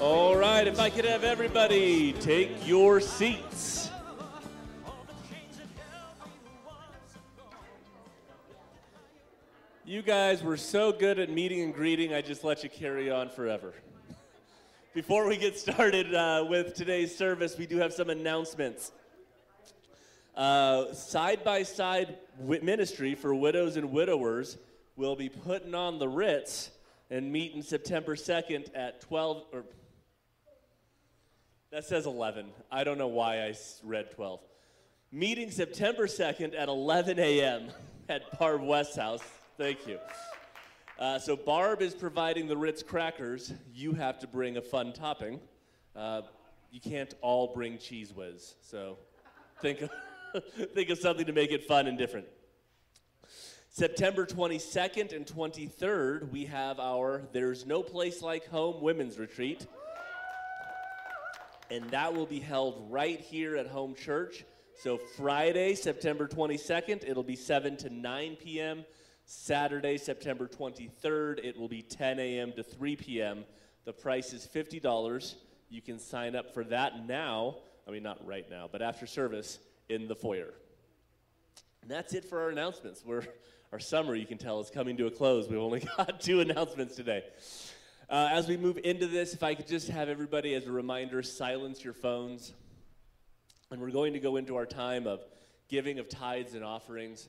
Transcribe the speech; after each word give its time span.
All 0.00 0.34
right, 0.34 0.66
if 0.66 0.80
I 0.80 0.88
could 0.88 1.04
have 1.04 1.24
everybody 1.24 2.14
take 2.14 2.66
your 2.66 3.02
seats. 3.02 3.90
You 9.84 10.00
guys 10.00 10.42
were 10.42 10.56
so 10.56 10.90
good 10.90 11.18
at 11.18 11.28
meeting 11.28 11.60
and 11.60 11.74
greeting, 11.74 12.14
I 12.14 12.22
just 12.22 12.44
let 12.44 12.64
you 12.64 12.70
carry 12.70 13.10
on 13.10 13.28
forever. 13.28 13.74
Before 14.94 15.28
we 15.28 15.36
get 15.36 15.58
started 15.58 16.14
uh, 16.14 16.46
with 16.48 16.72
today's 16.72 17.14
service, 17.14 17.58
we 17.58 17.66
do 17.66 17.76
have 17.76 17.92
some 17.92 18.08
announcements. 18.08 18.92
Uh, 20.34 20.94
side 20.94 21.44
by 21.44 21.62
side 21.62 22.16
ministry 22.38 23.14
for 23.14 23.34
widows 23.34 23.76
and 23.76 23.92
widowers 23.92 24.56
will 24.96 25.14
be 25.14 25.28
putting 25.28 25.74
on 25.74 25.98
the 25.98 26.08
Ritz 26.08 26.70
and 27.10 27.30
meeting 27.30 27.60
September 27.60 28.16
2nd 28.16 28.70
at 28.74 29.02
12 29.02 29.44
or 29.52 29.64
that 31.70 31.84
says 31.84 32.06
11. 32.06 32.50
I 32.70 32.84
don't 32.84 32.98
know 32.98 33.08
why 33.08 33.44
I 33.44 33.54
read 33.84 34.10
12. 34.10 34.40
Meeting 35.12 35.50
September 35.50 36.06
2nd 36.06 36.58
at 36.58 36.68
11 36.68 37.18
a.m. 37.18 37.68
at 38.08 38.38
Barb 38.38 38.62
West 38.62 38.96
House. 38.96 39.22
Thank 39.56 39.86
you. 39.86 39.98
Uh, 40.98 41.18
so 41.18 41.36
Barb 41.36 41.80
is 41.80 41.94
providing 41.94 42.48
the 42.48 42.56
Ritz 42.56 42.82
crackers. 42.82 43.52
You 43.72 43.92
have 43.92 44.18
to 44.18 44.26
bring 44.26 44.56
a 44.56 44.62
fun 44.62 44.92
topping. 44.92 45.40
Uh, 45.94 46.22
you 46.70 46.80
can't 46.80 47.14
all 47.20 47.54
bring 47.54 47.78
Cheez 47.78 48.14
Whiz. 48.14 48.54
So 48.62 48.98
think 49.60 49.80
of, 49.82 49.90
think 50.74 50.90
of 50.90 50.98
something 50.98 51.26
to 51.26 51.32
make 51.32 51.52
it 51.52 51.64
fun 51.64 51.86
and 51.86 51.96
different. 51.96 52.26
September 53.70 54.26
22nd 54.26 55.14
and 55.14 55.24
23rd, 55.24 56.30
we 56.32 56.46
have 56.46 56.80
our 56.80 57.22
There's 57.32 57.64
No 57.64 57.84
Place 57.84 58.20
Like 58.22 58.48
Home 58.48 58.82
Women's 58.82 59.18
Retreat. 59.18 59.66
And 61.70 61.88
that 61.90 62.14
will 62.14 62.26
be 62.26 62.40
held 62.40 62.86
right 62.90 63.20
here 63.20 63.56
at 63.56 63.68
Home 63.68 63.94
Church. 63.94 64.44
So 64.82 64.98
Friday, 64.98 65.74
September 65.74 66.26
22nd, 66.26 67.08
it'll 67.08 67.22
be 67.22 67.36
7 67.36 67.76
to 67.78 67.90
9 67.90 68.36
p.m. 68.36 68.84
Saturday, 69.32 69.96
September 69.96 70.48
23rd, 70.48 71.44
it 71.44 71.56
will 71.56 71.68
be 71.68 71.82
10 71.82 72.18
a.m. 72.18 72.52
to 72.56 72.64
3 72.64 72.96
p.m. 72.96 73.44
The 73.84 73.92
price 73.92 74.32
is 74.32 74.48
$50. 74.52 75.34
You 75.68 75.80
can 75.80 76.00
sign 76.00 76.34
up 76.34 76.52
for 76.52 76.64
that 76.64 77.06
now. 77.06 77.58
I 77.86 77.92
mean, 77.92 78.02
not 78.02 78.26
right 78.26 78.50
now, 78.50 78.68
but 78.70 78.82
after 78.82 79.06
service 79.06 79.60
in 79.88 80.08
the 80.08 80.16
foyer. 80.16 80.52
And 81.82 81.90
that's 81.90 82.12
it 82.12 82.24
for 82.24 82.42
our 82.42 82.48
announcements. 82.48 83.04
We're, 83.04 83.22
our 83.70 83.78
summer, 83.78 84.16
you 84.16 84.26
can 84.26 84.36
tell, 84.36 84.58
is 84.60 84.68
coming 84.68 84.96
to 84.96 85.06
a 85.06 85.10
close. 85.12 85.48
We've 85.48 85.60
only 85.60 85.86
got 85.96 86.20
two 86.20 86.40
announcements 86.40 86.96
today. 86.96 87.22
Uh, 88.10 88.28
as 88.32 88.48
we 88.48 88.56
move 88.56 88.76
into 88.82 89.06
this, 89.06 89.34
if 89.34 89.44
I 89.44 89.54
could 89.54 89.68
just 89.68 89.86
have 89.86 90.08
everybody, 90.08 90.54
as 90.54 90.66
a 90.66 90.72
reminder, 90.72 91.22
silence 91.22 91.84
your 91.84 91.92
phones. 91.92 92.52
And 93.70 93.80
we're 93.80 93.92
going 93.92 94.14
to 94.14 94.18
go 94.18 94.34
into 94.34 94.56
our 94.56 94.66
time 94.66 95.06
of 95.06 95.20
giving 95.68 96.00
of 96.00 96.08
tithes 96.08 96.54
and 96.54 96.64
offerings. 96.64 97.28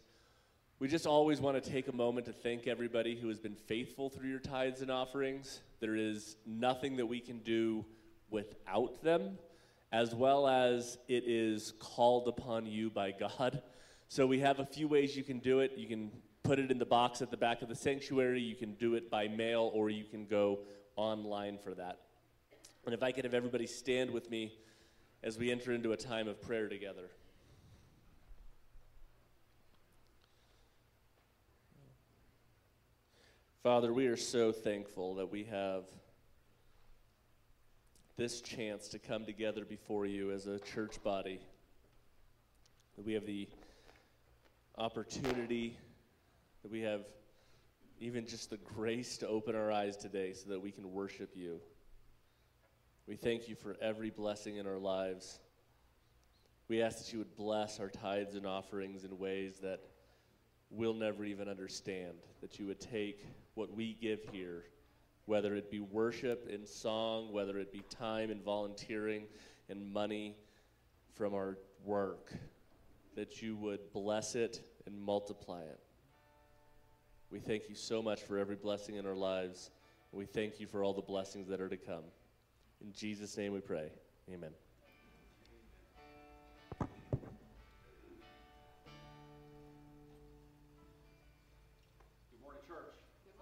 We 0.79 0.87
just 0.87 1.05
always 1.05 1.39
want 1.39 1.63
to 1.63 1.69
take 1.69 1.87
a 1.87 1.95
moment 1.95 2.25
to 2.25 2.33
thank 2.33 2.65
everybody 2.65 3.15
who 3.15 3.27
has 3.27 3.39
been 3.39 3.53
faithful 3.53 4.09
through 4.09 4.29
your 4.29 4.39
tithes 4.39 4.81
and 4.81 4.89
offerings. 4.89 5.59
There 5.81 5.95
is 5.95 6.35
nothing 6.47 6.97
that 6.97 7.05
we 7.05 7.19
can 7.19 7.37
do 7.43 7.85
without 8.31 9.03
them, 9.03 9.37
as 9.91 10.15
well 10.15 10.47
as 10.47 10.97
it 11.07 11.25
is 11.27 11.73
called 11.79 12.27
upon 12.27 12.65
you 12.65 12.89
by 12.89 13.11
God. 13.11 13.61
So 14.07 14.25
we 14.25 14.39
have 14.39 14.59
a 14.59 14.65
few 14.65 14.87
ways 14.87 15.15
you 15.15 15.23
can 15.23 15.37
do 15.37 15.59
it. 15.59 15.73
You 15.77 15.87
can 15.87 16.11
put 16.43 16.59
it 16.59 16.71
in 16.71 16.77
the 16.77 16.85
box 16.85 17.21
at 17.21 17.31
the 17.31 17.37
back 17.37 17.61
of 17.61 17.69
the 17.69 17.75
sanctuary, 17.75 18.41
you 18.41 18.55
can 18.55 18.73
do 18.75 18.95
it 18.95 19.09
by 19.09 19.27
mail, 19.27 19.71
or 19.73 19.89
you 19.89 20.03
can 20.03 20.25
go 20.25 20.59
online 20.95 21.57
for 21.63 21.73
that. 21.73 21.99
And 22.85 22.93
if 22.93 23.03
I 23.03 23.11
could 23.11 23.25
have 23.25 23.33
everybody 23.33 23.67
stand 23.67 24.11
with 24.11 24.29
me 24.29 24.53
as 25.23 25.37
we 25.37 25.51
enter 25.51 25.71
into 25.71 25.91
a 25.91 25.97
time 25.97 26.27
of 26.27 26.41
prayer 26.41 26.67
together. 26.67 27.09
Father, 33.61 33.93
we 33.93 34.07
are 34.07 34.17
so 34.17 34.51
thankful 34.51 35.15
that 35.15 35.31
we 35.31 35.43
have 35.43 35.83
this 38.17 38.41
chance 38.41 38.87
to 38.87 38.97
come 38.97 39.23
together 39.23 39.63
before 39.65 40.07
you 40.07 40.31
as 40.31 40.47
a 40.47 40.57
church 40.57 41.01
body. 41.03 41.39
That 42.95 43.05
we 43.05 43.13
have 43.13 43.27
the 43.27 43.47
opportunity, 44.79 45.77
that 46.63 46.71
we 46.71 46.81
have 46.81 47.01
even 47.99 48.25
just 48.25 48.49
the 48.49 48.57
grace 48.57 49.17
to 49.17 49.27
open 49.27 49.55
our 49.55 49.71
eyes 49.71 49.95
today 49.95 50.33
so 50.33 50.49
that 50.49 50.61
we 50.61 50.71
can 50.71 50.91
worship 50.91 51.31
you. 51.35 51.59
We 53.07 53.15
thank 53.15 53.47
you 53.47 53.55
for 53.55 53.75
every 53.81 54.09
blessing 54.09 54.57
in 54.57 54.67
our 54.67 54.77
lives. 54.77 55.39
We 56.67 56.81
ask 56.81 56.99
that 56.99 57.11
you 57.11 57.19
would 57.19 57.35
bless 57.35 57.79
our 57.79 57.89
tithes 57.89 58.35
and 58.35 58.45
offerings 58.45 59.03
in 59.03 59.17
ways 59.19 59.59
that 59.61 59.81
we'll 60.69 60.93
never 60.93 61.25
even 61.25 61.49
understand, 61.49 62.13
that 62.41 62.57
you 62.57 62.65
would 62.67 62.79
take 62.79 63.25
what 63.55 63.75
we 63.75 63.93
give 63.93 64.21
here, 64.31 64.63
whether 65.25 65.55
it 65.55 65.69
be 65.69 65.79
worship 65.79 66.47
and 66.51 66.67
song, 66.67 67.31
whether 67.33 67.59
it 67.59 67.71
be 67.71 67.83
time 67.89 68.31
and 68.31 68.41
volunteering 68.43 69.25
and 69.69 69.85
money 69.93 70.35
from 71.13 71.33
our 71.33 71.57
work, 71.83 72.31
that 73.15 73.41
you 73.41 73.55
would 73.57 73.91
bless 73.91 74.35
it 74.35 74.61
and 74.85 74.99
multiply 74.99 75.61
it. 75.61 75.79
We 77.31 77.39
thank 77.39 77.69
you 77.69 77.75
so 77.75 78.01
much 78.01 78.23
for 78.23 78.37
every 78.37 78.57
blessing 78.57 78.95
in 78.95 79.05
our 79.05 79.15
lives. 79.15 79.69
We 80.11 80.25
thank 80.25 80.59
you 80.59 80.67
for 80.67 80.83
all 80.83 80.93
the 80.93 81.01
blessings 81.01 81.47
that 81.47 81.61
are 81.61 81.69
to 81.69 81.77
come. 81.77 82.03
In 82.81 82.91
Jesus' 82.91 83.37
name 83.37 83.53
we 83.53 83.61
pray. 83.61 83.89
Amen. 84.29 84.49
Good 86.77 86.89
morning, 92.41 92.61
church. 92.67 92.91
Good 93.23 93.37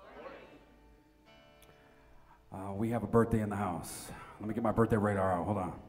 morning. 2.53 2.69
Uh, 2.69 2.73
we 2.75 2.89
have 2.89 3.01
a 3.01 3.07
birthday 3.07 3.41
in 3.41 3.49
the 3.49 3.55
house. 3.55 4.11
Let 4.39 4.47
me 4.47 4.53
get 4.53 4.61
my 4.61 4.71
birthday 4.71 4.97
radar 4.97 5.33
out. 5.33 5.45
Hold 5.45 5.57
on. 5.57 5.88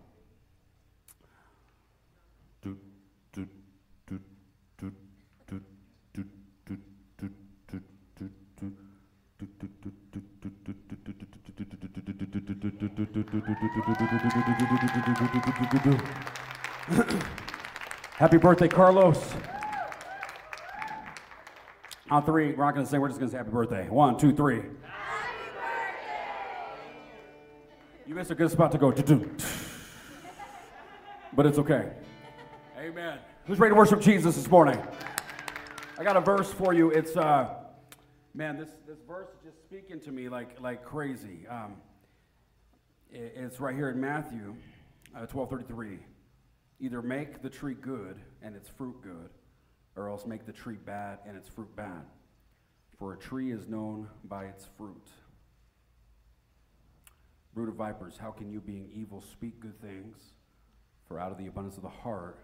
Happy 18.17 18.37
birthday, 18.37 18.69
Carlos. 18.69 19.35
On 22.11 22.25
three, 22.25 22.53
we're 22.55 22.65
not 22.65 22.75
going 22.75 22.85
to 22.85 22.91
say, 22.91 22.99
we're 22.99 23.09
just 23.09 23.21
going 23.21 23.31
to 23.31 23.33
say 23.33 23.39
happy 23.39 23.51
birthday. 23.51 23.89
One, 23.89 24.19
two, 24.19 24.33
three. 24.35 24.63
You 28.07 28.15
missed 28.15 28.31
a 28.31 28.35
good 28.35 28.51
spot 28.51 28.73
to 28.73 28.79
go. 28.79 28.93
But 31.33 31.47
it's 31.47 31.59
okay. 31.59 31.93
Amen. 32.79 33.19
Who's 33.47 33.59
ready 33.59 33.73
to 33.73 33.79
worship 33.79 34.01
Jesus 34.01 34.35
this 34.35 34.49
morning? 34.49 34.83
I 35.99 36.03
got 36.03 36.17
a 36.17 36.21
verse 36.21 36.53
for 36.53 36.75
you. 36.75 36.91
It's 36.91 37.17
uh, 37.17 37.60
man, 38.35 38.59
this 38.59 38.71
this 38.87 38.99
verse 39.07 39.29
is 39.29 39.45
just 39.45 39.63
speaking 39.63 40.01
to 40.01 40.13
me 40.13 40.29
like 40.29 40.61
like 40.61 40.85
crazy. 40.85 41.47
Um, 41.49 41.75
it, 43.11 43.35
it's 43.37 43.61
right 43.61 43.75
here 43.75 43.91
in 43.91 44.01
Matthew, 44.01 44.55
uh, 45.17 45.27
twelve 45.27 45.51
thirty 45.51 45.65
three. 45.65 45.99
Either 46.81 47.03
make 47.03 47.43
the 47.43 47.51
tree 47.51 47.75
good 47.75 48.17
and 48.43 48.57
its 48.57 48.69
fruit 48.69 49.03
good, 49.03 49.29
or 49.97 50.09
else 50.09 50.25
make 50.25 50.47
the 50.47 50.53
tree 50.53 50.79
bad 50.87 51.19
and 51.27 51.37
its 51.37 51.49
fruit 51.49 51.75
bad. 51.77 52.03
For 52.99 53.13
a 53.13 53.19
tree 53.19 53.53
is 53.53 53.69
known 53.69 54.09
by 54.25 54.45
its 54.47 54.67
fruit. 54.79 55.09
Brood 57.53 57.69
of 57.69 57.75
vipers, 57.75 58.17
how 58.17 58.31
can 58.31 58.51
you, 58.51 58.61
being 58.61 58.89
evil, 58.95 59.21
speak 59.21 59.59
good 59.61 59.79
things? 59.81 60.17
For 61.09 61.19
out 61.19 61.33
of 61.33 61.39
the 61.39 61.49
abundance 61.49 61.77
of 61.77 61.83
the 61.83 61.89
heart, 61.89 62.39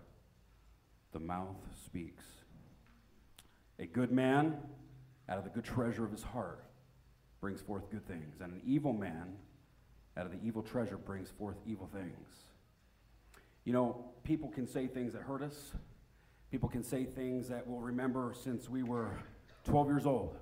the 1.12 1.21
mouth 1.21 1.56
speaks. 1.85 2.25
A 3.79 3.87
good 3.87 4.11
man, 4.11 4.56
out 5.28 5.38
of 5.38 5.44
the 5.44 5.50
good 5.50 5.64
treasure 5.64 6.05
of 6.05 6.12
his 6.12 6.23
heart, 6.23 6.62
brings 7.40 7.61
forth 7.61 7.90
good 7.90 8.06
things. 8.06 8.40
And 8.40 8.52
an 8.52 8.62
evil 8.64 8.93
man, 8.93 9.37
out 10.17 10.26
of 10.26 10.32
the 10.32 10.38
evil 10.46 10.62
treasure, 10.62 10.96
brings 10.96 11.31
forth 11.31 11.56
evil 11.67 11.88
things. 11.93 12.28
You 13.64 13.73
know, 13.73 14.05
people 14.23 14.49
can 14.49 14.67
say 14.67 14.87
things 14.87 15.12
that 15.12 15.23
hurt 15.23 15.43
us. 15.43 15.73
People 16.50 16.69
can 16.69 16.84
say 16.84 17.05
things 17.05 17.49
that 17.49 17.67
we'll 17.67 17.81
remember 17.81 18.32
since 18.43 18.70
we 18.70 18.82
were 18.82 19.11
12 19.64 19.88
years 19.88 20.06
old. 20.06 20.37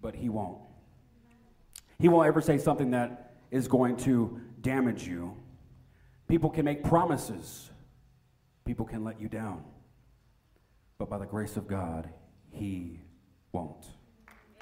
But 0.00 0.14
he 0.14 0.28
won't. 0.28 0.58
He 1.98 2.08
won't 2.08 2.28
ever 2.28 2.40
say 2.40 2.58
something 2.58 2.90
that 2.92 3.34
is 3.50 3.68
going 3.68 3.96
to 3.98 4.40
damage 4.60 5.06
you. 5.06 5.36
People 6.28 6.50
can 6.50 6.64
make 6.64 6.84
promises, 6.84 7.70
people 8.64 8.84
can 8.84 9.04
let 9.04 9.20
you 9.20 9.28
down. 9.28 9.64
But 10.98 11.08
by 11.10 11.18
the 11.18 11.26
grace 11.26 11.56
of 11.56 11.68
God, 11.68 12.08
He 12.50 13.00
won't. 13.56 13.84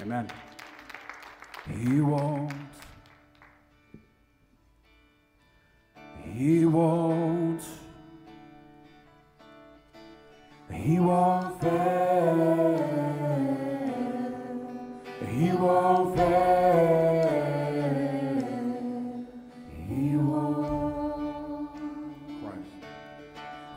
Amen. 0.00 0.28
He 1.68 2.00
won't. 2.00 2.52
He 6.32 6.64
won't. 6.64 7.62
He 10.70 11.00
won't 11.00 11.60
fail. 11.60 12.76
He 15.28 15.52
won't 15.52 16.16
fail. 16.16 17.28
He 19.88 20.16
won't. 20.16 21.70
Christ. 22.40 22.70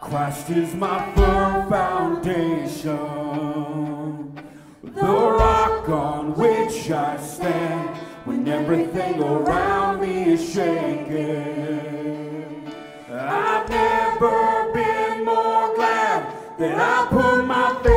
Christ 0.01 0.49
is 0.51 0.75
my 0.75 0.97
firm 1.15 1.69
foundation 1.69 2.97
the 4.97 5.03
rock 5.03 5.88
on 5.89 6.33
which 6.33 6.89
I 6.89 7.17
stand 7.17 7.97
when 8.25 8.47
everything 8.47 9.21
around 9.21 10.01
me 10.01 10.31
is 10.33 10.53
shaking. 10.53 11.94
I've 13.11 13.69
never 13.69 14.71
been 14.73 15.23
more 15.23 15.75
glad 15.75 16.33
that 16.57 16.77
I 16.79 17.07
put 17.11 17.45
my 17.45 17.79
faith. 17.83 17.96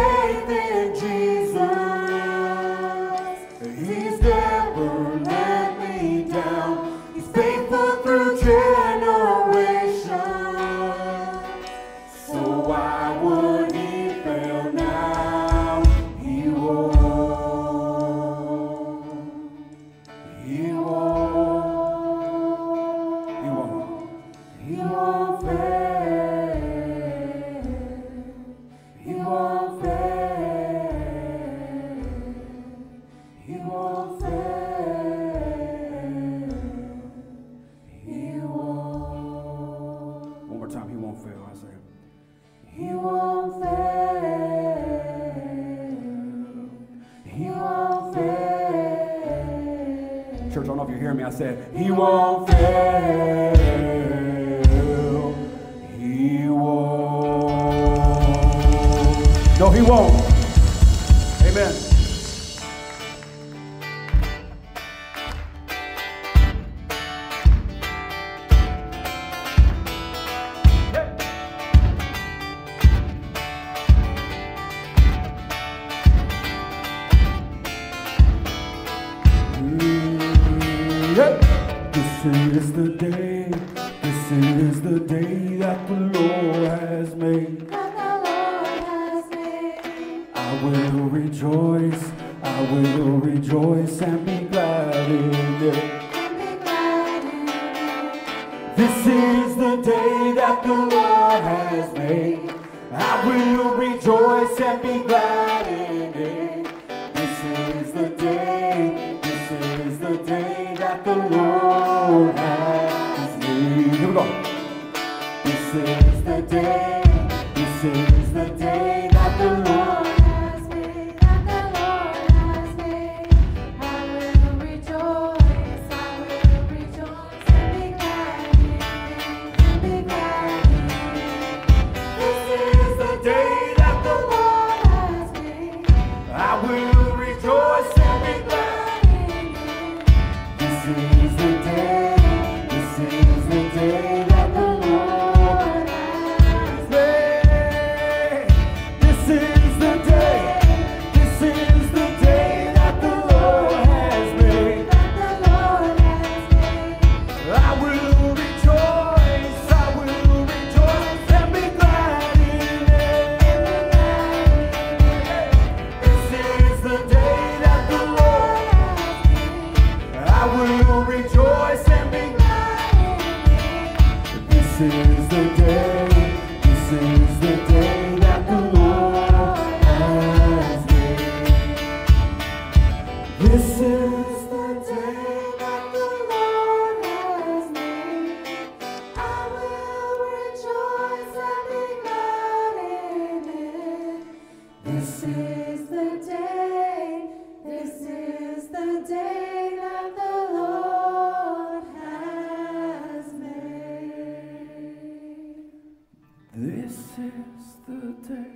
day 208.29 208.47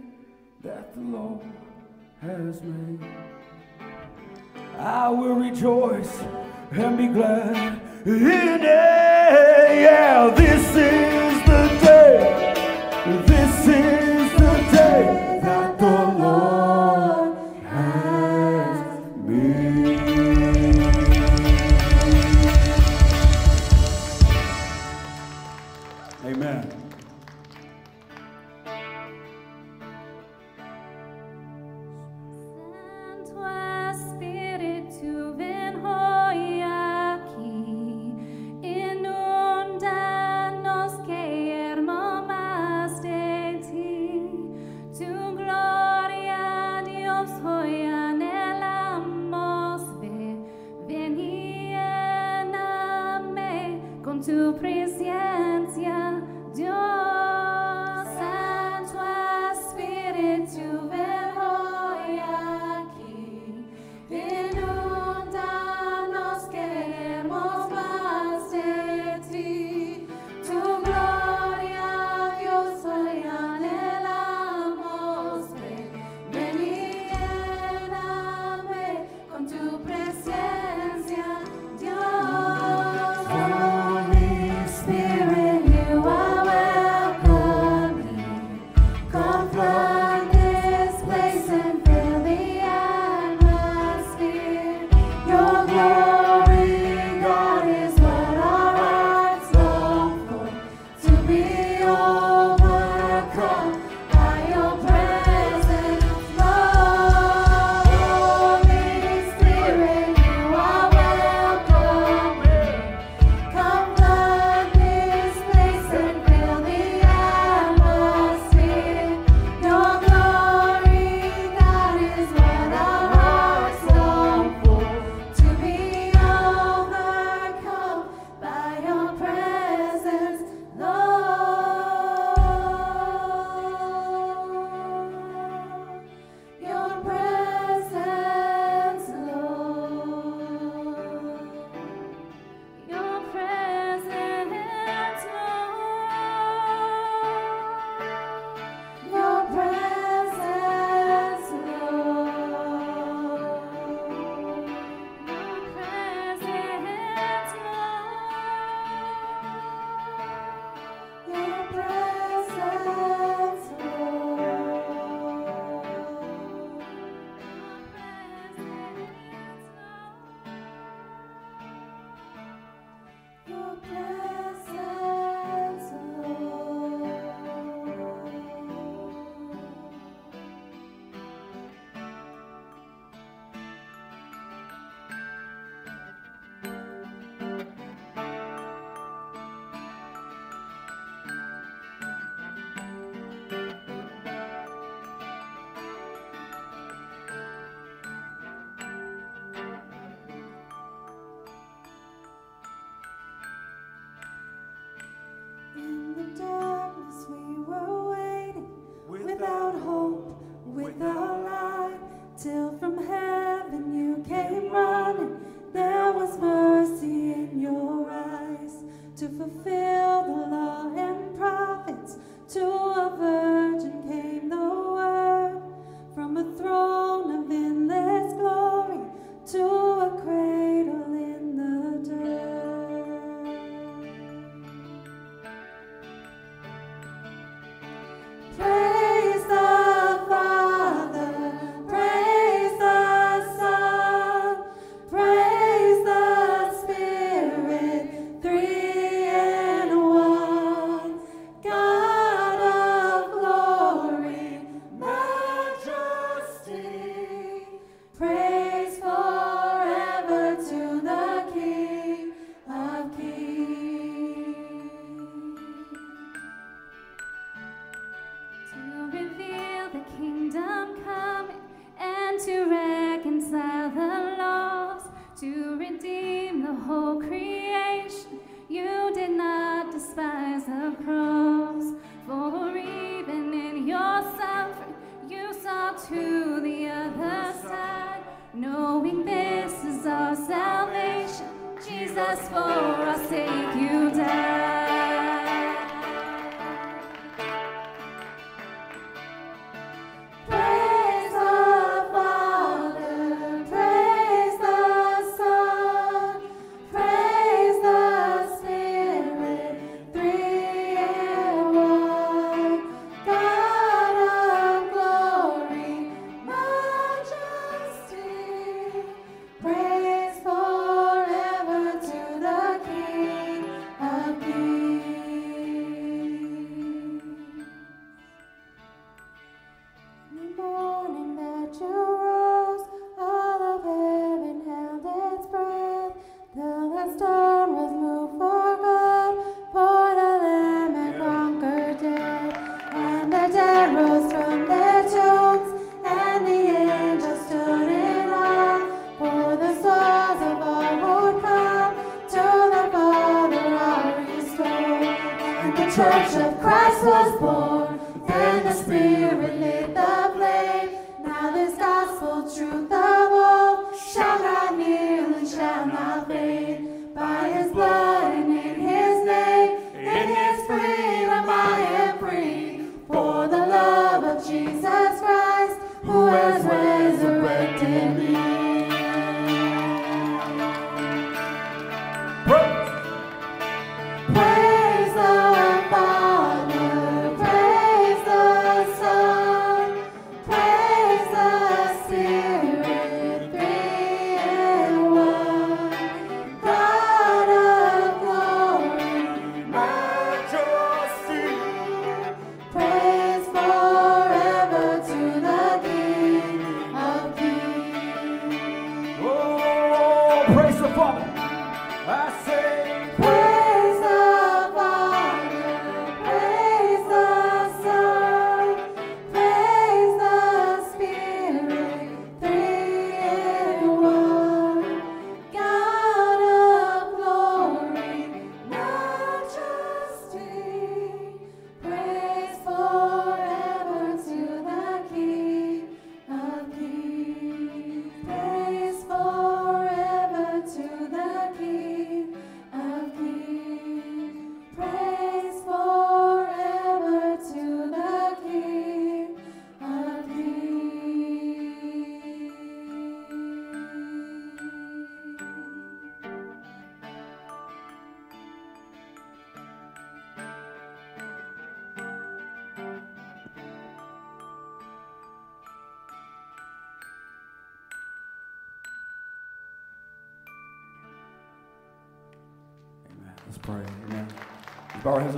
that 0.62 0.94
the 0.94 1.00
Lord 1.00 1.40
has 2.20 2.62
made. 2.62 3.00
I 4.78 5.08
will 5.08 5.34
rejoice 5.34 6.20
and 6.72 6.98
be 6.98 7.06
glad 7.08 7.80
in 8.06 8.26
it. 8.26 8.62
Yeah, 8.64 10.32
this 10.36 10.76
is. 10.76 11.23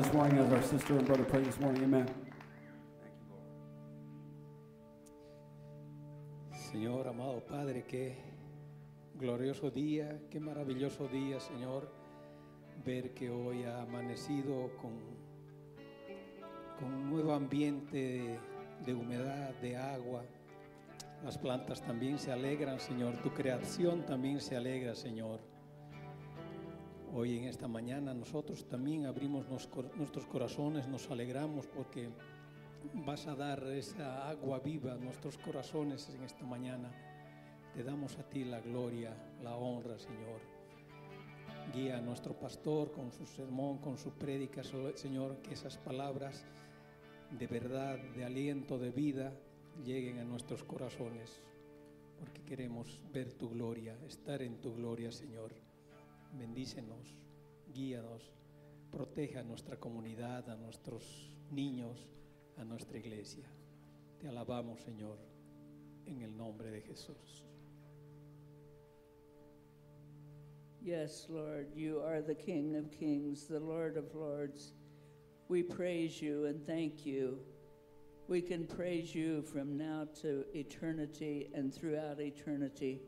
This 0.07 0.15
morning 0.15 0.39
as 0.39 0.53
our 0.53 0.63
sister 0.63 0.97
and 0.97 1.05
brother 1.05 1.25
pray 1.25 1.43
this 1.43 1.59
morning. 1.59 1.83
Amen. 1.83 2.07
Señor, 6.71 7.09
amado 7.09 7.45
Padre, 7.45 7.85
qué 7.89 8.17
glorioso 9.19 9.71
día, 9.71 10.21
qué 10.31 10.39
maravilloso 10.39 11.09
día, 11.09 11.41
Señor, 11.41 11.91
ver 12.85 13.15
que 13.15 13.31
hoy 13.31 13.65
ha 13.65 13.83
amanecido 13.83 14.71
con, 14.81 14.93
con 16.79 16.95
un 16.95 17.11
nuevo 17.11 17.33
ambiente 17.33 18.39
de 18.85 18.95
humedad, 18.95 19.55
de 19.61 19.77
agua. 19.77 20.23
Las 21.25 21.37
plantas 21.37 21.83
también 21.83 22.21
se 22.21 22.31
alegran, 22.31 22.79
Señor, 22.79 23.17
tu 23.23 23.31
creación 23.31 24.07
también 24.07 24.41
se 24.41 24.57
alegra, 24.57 24.95
Señor. 24.95 25.56
Hoy 27.19 27.39
en 27.39 27.45
esta 27.45 27.67
mañana 27.67 28.13
nosotros 28.13 28.69
también 28.69 29.07
abrimos 29.07 29.47
nuestros 29.49 30.27
corazones, 30.27 30.87
nos 30.87 31.11
alegramos 31.11 31.67
porque 31.67 32.11
vas 32.93 33.27
a 33.27 33.35
dar 33.35 33.67
esa 33.69 34.29
agua 34.29 34.59
viva 34.59 34.93
a 34.93 34.99
nuestros 34.99 35.39
corazones 35.39 36.11
en 36.11 36.23
esta 36.25 36.45
mañana. 36.45 36.93
Te 37.73 37.83
damos 37.83 38.19
a 38.19 38.23
ti 38.29 38.45
la 38.45 38.61
gloria, 38.61 39.17
la 39.43 39.57
honra, 39.57 39.99
Señor. 39.99 40.43
Guía 41.73 41.97
a 41.97 42.03
nuestro 42.03 42.35
pastor 42.35 42.93
con 42.93 43.11
su 43.11 43.25
sermón, 43.25 43.79
con 43.79 43.97
su 43.97 44.11
prédica, 44.11 44.63
Señor, 44.63 45.39
que 45.39 45.55
esas 45.55 45.79
palabras 45.79 46.45
de 47.31 47.47
verdad, 47.47 47.99
de 48.15 48.27
aliento, 48.27 48.79
de 48.79 48.91
vida, 48.91 49.33
lleguen 49.87 50.19
a 50.19 50.25
nuestros 50.25 50.63
corazones, 50.65 51.43
porque 52.19 52.43
queremos 52.43 53.01
ver 53.11 53.33
tu 53.33 53.49
gloria, 53.49 53.97
estar 54.07 54.43
en 54.43 54.61
tu 54.61 54.75
gloria, 54.75 55.11
Señor. 55.11 55.66
Bendícenos, 56.39 57.23
guíanos, 57.73 58.33
proteja 58.91 59.41
a 59.41 59.45
nuestra 59.45 59.79
comunidad, 59.79 60.49
a 60.51 60.57
nuestros 60.57 61.31
niños, 61.51 62.09
a 62.57 62.65
nuestra 62.65 62.99
iglesia. 62.99 63.45
Te 64.19 64.29
alabamos, 64.29 64.81
Señor, 64.81 65.19
en 66.07 66.23
el 66.23 66.37
nombre 66.37 66.71
de 66.71 66.81
Jesús. 66.83 67.45
Yes, 70.83 71.27
Lord, 71.29 71.67
you 71.75 72.01
are 72.01 72.23
the 72.23 72.35
King 72.35 72.77
of 72.77 72.93
kings, 72.93 73.47
the 73.47 73.59
Lord 73.59 73.97
of 73.97 74.15
lords. 74.15 74.73
We 75.49 75.63
praise 75.63 76.23
you 76.23 76.47
and 76.47 76.65
thank 76.65 77.05
you. 77.05 77.41
We 78.29 78.41
can 78.41 78.67
praise 78.67 79.15
you 79.15 79.43
from 79.43 79.77
now 79.77 80.07
to 80.23 80.45
eternity 80.55 81.49
and 81.55 81.75
throughout 81.75 82.21
eternity. 82.21 83.01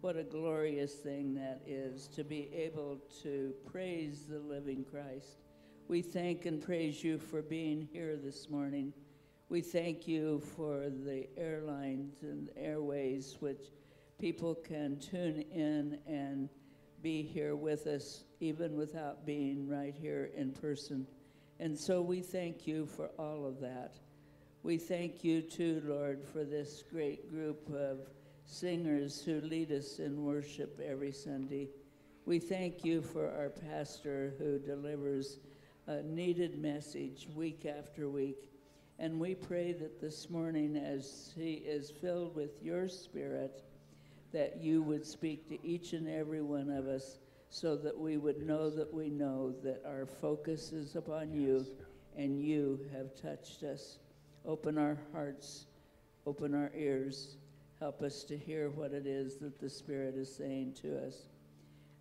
What 0.00 0.16
a 0.16 0.22
glorious 0.22 0.94
thing 0.94 1.34
that 1.34 1.60
is 1.66 2.08
to 2.16 2.24
be 2.24 2.48
able 2.54 3.02
to 3.22 3.52
praise 3.70 4.24
the 4.26 4.38
living 4.38 4.82
Christ. 4.82 5.42
We 5.88 6.00
thank 6.00 6.46
and 6.46 6.62
praise 6.62 7.04
you 7.04 7.18
for 7.18 7.42
being 7.42 7.86
here 7.92 8.16
this 8.16 8.48
morning. 8.48 8.94
We 9.50 9.60
thank 9.60 10.08
you 10.08 10.40
for 10.56 10.88
the 10.88 11.28
airlines 11.36 12.22
and 12.22 12.48
airways 12.56 13.36
which 13.40 13.66
people 14.18 14.54
can 14.54 14.98
tune 15.00 15.44
in 15.52 15.98
and 16.06 16.48
be 17.02 17.22
here 17.22 17.54
with 17.54 17.86
us 17.86 18.24
even 18.40 18.76
without 18.76 19.26
being 19.26 19.68
right 19.68 19.94
here 19.94 20.30
in 20.34 20.52
person. 20.52 21.06
And 21.58 21.78
so 21.78 22.00
we 22.00 22.22
thank 22.22 22.66
you 22.66 22.86
for 22.86 23.08
all 23.18 23.44
of 23.44 23.60
that. 23.60 23.96
We 24.62 24.78
thank 24.78 25.24
you 25.24 25.42
too, 25.42 25.82
Lord, 25.84 26.24
for 26.24 26.42
this 26.42 26.84
great 26.90 27.30
group 27.30 27.68
of 27.68 28.08
singers 28.50 29.22
who 29.22 29.40
lead 29.42 29.70
us 29.70 30.00
in 30.00 30.24
worship 30.24 30.80
every 30.84 31.12
Sunday. 31.12 31.68
We 32.26 32.40
thank 32.40 32.84
you 32.84 33.00
for 33.00 33.30
our 33.30 33.48
pastor 33.48 34.34
who 34.38 34.58
delivers 34.58 35.38
a 35.86 36.02
needed 36.02 36.60
message 36.60 37.28
week 37.34 37.64
after 37.64 38.08
week. 38.08 38.50
And 38.98 39.20
we 39.20 39.34
pray 39.34 39.72
that 39.74 40.00
this 40.00 40.28
morning, 40.28 40.76
as 40.76 41.32
he 41.36 41.54
is 41.54 41.90
filled 41.90 42.34
with 42.34 42.62
your 42.62 42.88
spirit, 42.88 43.62
that 44.32 44.58
you 44.60 44.82
would 44.82 45.06
speak 45.06 45.48
to 45.48 45.66
each 45.66 45.92
and 45.92 46.08
every 46.08 46.42
one 46.42 46.70
of 46.70 46.86
us 46.86 47.18
so 47.50 47.76
that 47.76 47.96
we 47.96 48.16
would 48.16 48.46
know 48.46 48.68
that 48.68 48.92
we 48.92 49.10
know 49.10 49.54
that 49.62 49.82
our 49.86 50.06
focus 50.06 50.72
is 50.72 50.96
upon 50.96 51.32
you 51.32 51.64
and 52.16 52.40
you 52.40 52.80
have 52.92 53.14
touched 53.14 53.62
us. 53.62 53.98
Open 54.44 54.76
our 54.76 54.98
hearts, 55.12 55.66
open 56.26 56.54
our 56.54 56.70
ears, 56.76 57.36
help 57.80 58.02
us 58.02 58.24
to 58.24 58.36
hear 58.36 58.68
what 58.68 58.92
it 58.92 59.06
is 59.06 59.38
that 59.38 59.58
the 59.58 59.68
Spirit 59.68 60.14
is 60.14 60.32
saying 60.32 60.74
to 60.82 61.02
us. 61.06 61.14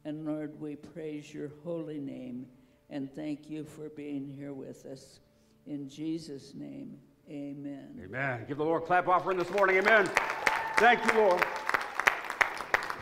And 0.03 0.25
Lord, 0.25 0.59
we 0.59 0.75
praise 0.75 1.33
your 1.33 1.51
holy 1.63 1.99
name 1.99 2.45
and 2.89 3.09
thank 3.15 3.49
you 3.49 3.63
for 3.63 3.89
being 3.89 4.27
here 4.27 4.53
with 4.53 4.85
us. 4.85 5.21
In 5.65 5.87
Jesus' 5.87 6.53
name, 6.53 6.97
amen. 7.29 8.01
Amen. 8.03 8.43
Give 8.47 8.57
the 8.57 8.63
Lord 8.63 8.83
a 8.83 8.85
clap 8.85 9.07
offering 9.07 9.37
this 9.37 9.49
morning. 9.51 9.77
Amen. 9.77 10.09
Thank 10.77 11.05
you, 11.05 11.19
Lord. 11.19 11.41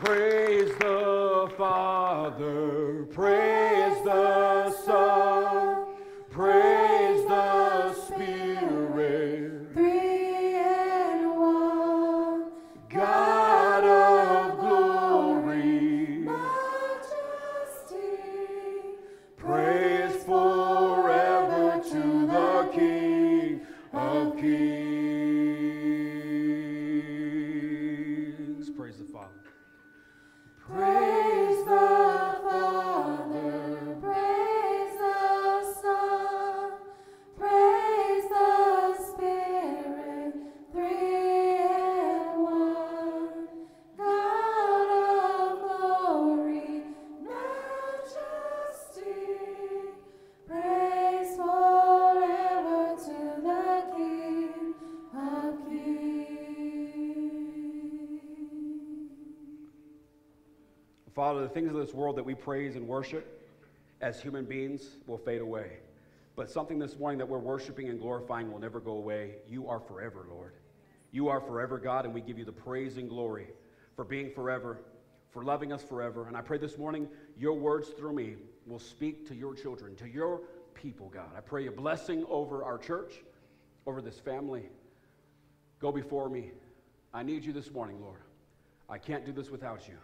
Praise 0.03 0.69
the 0.79 1.51
Father. 1.57 3.07
Praise 3.11 4.03
the 4.03 4.71
Son. 4.85 5.85
Praise 6.29 7.26
the 61.47 61.53
things 61.53 61.71
of 61.71 61.77
this 61.77 61.93
world 61.93 62.17
that 62.17 62.25
we 62.25 62.35
praise 62.35 62.75
and 62.75 62.85
worship 62.85 63.41
as 64.01 64.21
human 64.21 64.43
beings 64.43 64.97
will 65.07 65.17
fade 65.17 65.39
away. 65.39 65.77
But 66.35 66.51
something 66.51 66.77
this 66.77 66.99
morning 66.99 67.17
that 67.19 67.29
we're 67.29 67.37
worshiping 67.37 67.87
and 67.87 67.99
glorifying 67.99 68.51
will 68.51 68.59
never 68.59 68.81
go 68.81 68.91
away. 68.91 69.35
You 69.49 69.69
are 69.69 69.79
forever, 69.79 70.27
Lord. 70.29 70.53
You 71.11 71.29
are 71.29 71.39
forever, 71.39 71.77
God, 71.77 72.03
and 72.03 72.13
we 72.13 72.19
give 72.19 72.37
you 72.37 72.43
the 72.43 72.51
praise 72.51 72.97
and 72.97 73.09
glory 73.09 73.47
for 73.95 74.03
being 74.03 74.29
forever, 74.29 74.81
for 75.31 75.41
loving 75.41 75.71
us 75.71 75.81
forever. 75.81 76.27
And 76.27 76.35
I 76.35 76.41
pray 76.41 76.57
this 76.57 76.77
morning 76.77 77.07
your 77.37 77.53
words 77.53 77.89
through 77.89 78.13
me 78.13 78.35
will 78.65 78.77
speak 78.77 79.25
to 79.29 79.35
your 79.35 79.55
children, 79.55 79.95
to 79.95 80.07
your 80.07 80.41
people, 80.73 81.09
God. 81.09 81.29
I 81.35 81.39
pray 81.39 81.67
a 81.67 81.71
blessing 81.71 82.25
over 82.29 82.65
our 82.65 82.77
church, 82.77 83.21
over 83.85 84.01
this 84.01 84.19
family. 84.19 84.63
Go 85.79 85.93
before 85.93 86.29
me. 86.29 86.51
I 87.13 87.23
need 87.23 87.45
you 87.45 87.53
this 87.53 87.71
morning, 87.71 88.01
Lord. 88.01 88.19
I 88.89 88.97
can't 88.97 89.25
do 89.25 89.31
this 89.31 89.49
without 89.49 89.87
you. 89.87 89.95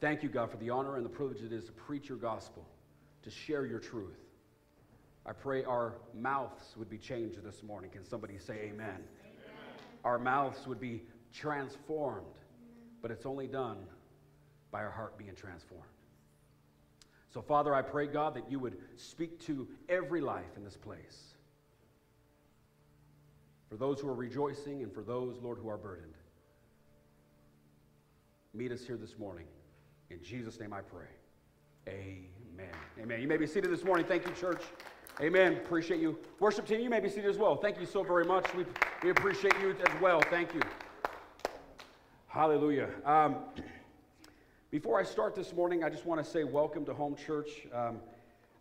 Thank 0.00 0.22
you, 0.22 0.28
God, 0.28 0.50
for 0.50 0.56
the 0.58 0.70
honor 0.70 0.96
and 0.96 1.04
the 1.04 1.10
privilege 1.10 1.42
it 1.42 1.52
is 1.52 1.64
to 1.64 1.72
preach 1.72 2.08
your 2.08 2.18
gospel, 2.18 2.64
to 3.22 3.30
share 3.30 3.66
your 3.66 3.80
truth. 3.80 4.18
I 5.26 5.32
pray 5.32 5.64
our 5.64 5.94
mouths 6.14 6.76
would 6.76 6.88
be 6.88 6.98
changed 6.98 7.42
this 7.42 7.62
morning. 7.62 7.90
Can 7.90 8.04
somebody 8.04 8.38
say 8.38 8.70
amen? 8.72 9.02
Our 10.04 10.18
mouths 10.18 10.66
would 10.66 10.80
be 10.80 11.02
transformed, 11.34 12.26
but 13.02 13.10
it's 13.10 13.26
only 13.26 13.48
done 13.48 13.78
by 14.70 14.82
our 14.82 14.90
heart 14.90 15.18
being 15.18 15.34
transformed. 15.34 15.84
So, 17.34 17.42
Father, 17.42 17.74
I 17.74 17.82
pray, 17.82 18.06
God, 18.06 18.34
that 18.34 18.50
you 18.50 18.58
would 18.60 18.78
speak 18.96 19.44
to 19.46 19.68
every 19.88 20.20
life 20.20 20.56
in 20.56 20.64
this 20.64 20.76
place. 20.76 21.34
For 23.68 23.76
those 23.76 24.00
who 24.00 24.08
are 24.08 24.14
rejoicing 24.14 24.82
and 24.82 24.92
for 24.92 25.02
those, 25.02 25.38
Lord, 25.42 25.58
who 25.58 25.68
are 25.68 25.76
burdened. 25.76 26.14
Meet 28.54 28.72
us 28.72 28.86
here 28.86 28.96
this 28.96 29.18
morning. 29.18 29.44
In 30.10 30.22
Jesus' 30.22 30.58
name 30.58 30.72
I 30.72 30.80
pray. 30.80 31.04
Amen. 31.86 32.72
Amen. 32.98 33.20
You 33.20 33.28
may 33.28 33.36
be 33.36 33.46
seated 33.46 33.70
this 33.70 33.84
morning. 33.84 34.06
Thank 34.06 34.26
you, 34.26 34.32
church. 34.32 34.62
Amen. 35.20 35.54
Appreciate 35.54 36.00
you. 36.00 36.18
Worship 36.40 36.66
team, 36.66 36.80
you 36.80 36.88
may 36.88 37.00
be 37.00 37.10
seated 37.10 37.26
as 37.26 37.36
well. 37.36 37.56
Thank 37.56 37.78
you 37.78 37.84
so 37.84 38.02
very 38.02 38.24
much. 38.24 38.46
We, 38.54 38.64
we 39.02 39.10
appreciate 39.10 39.52
you 39.60 39.70
as 39.70 40.00
well. 40.00 40.22
Thank 40.30 40.54
you. 40.54 40.62
Hallelujah. 42.26 42.88
Um, 43.04 43.36
before 44.70 44.98
I 44.98 45.02
start 45.02 45.34
this 45.34 45.52
morning, 45.52 45.84
I 45.84 45.90
just 45.90 46.06
want 46.06 46.24
to 46.24 46.30
say 46.30 46.42
welcome 46.42 46.86
to 46.86 46.94
Home 46.94 47.14
Church. 47.14 47.66
Um, 47.74 47.98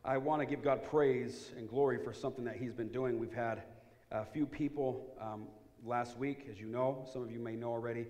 I 0.04 0.18
want 0.18 0.42
to 0.42 0.46
give 0.46 0.62
God 0.62 0.84
praise 0.84 1.52
and 1.58 1.70
glory 1.70 1.98
for 2.04 2.12
something 2.12 2.44
that 2.44 2.58
He's 2.58 2.74
been 2.74 2.90
doing. 2.90 3.20
We've 3.20 3.34
had 3.34 3.64
a 4.12 4.26
few 4.26 4.46
people 4.46 5.16
um, 5.22 5.44
last 5.86 6.18
week, 6.18 6.48
as 6.52 6.60
you 6.60 6.68
know. 6.68 7.06
Some 7.12 7.22
of 7.22 7.32
you 7.32 7.40
may 7.40 7.56
know 7.56 7.72
already. 7.72 8.08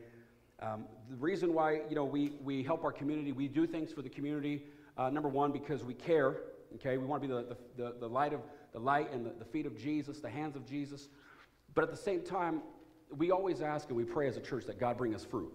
Um, 0.59 0.85
the 1.09 1.15
reason 1.17 1.53
why 1.53 1.81
you 1.89 1.95
know 1.95 2.05
we, 2.05 2.33
we 2.43 2.63
help 2.63 2.83
our 2.83 2.91
community, 2.91 3.31
we 3.31 3.47
do 3.47 3.67
things 3.67 3.91
for 3.91 4.01
the 4.01 4.09
community. 4.09 4.63
Uh, 4.97 5.09
number 5.09 5.29
one, 5.29 5.51
because 5.51 5.83
we 5.83 5.93
care. 5.93 6.37
Okay, 6.75 6.97
we 6.97 7.05
want 7.05 7.21
to 7.21 7.27
be 7.27 7.33
the, 7.33 7.55
the, 7.77 7.95
the, 7.99 8.07
light 8.07 8.33
of 8.33 8.41
the 8.73 8.79
light 8.79 9.13
and 9.13 9.25
the, 9.25 9.31
the 9.39 9.45
feet 9.45 9.65
of 9.65 9.77
Jesus, 9.77 10.19
the 10.19 10.29
hands 10.29 10.55
of 10.55 10.65
Jesus. 10.65 11.07
But 11.73 11.83
at 11.83 11.91
the 11.91 11.97
same 11.97 12.21
time, 12.21 12.61
we 13.15 13.31
always 13.31 13.61
ask 13.61 13.87
and 13.87 13.95
we 13.95 14.03
pray 14.03 14.27
as 14.27 14.35
a 14.35 14.41
church 14.41 14.65
that 14.65 14.79
God 14.79 14.97
bring 14.97 15.15
us 15.15 15.23
fruit. 15.23 15.53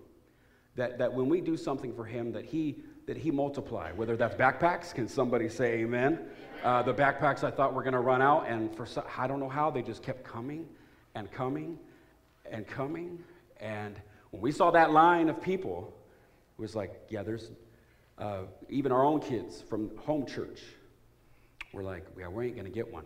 That, 0.74 0.96
that 0.98 1.12
when 1.12 1.28
we 1.28 1.42
do 1.42 1.56
something 1.56 1.92
for 1.92 2.04
Him, 2.04 2.32
that 2.32 2.46
He 2.46 2.82
that 3.06 3.16
He 3.16 3.30
multiply. 3.30 3.92
Whether 3.92 4.16
that's 4.16 4.34
backpacks, 4.34 4.94
can 4.94 5.08
somebody 5.08 5.48
say 5.48 5.80
Amen? 5.80 6.20
Uh, 6.62 6.82
the 6.82 6.94
backpacks 6.94 7.42
I 7.42 7.50
thought 7.50 7.74
were 7.74 7.82
going 7.82 7.94
to 7.94 8.00
run 8.00 8.22
out, 8.22 8.46
and 8.48 8.74
for 8.76 8.86
I 9.18 9.26
don't 9.26 9.40
know 9.40 9.48
how 9.48 9.70
they 9.70 9.82
just 9.82 10.02
kept 10.02 10.22
coming 10.22 10.68
and 11.14 11.30
coming 11.30 11.78
and 12.50 12.66
coming. 12.66 13.18
And 13.60 14.00
when 14.32 14.40
we 14.42 14.50
saw 14.50 14.70
that 14.70 14.90
line 14.90 15.28
of 15.28 15.40
people, 15.40 15.94
it 16.58 16.60
was 16.60 16.74
like, 16.74 17.02
yeah, 17.08 17.22
there's 17.22 17.50
uh, 18.18 18.40
even 18.68 18.90
our 18.90 19.04
own 19.04 19.20
kids 19.20 19.60
from 19.60 19.90
home 19.98 20.26
church. 20.26 20.62
We're 21.72 21.82
like, 21.84 22.04
yeah, 22.18 22.28
we 22.28 22.46
ain't 22.46 22.56
going 22.56 22.66
to 22.66 22.72
get 22.72 22.90
one. 22.90 23.04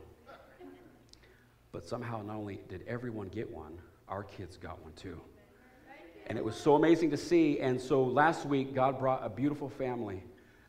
But 1.72 1.84
somehow, 1.86 2.22
not 2.22 2.36
only 2.36 2.60
did 2.68 2.84
everyone 2.88 3.28
get 3.28 3.50
one, 3.52 3.78
our 4.08 4.22
kids 4.22 4.56
got 4.56 4.80
one 4.82 4.92
too. 4.94 5.20
And 6.28 6.38
it 6.38 6.44
was 6.44 6.56
so 6.56 6.74
amazing 6.76 7.10
to 7.10 7.16
see. 7.16 7.60
And 7.60 7.80
so 7.80 8.02
last 8.02 8.46
week, 8.46 8.74
God 8.74 8.98
brought 8.98 9.24
a 9.24 9.28
beautiful 9.28 9.68
family. 9.68 10.22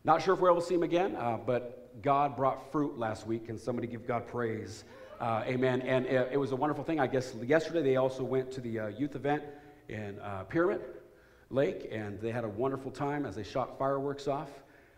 Not 0.03 0.21
sure 0.21 0.33
if 0.33 0.39
we'll 0.39 0.51
ever 0.51 0.61
see 0.61 0.75
them 0.75 0.83
again, 0.83 1.15
uh, 1.15 1.37
but 1.37 2.01
God 2.01 2.35
brought 2.35 2.71
fruit 2.71 2.97
last 2.97 3.27
week. 3.27 3.49
And 3.49 3.59
somebody 3.59 3.87
give 3.87 4.07
God 4.07 4.27
praise. 4.27 4.85
Uh, 5.19 5.43
amen. 5.45 5.81
And 5.81 6.05
it, 6.07 6.29
it 6.33 6.37
was 6.37 6.51
a 6.51 6.55
wonderful 6.55 6.83
thing. 6.83 6.99
I 6.99 7.07
guess 7.07 7.35
yesterday 7.43 7.83
they 7.83 7.95
also 7.95 8.23
went 8.23 8.51
to 8.51 8.61
the 8.61 8.79
uh, 8.79 8.87
youth 8.87 9.15
event 9.15 9.43
in 9.89 10.19
uh, 10.19 10.43
Pyramid 10.43 10.81
Lake, 11.49 11.87
and 11.91 12.19
they 12.19 12.31
had 12.31 12.43
a 12.43 12.49
wonderful 12.49 12.91
time 12.91 13.25
as 13.25 13.35
they 13.35 13.43
shot 13.43 13.77
fireworks 13.77 14.27
off, 14.27 14.49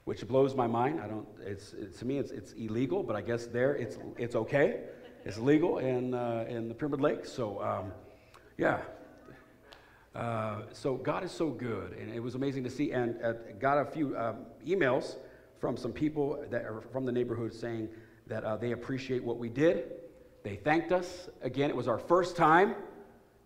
which 0.06 0.28
blows 0.28 0.56
my 0.56 0.68
mind. 0.68 1.00
I 1.00 1.08
don't. 1.08 1.28
It's, 1.46 1.76
to 2.00 2.06
me, 2.06 2.18
it's, 2.18 2.32
it's 2.32 2.54
illegal, 2.54 3.04
but 3.04 3.16
I 3.16 3.22
guess 3.22 3.46
there 3.46 3.76
it's 3.76 3.98
it's 4.18 4.36
okay. 4.36 4.82
It's 5.26 5.38
legal 5.38 5.78
in 5.80 6.14
uh, 6.14 6.46
in 6.48 6.68
the 6.68 6.74
Pyramid 6.74 7.02
Lake. 7.02 7.26
So 7.26 7.62
um, 7.62 7.92
yeah, 8.58 8.80
uh, 10.16 10.62
so 10.72 10.96
God 10.96 11.24
is 11.24 11.32
so 11.32 11.50
good, 11.50 11.94
and 11.94 12.14
it 12.14 12.20
was 12.20 12.36
amazing 12.36 12.64
to 12.64 12.70
see. 12.70 12.92
And 12.92 13.22
uh, 13.24 13.34
got 13.60 13.78
a 13.78 13.86
few 13.86 14.18
um, 14.18 14.46
emails 14.66 15.18
from 15.60 15.78
some 15.78 15.92
people 15.92 16.44
that 16.50 16.66
are 16.66 16.82
from 16.82 17.06
the 17.06 17.12
neighborhood 17.12 17.54
saying 17.54 17.90
that 18.28 18.44
uh, 18.44 18.58
they 18.58 18.72
appreciate 18.72 19.24
what 19.24 19.38
we 19.38 19.50
did. 19.50 19.92
They 20.44 20.56
thanked 20.56 20.92
us. 20.92 21.30
Again, 21.42 21.70
it 21.70 21.76
was 21.76 21.88
our 21.88 22.00
first 22.00 22.36
time 22.36 22.76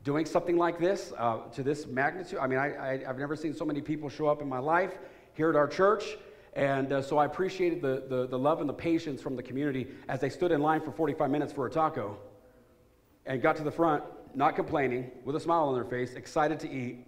doing 0.03 0.25
something 0.25 0.57
like 0.57 0.79
this 0.79 1.13
uh, 1.17 1.37
to 1.53 1.63
this 1.63 1.87
magnitude. 1.87 2.39
I 2.39 2.47
mean, 2.47 2.59
I, 2.59 3.01
have 3.05 3.17
never 3.17 3.35
seen 3.35 3.53
so 3.53 3.65
many 3.65 3.81
people 3.81 4.09
show 4.09 4.27
up 4.27 4.41
in 4.41 4.49
my 4.49 4.59
life 4.59 4.93
here 5.33 5.49
at 5.49 5.55
our 5.55 5.67
church. 5.67 6.17
And 6.55 6.93
uh, 6.93 7.01
so 7.01 7.17
I 7.17 7.25
appreciated 7.25 7.81
the, 7.81 8.03
the, 8.07 8.27
the 8.27 8.37
love 8.37 8.59
and 8.59 8.69
the 8.69 8.73
patience 8.73 9.21
from 9.21 9.35
the 9.35 9.43
community 9.43 9.87
as 10.07 10.19
they 10.19 10.29
stood 10.29 10.51
in 10.51 10.61
line 10.61 10.81
for 10.81 10.91
45 10.91 11.31
minutes 11.31 11.51
for 11.51 11.65
a 11.65 11.71
taco 11.71 12.17
and 13.25 13.41
got 13.41 13.55
to 13.55 13.63
the 13.63 13.71
front 13.71 14.03
not 14.35 14.55
complaining, 14.55 15.11
with 15.23 15.35
a 15.35 15.39
smile 15.39 15.65
on 15.65 15.75
their 15.75 15.83
face, 15.83 16.13
excited 16.13 16.59
to 16.61 16.71
eat. 16.71 17.05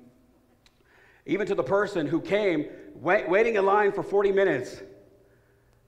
Even 1.25 1.47
to 1.47 1.55
the 1.55 1.63
person 1.63 2.05
who 2.05 2.21
came 2.21 2.67
wait, 2.95 3.27
waiting 3.27 3.55
in 3.55 3.65
line 3.65 3.91
for 3.91 4.03
40 4.03 4.31
minutes. 4.31 4.81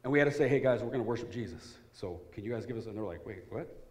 And 0.04 0.12
we 0.12 0.20
had 0.20 0.26
to 0.26 0.32
say, 0.32 0.48
hey 0.48 0.60
guys, 0.60 0.82
we're 0.82 0.88
going 0.88 1.00
to 1.00 1.08
worship 1.08 1.32
Jesus. 1.32 1.76
So 1.94 2.22
can 2.32 2.44
you 2.44 2.52
guys 2.52 2.66
give 2.66 2.78
us, 2.78 2.86
and 2.86 2.96
they're 2.96 3.04
like, 3.04 3.26
wait, 3.26 3.44
what? 3.50 3.87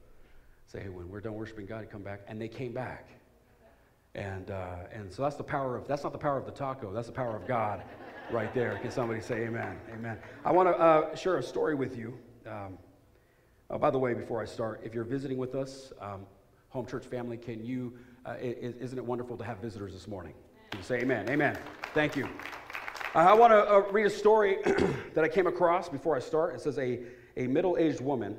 Say, 0.67 0.81
hey, 0.81 0.89
when 0.89 1.09
we're 1.09 1.21
done 1.21 1.35
worshiping 1.35 1.67
God, 1.67 1.87
come 1.91 2.03
back. 2.03 2.23
And 2.27 2.41
they 2.41 2.49
came 2.49 2.73
back. 2.73 3.09
And, 4.17 4.51
uh, 4.51 4.77
and 4.93 5.13
so 5.13 5.23
that's 5.23 5.37
the 5.37 5.45
power 5.45 5.77
of, 5.77 5.87
that's 5.87 6.03
not 6.03 6.13
the 6.13 6.19
power 6.19 6.39
of 6.39 6.47
the 6.47 6.51
taco, 6.51 6.93
that's 6.93 7.07
the 7.07 7.13
power 7.13 7.37
of 7.37 7.47
God 7.47 7.83
right 8.33 8.53
there. 8.53 8.79
Can 8.79 8.91
somebody 8.91 9.21
say 9.21 9.45
amen? 9.45 9.77
Amen. 9.93 10.19
I 10.45 10.51
want 10.51 10.69
to 10.69 10.75
uh, 10.81 11.15
share 11.15 11.37
a 11.37 11.43
story 11.43 11.75
with 11.75 11.97
you. 11.97 12.19
Um, 12.47 12.79
oh, 13.71 13.79
by 13.79 13.91
the 13.91 13.99
way, 13.99 14.15
before 14.15 14.43
I 14.43 14.45
start, 14.45 14.81
if 14.83 14.95
you're 14.95 15.05
visiting 15.05 15.37
with 15.39 15.55
us, 15.55 15.93
um, 16.01 16.27
home 16.71 16.87
church 16.87 17.05
family, 17.05 17.37
can 17.37 17.65
you, 17.65 17.93
uh, 18.25 18.35
isn't 18.41 18.99
it 18.99 19.05
wonderful 19.05 19.37
to 19.37 19.45
have 19.45 19.59
visitors 19.59 19.93
this 19.93 20.09
morning? 20.09 20.35
Can 20.71 20.81
you 20.81 20.85
say 20.85 21.01
amen? 21.01 21.29
Amen. 21.29 21.57
Thank 21.95 22.17
you. 22.17 22.25
Uh, 23.15 23.19
I 23.19 23.35
want 23.35 23.53
to 23.53 23.71
uh, 23.71 23.79
read 23.93 24.07
a 24.07 24.11
story 24.11 24.59
that 25.15 25.23
I 25.23 25.29
came 25.29 25.47
across 25.47 25.89
before 25.89 26.17
I 26.17 26.21
start. 26.21 26.55
It 26.55 26.61
says 26.63 26.79
a, 26.79 27.01
a 27.37 27.47
middle 27.47 27.77
aged 27.79 28.01
woman 28.01 28.37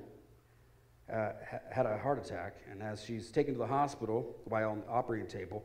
uh, 1.11 1.31
had 1.71 1.85
a 1.85 1.97
heart 1.97 2.23
attack, 2.23 2.57
and 2.69 2.81
as 2.83 3.03
she's 3.03 3.31
taken 3.31 3.53
to 3.53 3.57
the 3.59 3.67
hospital 3.67 4.35
by 4.49 4.63
on 4.63 4.81
the 4.81 4.87
operating 4.87 5.27
table, 5.27 5.63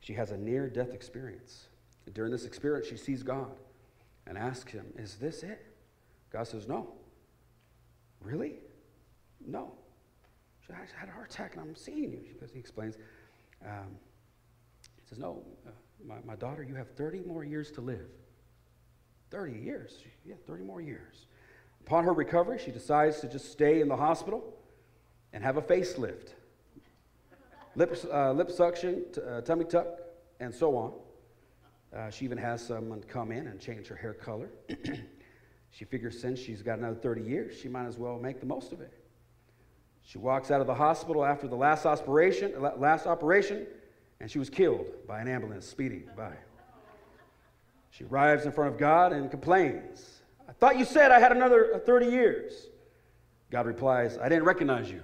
she 0.00 0.12
has 0.12 0.30
a 0.30 0.36
near 0.36 0.68
death 0.68 0.92
experience. 0.92 1.66
And 2.06 2.14
during 2.14 2.30
this 2.30 2.44
experience, 2.44 2.86
she 2.86 2.96
sees 2.96 3.22
God 3.22 3.58
and 4.26 4.38
asks 4.38 4.70
him, 4.70 4.86
Is 4.96 5.16
this 5.16 5.42
it? 5.42 5.66
God 6.30 6.46
says, 6.46 6.68
No. 6.68 6.88
Really? 8.20 8.54
No. 9.44 9.72
She 10.60 10.68
said, 10.68 10.76
I 10.76 11.00
had 11.00 11.08
a 11.08 11.12
heart 11.12 11.30
attack 11.30 11.54
and 11.54 11.62
I'm 11.62 11.74
seeing 11.74 12.12
you. 12.12 12.34
Because 12.34 12.52
he 12.52 12.58
explains, 12.58 12.96
um, 13.64 13.96
he 14.96 15.08
says, 15.08 15.18
No, 15.18 15.42
uh, 15.66 15.70
my, 16.06 16.16
my 16.24 16.36
daughter, 16.36 16.62
you 16.62 16.76
have 16.76 16.90
30 16.90 17.22
more 17.26 17.42
years 17.42 17.72
to 17.72 17.80
live. 17.80 18.08
30 19.30 19.58
years? 19.58 19.98
Yeah, 20.24 20.36
30 20.46 20.62
more 20.62 20.80
years. 20.80 21.26
Upon 21.84 22.04
her 22.04 22.12
recovery, 22.12 22.60
she 22.64 22.70
decides 22.70 23.20
to 23.20 23.28
just 23.28 23.50
stay 23.50 23.80
in 23.80 23.88
the 23.88 23.96
hospital 23.96 24.54
and 25.36 25.44
have 25.44 25.58
a 25.58 25.62
facelift. 25.62 26.30
Lip, 27.74 27.94
uh, 28.10 28.32
lip 28.32 28.50
suction, 28.50 29.04
t- 29.12 29.20
uh, 29.20 29.42
tummy 29.42 29.66
tuck, 29.66 29.86
and 30.40 30.52
so 30.52 30.74
on. 30.74 30.94
Uh, 31.94 32.08
she 32.08 32.24
even 32.24 32.38
has 32.38 32.66
someone 32.66 33.02
come 33.02 33.30
in 33.30 33.46
and 33.48 33.60
change 33.60 33.86
her 33.86 33.94
hair 33.94 34.14
color. 34.14 34.48
she 35.70 35.84
figures 35.84 36.18
since 36.18 36.40
she's 36.40 36.62
got 36.62 36.78
another 36.78 36.94
30 36.94 37.20
years, 37.20 37.54
she 37.54 37.68
might 37.68 37.84
as 37.84 37.98
well 37.98 38.18
make 38.18 38.40
the 38.40 38.46
most 38.46 38.72
of 38.72 38.80
it. 38.80 38.94
She 40.00 40.16
walks 40.16 40.50
out 40.50 40.62
of 40.62 40.66
the 40.66 40.74
hospital 40.74 41.22
after 41.22 41.46
the 41.46 41.54
last 41.54 41.84
operation, 41.84 42.54
last 42.78 43.06
operation, 43.06 43.66
and 44.20 44.30
she 44.30 44.38
was 44.38 44.48
killed 44.48 44.86
by 45.06 45.20
an 45.20 45.28
ambulance 45.28 45.66
speeding 45.66 46.04
by. 46.16 46.32
She 47.90 48.04
arrives 48.04 48.46
in 48.46 48.52
front 48.52 48.72
of 48.72 48.80
God 48.80 49.12
and 49.12 49.30
complains. 49.30 50.22
I 50.48 50.52
thought 50.52 50.78
you 50.78 50.86
said 50.86 51.10
I 51.10 51.20
had 51.20 51.32
another 51.32 51.74
uh, 51.74 51.78
30 51.80 52.06
years. 52.06 52.68
God 53.50 53.66
replies, 53.66 54.16
I 54.16 54.30
didn't 54.30 54.44
recognize 54.44 54.90
you. 54.90 55.02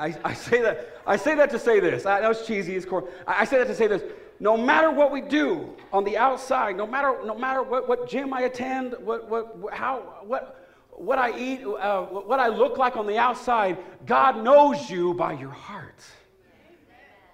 I, 0.00 0.16
I, 0.24 0.32
say 0.32 0.62
that, 0.62 1.00
I 1.06 1.16
say 1.16 1.34
that 1.34 1.50
to 1.50 1.58
say 1.58 1.78
this. 1.78 2.06
I 2.06 2.20
know 2.20 2.30
it's 2.30 2.46
cheesy, 2.46 2.74
it's 2.74 2.86
core. 2.86 3.08
I, 3.26 3.42
I 3.42 3.44
say 3.44 3.58
that 3.58 3.66
to 3.66 3.74
say 3.74 3.86
this. 3.86 4.02
No 4.40 4.56
matter 4.56 4.90
what 4.90 5.12
we 5.12 5.20
do 5.20 5.76
on 5.92 6.04
the 6.04 6.16
outside, 6.16 6.76
no 6.76 6.86
matter, 6.86 7.18
no 7.24 7.36
matter 7.36 7.62
what, 7.62 7.86
what 7.86 8.08
gym 8.08 8.32
I 8.32 8.42
attend, 8.42 8.94
what, 9.00 9.28
what, 9.28 9.74
how, 9.74 10.22
what, 10.24 10.66
what 10.92 11.18
I 11.18 11.38
eat, 11.38 11.60
uh, 11.64 12.04
what 12.04 12.40
I 12.40 12.48
look 12.48 12.78
like 12.78 12.96
on 12.96 13.06
the 13.06 13.18
outside, 13.18 13.76
God 14.06 14.42
knows 14.42 14.90
you 14.90 15.12
by 15.12 15.34
your 15.34 15.50
heart. 15.50 16.02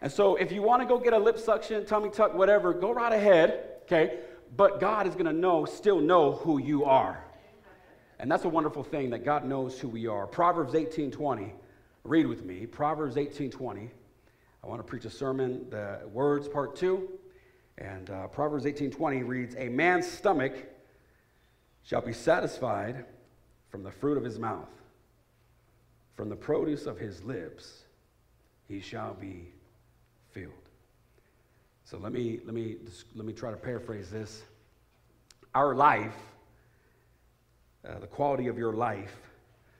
And 0.02 0.10
so 0.10 0.34
if 0.34 0.50
you 0.50 0.62
want 0.62 0.82
to 0.82 0.88
go 0.88 0.98
get 0.98 1.12
a 1.12 1.18
lip 1.18 1.38
suction, 1.38 1.86
tummy 1.86 2.10
tuck, 2.10 2.34
whatever, 2.34 2.74
go 2.74 2.92
right 2.92 3.12
ahead, 3.12 3.76
okay? 3.84 4.18
But 4.56 4.80
God 4.80 5.06
is 5.06 5.14
going 5.14 5.26
to 5.26 5.32
know, 5.32 5.64
still 5.64 6.00
know 6.00 6.32
who 6.32 6.58
you 6.58 6.84
are. 6.84 7.24
And 8.18 8.30
that's 8.30 8.44
a 8.44 8.48
wonderful 8.48 8.82
thing 8.82 9.10
that 9.10 9.24
God 9.24 9.44
knows 9.44 9.78
who 9.78 9.88
we 9.88 10.06
are. 10.08 10.26
Proverbs 10.26 10.74
18:20. 10.74 11.52
Read 12.06 12.26
with 12.26 12.44
me. 12.44 12.66
Proverbs 12.66 13.16
18:20. 13.16 13.90
I 14.62 14.66
want 14.66 14.80
to 14.80 14.84
preach 14.84 15.04
a 15.04 15.10
sermon, 15.10 15.68
the 15.70 16.00
words 16.12 16.48
part 16.48 16.76
2. 16.76 17.08
And 17.78 18.10
uh, 18.10 18.28
Proverbs 18.28 18.64
18:20 18.64 19.26
reads, 19.26 19.56
"A 19.56 19.68
man's 19.68 20.06
stomach 20.10 20.54
shall 21.82 22.00
be 22.00 22.12
satisfied 22.12 23.04
from 23.68 23.82
the 23.82 23.90
fruit 23.90 24.16
of 24.16 24.24
his 24.24 24.38
mouth. 24.38 24.70
From 26.14 26.28
the 26.28 26.36
produce 26.36 26.86
of 26.86 26.98
his 26.98 27.22
lips 27.24 27.84
he 28.68 28.80
shall 28.80 29.14
be 29.14 29.52
filled." 30.30 30.52
So 31.84 31.98
let 31.98 32.12
me 32.12 32.40
let 32.44 32.54
me 32.54 32.76
let 33.14 33.26
me 33.26 33.32
try 33.32 33.50
to 33.50 33.56
paraphrase 33.56 34.10
this. 34.10 34.42
Our 35.54 35.74
life 35.74 36.16
uh, 37.86 37.98
the 38.00 38.06
quality 38.06 38.48
of 38.48 38.58
your 38.58 38.72
life, 38.72 39.16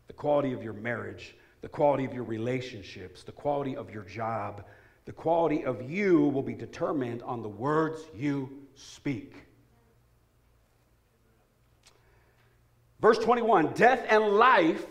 the 0.07 0.13
quality 0.13 0.53
of 0.53 0.63
your 0.63 0.73
marriage, 0.73 1.35
the 1.67 1.71
quality 1.71 2.05
of 2.05 2.15
your 2.15 2.23
relationships, 2.23 3.25
the 3.25 3.33
quality 3.33 3.75
of 3.75 3.91
your 3.91 4.05
job, 4.05 4.65
the 5.05 5.11
quality 5.11 5.65
of 5.65 5.91
you 5.91 6.29
will 6.29 6.45
be 6.45 6.55
determined 6.55 7.25
on 7.25 7.43
the 7.43 7.49
words 7.49 8.05
you 8.15 8.49
speak. 8.77 9.35
Verse 13.01 13.19
21 13.19 13.73
Death 13.73 14.07
and 14.09 14.23
life 14.37 14.87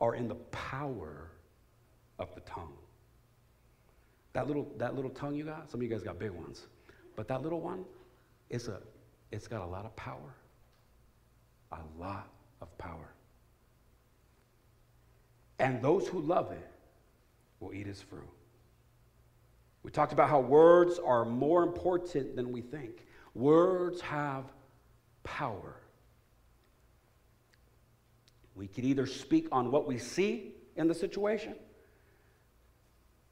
are 0.00 0.14
in 0.14 0.26
the 0.26 0.36
power 0.36 1.30
of 2.18 2.34
the 2.34 2.40
tongue. 2.40 2.72
That 4.32 4.46
little, 4.46 4.72
that 4.78 4.94
little 4.94 5.10
tongue 5.10 5.34
you 5.34 5.44
got, 5.44 5.70
some 5.70 5.80
of 5.80 5.82
you 5.84 5.90
guys 5.90 6.02
got 6.02 6.18
big 6.18 6.30
ones, 6.30 6.66
but 7.14 7.28
that 7.28 7.42
little 7.42 7.60
one, 7.60 7.84
it's, 8.48 8.68
a, 8.68 8.80
it's 9.32 9.48
got 9.48 9.60
a 9.60 9.66
lot 9.66 9.84
of 9.84 9.94
power 9.96 10.34
a 11.72 12.00
lot 12.00 12.28
of 12.62 12.78
power. 12.78 13.15
And 15.58 15.82
those 15.82 16.06
who 16.06 16.20
love 16.20 16.52
it 16.52 16.68
will 17.60 17.72
eat 17.72 17.86
its 17.86 18.02
fruit. 18.02 18.28
We 19.82 19.90
talked 19.90 20.12
about 20.12 20.28
how 20.28 20.40
words 20.40 20.98
are 20.98 21.24
more 21.24 21.62
important 21.62 22.36
than 22.36 22.52
we 22.52 22.60
think. 22.60 23.06
Words 23.34 24.00
have 24.00 24.44
power. 25.22 25.76
We 28.54 28.66
could 28.66 28.84
either 28.84 29.06
speak 29.06 29.48
on 29.52 29.70
what 29.70 29.86
we 29.86 29.98
see 29.98 30.54
in 30.76 30.88
the 30.88 30.94
situation. 30.94 31.54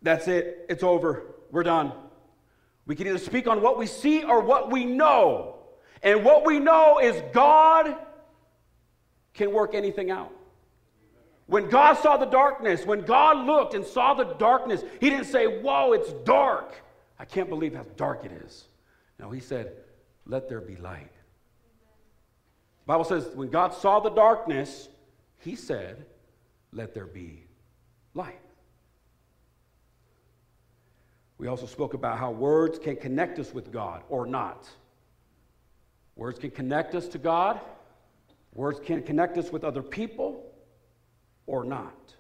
That's 0.03 0.29
it, 0.29 0.67
it's 0.69 0.83
over, 0.83 1.25
we're 1.51 1.63
done. 1.63 1.93
We 2.87 2.95
can 2.95 3.07
either 3.07 3.19
speak 3.19 3.49
on 3.49 3.63
what 3.63 3.79
we 3.79 3.87
see 3.87 4.23
or 4.23 4.41
what 4.41 4.71
we 4.71 4.85
know. 4.85 5.57
And 6.03 6.23
what 6.23 6.45
we 6.45 6.59
know 6.59 6.99
is 6.99 7.21
God 7.33 7.97
can 9.33 9.53
work 9.53 9.75
anything 9.75 10.11
out. 10.11 10.31
When 11.47 11.69
God 11.69 11.95
saw 11.99 12.17
the 12.17 12.27
darkness, 12.27 12.87
when 12.87 13.03
God 13.03 13.47
looked 13.47 13.75
and 13.75 13.85
saw 13.85 14.15
the 14.15 14.25
darkness, 14.25 14.83
He 15.01 15.11
didn't 15.11 15.27
say, 15.27 15.61
Whoa, 15.61 15.93
it's 15.93 16.13
dark. 16.25 16.75
I 17.19 17.25
can't 17.25 17.49
believe 17.49 17.75
how 17.75 17.85
dark 17.97 18.25
it 18.25 18.33
is. 18.33 18.65
No, 19.19 19.31
He 19.31 19.41
said, 19.41 19.73
Let 20.27 20.49
there 20.49 20.61
be 20.61 20.77
light. 20.77 21.13
The 22.87 22.87
Bible 22.87 23.05
says, 23.05 23.29
when 23.35 23.51
God 23.51 23.75
saw 23.75 24.01
the 24.01 24.11
darkness, 24.11 24.89
He 25.39 25.55
said, 25.55 26.07
Let 26.73 26.95
there 26.95 27.07
be 27.07 27.45
light. 28.15 28.41
We 31.37 31.49
also 31.49 31.67
spoke 31.67 31.93
about 31.93 32.19
how 32.19 32.31
words 32.31 32.79
can 32.79 32.97
connect 32.97 33.39
us 33.39 33.53
with 33.53 33.71
God 33.71 34.03
or 34.09 34.25
not. 34.25 34.67
Words 36.17 36.39
can 36.39 36.51
connect 36.51 36.95
us 36.95 37.07
to 37.09 37.19
God, 37.19 37.61
words 38.55 38.81
can 38.83 39.03
connect 39.03 39.37
us 39.37 39.51
with 39.51 39.63
other 39.63 39.83
people 39.83 40.44
or 41.47 41.65
not. 41.65 42.15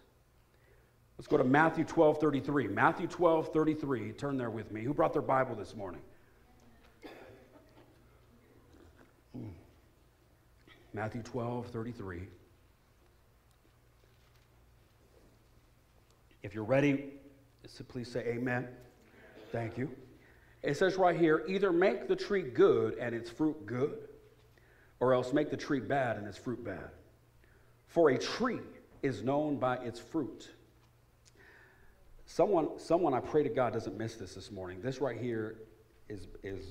Let's 1.18 1.28
go 1.28 1.37
to 1.37 1.44
Matthew 1.44 1.84
12 1.84 2.18
33. 2.18 2.68
Matthew 2.68 3.06
12 3.06 3.52
33. 3.52 4.12
Turn 4.12 4.37
there 4.37 4.50
with 4.50 4.72
me. 4.72 4.82
Who 4.82 4.92
brought 4.92 5.12
their 5.12 5.22
Bible 5.22 5.54
this 5.54 5.74
morning? 5.76 6.00
Matthew 10.92 11.22
12 11.22 11.66
33. 11.68 12.22
If 16.42 16.54
you're 16.54 16.64
ready, 16.64 17.10
please 17.88 18.10
say 18.10 18.20
amen. 18.20 18.68
Thank 19.50 19.78
you. 19.78 19.90
It 20.62 20.76
says 20.76 20.96
right 20.96 21.18
here 21.18 21.44
either 21.48 21.72
make 21.72 22.08
the 22.08 22.16
tree 22.16 22.42
good 22.42 22.98
and 22.98 23.14
its 23.14 23.30
fruit 23.30 23.66
good, 23.66 23.96
or 25.00 25.14
else 25.14 25.32
make 25.32 25.50
the 25.50 25.56
tree 25.56 25.80
bad 25.80 26.16
and 26.16 26.26
its 26.26 26.38
fruit 26.38 26.64
bad. 26.64 26.90
For 27.87 28.10
a 28.10 28.18
tree 28.18 28.60
is 29.05 29.23
known 29.23 29.57
by 29.57 29.77
its 29.77 30.01
fruit. 30.01 30.51
Someone, 32.25 32.79
someone 32.79 33.12
I 33.12 33.21
pray 33.21 33.43
to 33.43 33.51
God 33.51 33.75
doesn't 33.75 33.99
miss 33.99 34.14
this 34.14 34.35
this 34.35 34.51
morning. 34.51 34.81
This 34.81 35.01
right 35.01 35.21
here 35.21 35.59
is, 36.09 36.27
is, 36.43 36.64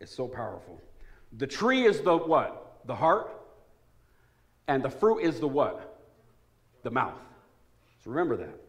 is 0.00 0.10
so 0.10 0.26
powerful. 0.26 0.80
The 1.38 1.46
tree 1.46 1.84
is 1.84 2.00
the 2.00 2.16
what? 2.16 2.80
The 2.86 2.94
heart. 2.96 3.30
And 4.66 4.82
the 4.82 4.90
fruit 4.90 5.20
is 5.20 5.38
the 5.38 5.46
what? 5.46 6.02
The 6.82 6.90
mouth. 6.90 7.20
So 8.02 8.10
remember 8.10 8.36
that. 8.38 8.60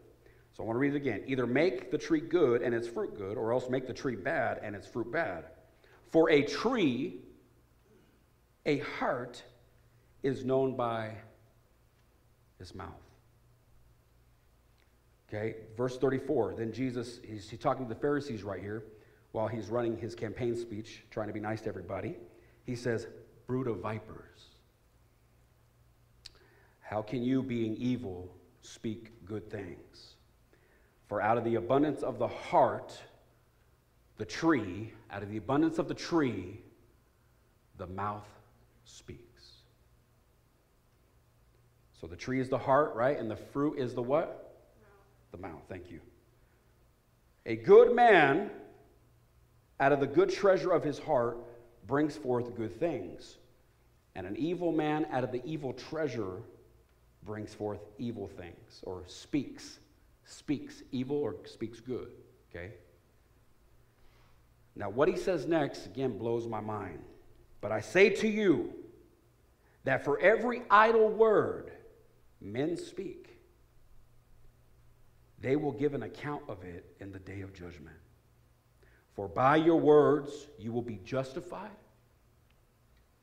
So 0.52 0.62
I 0.62 0.66
want 0.66 0.76
to 0.76 0.80
read 0.80 0.94
it 0.94 0.96
again. 0.96 1.24
Either 1.26 1.48
make 1.48 1.90
the 1.90 1.98
tree 1.98 2.20
good 2.20 2.62
and 2.62 2.72
its 2.72 2.86
fruit 2.86 3.18
good, 3.18 3.36
or 3.36 3.52
else 3.52 3.68
make 3.68 3.88
the 3.88 3.92
tree 3.92 4.14
bad 4.14 4.60
and 4.62 4.76
its 4.76 4.86
fruit 4.86 5.10
bad. 5.10 5.46
For 6.12 6.30
a 6.30 6.42
tree, 6.42 7.18
a 8.64 8.78
heart, 8.78 9.42
is 10.22 10.44
known 10.44 10.76
by 10.76 11.16
his 12.64 12.74
mouth. 12.74 12.88
Okay, 15.28 15.56
verse 15.76 15.98
34. 15.98 16.54
Then 16.56 16.72
Jesus, 16.72 17.20
he's, 17.22 17.50
he's 17.50 17.58
talking 17.58 17.86
to 17.86 17.92
the 17.92 18.00
Pharisees 18.00 18.42
right 18.42 18.60
here 18.60 18.84
while 19.32 19.48
he's 19.48 19.68
running 19.68 19.98
his 19.98 20.14
campaign 20.14 20.56
speech, 20.56 21.04
trying 21.10 21.26
to 21.26 21.34
be 21.34 21.40
nice 21.40 21.60
to 21.62 21.68
everybody. 21.68 22.16
He 22.64 22.74
says, 22.74 23.06
Brood 23.46 23.66
of 23.66 23.80
vipers. 23.80 24.40
How 26.80 27.02
can 27.02 27.22
you, 27.22 27.42
being 27.42 27.76
evil, 27.76 28.34
speak 28.62 29.12
good 29.26 29.50
things? 29.50 30.14
For 31.06 31.20
out 31.20 31.36
of 31.36 31.44
the 31.44 31.56
abundance 31.56 32.02
of 32.02 32.18
the 32.18 32.28
heart, 32.28 32.98
the 34.16 34.24
tree, 34.24 34.92
out 35.10 35.22
of 35.22 35.28
the 35.28 35.36
abundance 35.36 35.78
of 35.78 35.88
the 35.88 35.94
tree, 35.94 36.62
the 37.76 37.86
mouth 37.88 38.26
speaks. 38.84 39.33
So 42.04 42.08
the 42.08 42.16
tree 42.16 42.38
is 42.38 42.50
the 42.50 42.58
heart, 42.58 42.94
right? 42.94 43.18
And 43.18 43.30
the 43.30 43.36
fruit 43.36 43.78
is 43.78 43.94
the 43.94 44.02
what? 44.02 44.60
The 45.32 45.38
mouth. 45.38 45.62
Thank 45.70 45.90
you. 45.90 46.00
A 47.46 47.56
good 47.56 47.96
man, 47.96 48.50
out 49.80 49.90
of 49.90 50.00
the 50.00 50.06
good 50.06 50.28
treasure 50.28 50.70
of 50.70 50.84
his 50.84 50.98
heart, 50.98 51.38
brings 51.86 52.14
forth 52.14 52.54
good 52.56 52.78
things. 52.78 53.38
And 54.14 54.26
an 54.26 54.36
evil 54.36 54.70
man, 54.70 55.06
out 55.12 55.24
of 55.24 55.32
the 55.32 55.42
evil 55.46 55.72
treasure, 55.72 56.42
brings 57.22 57.54
forth 57.54 57.80
evil 57.96 58.28
things, 58.28 58.80
or 58.82 59.04
speaks. 59.06 59.78
Speaks 60.26 60.82
evil 60.92 61.16
or 61.16 61.36
speaks 61.46 61.80
good. 61.80 62.08
Okay? 62.50 62.74
Now, 64.76 64.90
what 64.90 65.08
he 65.08 65.16
says 65.16 65.46
next, 65.46 65.86
again, 65.86 66.18
blows 66.18 66.46
my 66.46 66.60
mind. 66.60 66.98
But 67.62 67.72
I 67.72 67.80
say 67.80 68.10
to 68.10 68.28
you 68.28 68.74
that 69.84 70.04
for 70.04 70.20
every 70.20 70.64
idle 70.68 71.08
word 71.08 71.70
men 72.44 72.76
speak, 72.76 73.30
they 75.40 75.56
will 75.56 75.72
give 75.72 75.94
an 75.94 76.02
account 76.02 76.42
of 76.48 76.62
it 76.62 76.94
in 77.00 77.12
the 77.12 77.18
day 77.18 77.40
of 77.40 77.52
judgment. 77.52 77.96
For 79.14 79.28
by 79.28 79.56
your 79.56 79.80
words 79.80 80.48
you 80.58 80.72
will 80.72 80.82
be 80.82 81.00
justified, 81.04 81.70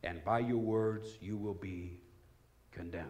and 0.03 0.23
by 0.23 0.39
your 0.39 0.57
words 0.57 1.07
you 1.21 1.37
will 1.37 1.53
be 1.53 1.99
condemned. 2.71 3.09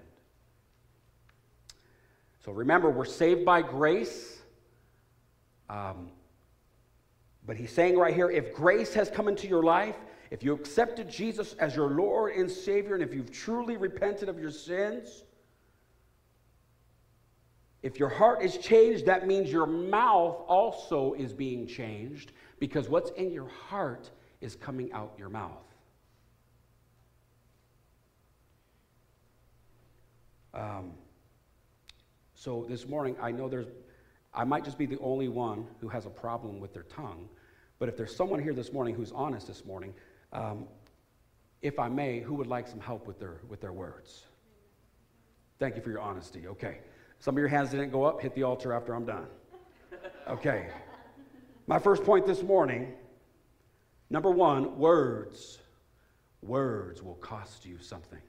So 2.43 2.51
remember, 2.51 2.89
we're 2.89 3.05
saved 3.05 3.45
by 3.45 3.61
grace. 3.61 4.39
Um, 5.69 6.09
but 7.45 7.55
he's 7.55 7.71
saying 7.71 7.97
right 7.97 8.13
here 8.13 8.29
if 8.29 8.53
grace 8.53 8.93
has 8.93 9.09
come 9.09 9.27
into 9.27 9.47
your 9.47 9.63
life, 9.63 9.95
if 10.31 10.43
you 10.43 10.53
accepted 10.53 11.09
Jesus 11.09 11.53
as 11.59 11.75
your 11.75 11.89
Lord 11.89 12.33
and 12.33 12.49
Savior, 12.49 12.95
and 12.95 13.03
if 13.03 13.13
you've 13.13 13.31
truly 13.31 13.77
repented 13.77 14.29
of 14.29 14.39
your 14.39 14.51
sins, 14.51 15.23
if 17.83 17.97
your 17.97 18.09
heart 18.09 18.43
is 18.43 18.57
changed, 18.57 19.05
that 19.07 19.25
means 19.25 19.51
your 19.51 19.65
mouth 19.65 20.37
also 20.47 21.13
is 21.13 21.33
being 21.33 21.65
changed 21.65 22.31
because 22.59 22.87
what's 22.89 23.09
in 23.11 23.31
your 23.31 23.47
heart 23.47 24.11
is 24.39 24.55
coming 24.55 24.91
out 24.93 25.13
your 25.17 25.29
mouth. 25.29 25.63
Um, 30.53 30.91
so 32.35 32.65
this 32.69 32.87
morning, 32.87 33.15
I 33.21 33.31
know 33.31 33.49
there's, 33.49 33.67
I 34.33 34.43
might 34.43 34.63
just 34.63 34.77
be 34.77 34.85
the 34.85 34.99
only 34.99 35.27
one 35.27 35.65
who 35.79 35.87
has 35.87 36.05
a 36.05 36.09
problem 36.09 36.59
with 36.59 36.73
their 36.73 36.83
tongue, 36.83 37.29
but 37.79 37.89
if 37.89 37.97
there's 37.97 38.15
someone 38.15 38.41
here 38.43 38.53
this 38.53 38.71
morning 38.71 38.93
who's 38.93 39.11
honest 39.11 39.47
this 39.47 39.65
morning, 39.65 39.93
um, 40.33 40.67
if 41.61 41.79
I 41.79 41.89
may, 41.89 42.19
who 42.19 42.35
would 42.35 42.47
like 42.47 42.67
some 42.67 42.79
help 42.79 43.07
with 43.07 43.19
their, 43.19 43.41
with 43.47 43.61
their 43.61 43.73
words? 43.73 44.25
Thank 45.57 45.75
you 45.75 45.81
for 45.81 45.89
your 45.89 46.01
honesty. 46.01 46.47
Okay. 46.47 46.79
Some 47.21 47.35
of 47.35 47.39
your 47.39 47.49
hands 47.49 47.69
didn't 47.69 47.91
go 47.91 48.03
up. 48.03 48.19
Hit 48.19 48.33
the 48.33 48.41
altar 48.41 48.73
after 48.73 48.95
I'm 48.95 49.05
done. 49.05 49.27
Okay. 50.27 50.69
My 51.67 51.77
first 51.77 52.03
point 52.03 52.25
this 52.25 52.41
morning 52.41 52.93
number 54.09 54.31
one, 54.31 54.77
words. 54.77 55.59
Words 56.41 57.03
will 57.03 57.15
cost 57.15 57.63
you 57.63 57.77
something. 57.79 58.21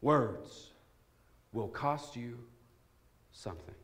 Words 0.00 0.72
will 1.52 1.68
cost 1.68 2.16
you 2.16 2.38
something. 3.30 3.74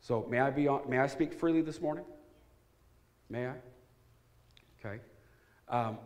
So, 0.00 0.26
may 0.30 0.38
I, 0.38 0.50
be 0.50 0.68
on, 0.68 0.88
may 0.88 0.98
I 0.98 1.08
speak 1.08 1.34
freely 1.34 1.62
this 1.62 1.80
morning? 1.80 2.04
May 3.28 3.48
I? 3.48 3.54
Okay. 4.78 5.00
Um, 5.68 5.98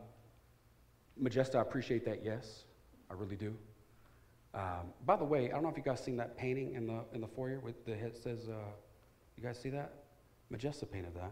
Majesta, 1.23 1.57
I 1.57 1.61
appreciate 1.61 2.07
that, 2.07 2.25
yes. 2.25 2.65
I 3.11 3.15
really 3.15 3.37
do. 3.37 3.55
Um, 4.57 4.95
by 5.05 5.17
the 5.17 5.25
way, 5.25 5.51
I 5.51 5.55
don't 5.55 5.65
know 5.65 5.69
if 5.69 5.77
you 5.77 5.83
guys 5.83 6.03
seen 6.03 6.17
that 6.17 6.39
painting 6.39 6.75
in 6.75 6.87
the, 6.87 7.05
in 7.13 7.21
the 7.21 7.27
foyer 7.27 7.61
with 7.61 7.85
the 7.85 7.95
head 7.95 8.17
says, 8.17 8.49
uh, 8.49 8.55
you 9.37 9.43
guys 9.43 9.59
see 9.59 9.69
that? 9.69 9.93
Majesta 10.51 10.91
painted 10.91 11.15
that. 11.15 11.31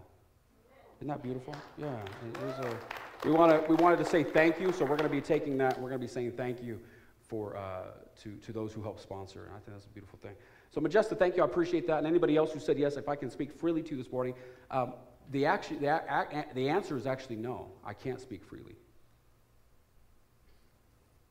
Isn't 0.99 1.09
that 1.09 1.23
beautiful? 1.23 1.57
Yeah. 1.79 1.97
A, 2.43 3.27
we, 3.27 3.33
wanna, 3.33 3.63
we 3.67 3.77
wanted 3.77 3.99
to 4.01 4.05
say 4.05 4.25
thank 4.25 4.61
you, 4.61 4.73
so 4.73 4.85
we're 4.85 4.97
going 4.97 5.09
to 5.09 5.09
be 5.09 5.23
taking 5.23 5.57
that. 5.59 5.81
We're 5.81 5.89
going 5.89 6.01
to 6.01 6.07
be 6.07 6.13
saying 6.13 6.33
thank 6.33 6.63
you 6.63 6.79
for, 7.27 7.57
uh, 7.57 7.85
to, 8.23 8.37
to 8.37 8.53
those 8.53 8.75
who 8.75 8.83
help 8.83 9.01
sponsor. 9.01 9.45
And 9.47 9.53
I 9.53 9.59
think 9.59 9.73
that's 9.73 9.87
a 9.87 9.91
beautiful 9.91 10.19
thing. 10.23 10.35
So, 10.71 10.83
Majesta, 10.83 11.19
thank 11.19 11.35
you. 11.37 11.43
I 11.43 11.47
appreciate 11.47 11.87
that. 11.87 11.99
And 11.99 12.07
anybody 12.07 12.37
else 12.37 12.53
who 12.53 12.61
said 12.61 12.79
yes, 12.79 12.97
if 12.97 13.09
I 13.09 13.17
can 13.17 13.31
speak 13.31 13.59
freely 13.59 13.83
to 13.85 13.93
you 13.93 14.03
this 14.03 14.13
morning, 14.13 14.35
um, 14.71 14.93
the, 15.31 15.47
actually, 15.47 15.79
the, 15.79 15.89
a, 15.89 16.45
the 16.55 16.69
answer 16.69 16.99
is 16.99 17.07
actually 17.07 17.37
no. 17.37 17.73
I 17.87 17.95
can't 17.95 18.21
speak 18.21 18.45
freely. 18.45 18.77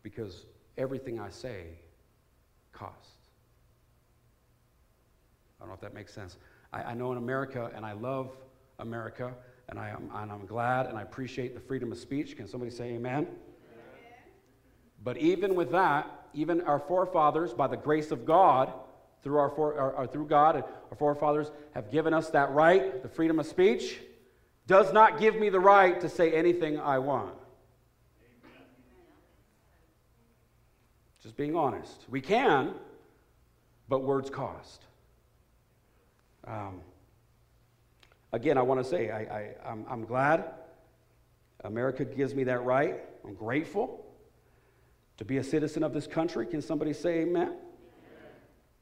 Because 0.02 0.48
everything 0.76 1.20
I 1.20 1.30
say 1.30 1.68
costs. 2.74 3.12
I 5.60 5.64
don't 5.64 5.70
know 5.70 5.76
if 5.76 5.82
that 5.82 5.94
makes 5.94 6.14
sense. 6.14 6.38
I, 6.74 6.84
I 6.84 6.94
know 6.94 7.12
in 7.12 7.18
America, 7.18 7.72
and 7.76 7.86
I 7.86 7.94
love 7.94 8.32
America, 8.80 9.34
and, 9.70 9.80
I 9.80 9.90
am, 9.90 10.10
and 10.14 10.32
I'm 10.32 10.46
glad 10.46 10.88
and 10.88 10.98
I 10.98 11.04
appreciate 11.04 11.54
the 11.54 11.62
freedom 11.62 11.92
of 11.92 11.98
speech. 11.98 12.36
Can 12.36 12.48
somebody 12.48 12.72
say 12.72 12.92
amen? 12.92 13.28
amen? 13.28 13.28
But 15.04 15.18
even 15.18 15.56
with 15.56 15.72
that, 15.72 16.10
even 16.34 16.62
our 16.62 16.80
forefathers, 16.80 17.54
by 17.54 17.68
the 17.68 17.78
grace 17.78 18.12
of 18.12 18.26
God, 18.26 18.74
through, 19.24 19.38
our, 19.38 19.50
for, 19.50 19.80
our, 19.80 19.96
our, 19.96 20.08
through 20.08 20.28
God, 20.28 20.58
our 20.58 20.98
forefathers 20.98 21.50
have 21.74 21.90
given 21.92 22.14
us 22.14 22.30
that 22.32 22.52
right, 22.52 23.02
the 23.02 23.08
freedom 23.08 23.40
of 23.40 23.46
speech, 23.46 24.00
does 24.68 24.92
not 24.92 25.20
give 25.20 25.36
me 25.36 25.50
the 25.50 25.60
right 25.60 26.00
to 26.02 26.10
say 26.10 26.34
anything 26.34 26.80
I 26.80 27.00
want. 27.00 27.36
Just 31.24 31.38
being 31.38 31.56
honest. 31.56 32.04
We 32.10 32.20
can, 32.20 32.74
but 33.88 34.04
words 34.04 34.30
cost. 34.30 34.84
Um, 36.46 36.82
again, 38.34 38.58
I 38.58 38.62
want 38.62 38.84
to 38.84 38.84
say 38.84 39.10
I, 39.10 39.22
I, 39.22 39.56
I'm, 39.66 39.86
I'm 39.90 40.06
glad 40.06 40.44
America 41.64 42.04
gives 42.04 42.36
me 42.36 42.44
that 42.44 42.66
right. 42.66 43.00
I'm 43.26 43.36
grateful 43.36 44.06
to 45.16 45.24
be 45.24 45.38
a 45.38 45.44
citizen 45.44 45.82
of 45.82 45.94
this 45.94 46.08
country. 46.08 46.46
Can 46.46 46.62
somebody 46.62 46.92
say 46.92 47.20
amen? 47.20 47.56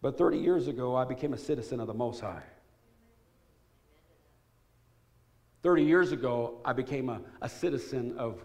But 0.01 0.17
30 0.17 0.39
years 0.39 0.67
ago, 0.67 0.95
I 0.95 1.05
became 1.05 1.33
a 1.33 1.37
citizen 1.37 1.79
of 1.79 1.85
the 1.85 1.93
Most 1.93 2.21
High. 2.21 2.41
30 5.61 5.83
years 5.83 6.11
ago, 6.11 6.59
I 6.65 6.73
became 6.73 7.07
a, 7.09 7.21
a 7.43 7.47
citizen 7.47 8.17
of 8.17 8.43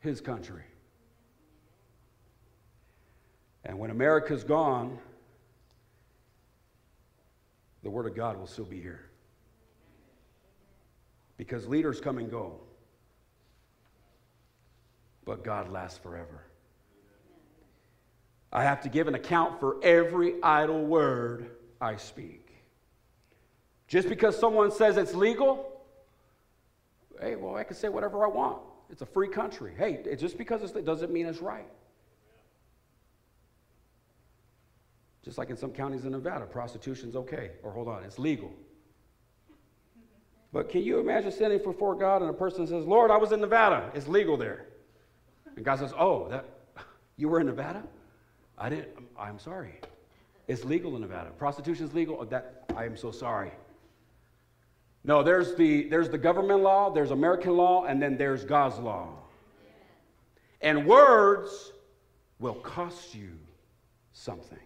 His 0.00 0.20
country. 0.20 0.64
And 3.66 3.78
when 3.80 3.90
America's 3.90 4.44
gone, 4.44 4.96
the 7.82 7.90
Word 7.90 8.06
of 8.06 8.14
God 8.14 8.38
will 8.38 8.46
still 8.46 8.64
be 8.64 8.80
here. 8.80 9.04
Because 11.36 11.66
leaders 11.66 12.00
come 12.00 12.18
and 12.18 12.30
go, 12.30 12.60
but 15.24 15.44
God 15.44 15.68
lasts 15.68 15.98
forever. 15.98 16.44
I 18.52 18.62
have 18.62 18.80
to 18.82 18.88
give 18.88 19.08
an 19.08 19.16
account 19.16 19.58
for 19.58 19.76
every 19.82 20.40
idle 20.42 20.86
word 20.86 21.50
I 21.80 21.96
speak. 21.96 22.48
Just 23.88 24.08
because 24.08 24.38
someone 24.38 24.70
says 24.70 24.96
it's 24.96 25.14
legal, 25.14 25.82
hey, 27.20 27.34
well, 27.34 27.56
I 27.56 27.64
can 27.64 27.76
say 27.76 27.88
whatever 27.88 28.24
I 28.24 28.28
want. 28.28 28.62
It's 28.90 29.02
a 29.02 29.06
free 29.06 29.28
country. 29.28 29.74
Hey, 29.76 30.00
just 30.16 30.38
because 30.38 30.62
it 30.62 30.84
doesn't 30.84 31.12
mean 31.12 31.26
it's 31.26 31.40
right. 31.40 31.68
Just 35.26 35.38
like 35.38 35.50
in 35.50 35.56
some 35.56 35.72
counties 35.72 36.04
in 36.04 36.12
Nevada, 36.12 36.46
prostitution's 36.46 37.16
okay. 37.16 37.50
Or 37.64 37.72
hold 37.72 37.88
on, 37.88 38.04
it's 38.04 38.16
legal. 38.16 38.52
But 40.52 40.68
can 40.68 40.82
you 40.82 41.00
imagine 41.00 41.32
standing 41.32 41.60
before 41.60 41.96
God 41.96 42.22
and 42.22 42.30
a 42.30 42.32
person 42.32 42.64
says, 42.64 42.84
Lord, 42.86 43.10
I 43.10 43.16
was 43.16 43.32
in 43.32 43.40
Nevada. 43.40 43.90
It's 43.92 44.06
legal 44.06 44.36
there. 44.36 44.66
And 45.56 45.64
God 45.64 45.80
says, 45.80 45.92
Oh, 45.98 46.28
that 46.28 46.44
you 47.16 47.28
were 47.28 47.40
in 47.40 47.46
Nevada? 47.46 47.82
I 48.56 48.68
didn't 48.68 48.90
I'm 49.18 49.40
sorry. 49.40 49.80
It's 50.46 50.64
legal 50.64 50.94
in 50.94 51.02
Nevada. 51.02 51.30
Prostitution's 51.30 51.92
legal. 51.92 52.24
That 52.24 52.62
I 52.76 52.84
am 52.84 52.96
so 52.96 53.10
sorry. 53.10 53.50
No, 55.02 55.24
there's 55.24 55.56
the 55.56 55.88
there's 55.88 56.08
the 56.08 56.18
government 56.18 56.60
law, 56.62 56.88
there's 56.88 57.10
American 57.10 57.56
law, 57.56 57.86
and 57.86 58.00
then 58.00 58.16
there's 58.16 58.44
God's 58.44 58.78
law. 58.78 59.08
And 60.60 60.86
words 60.86 61.72
will 62.38 62.54
cost 62.54 63.12
you 63.12 63.32
something. 64.12 64.60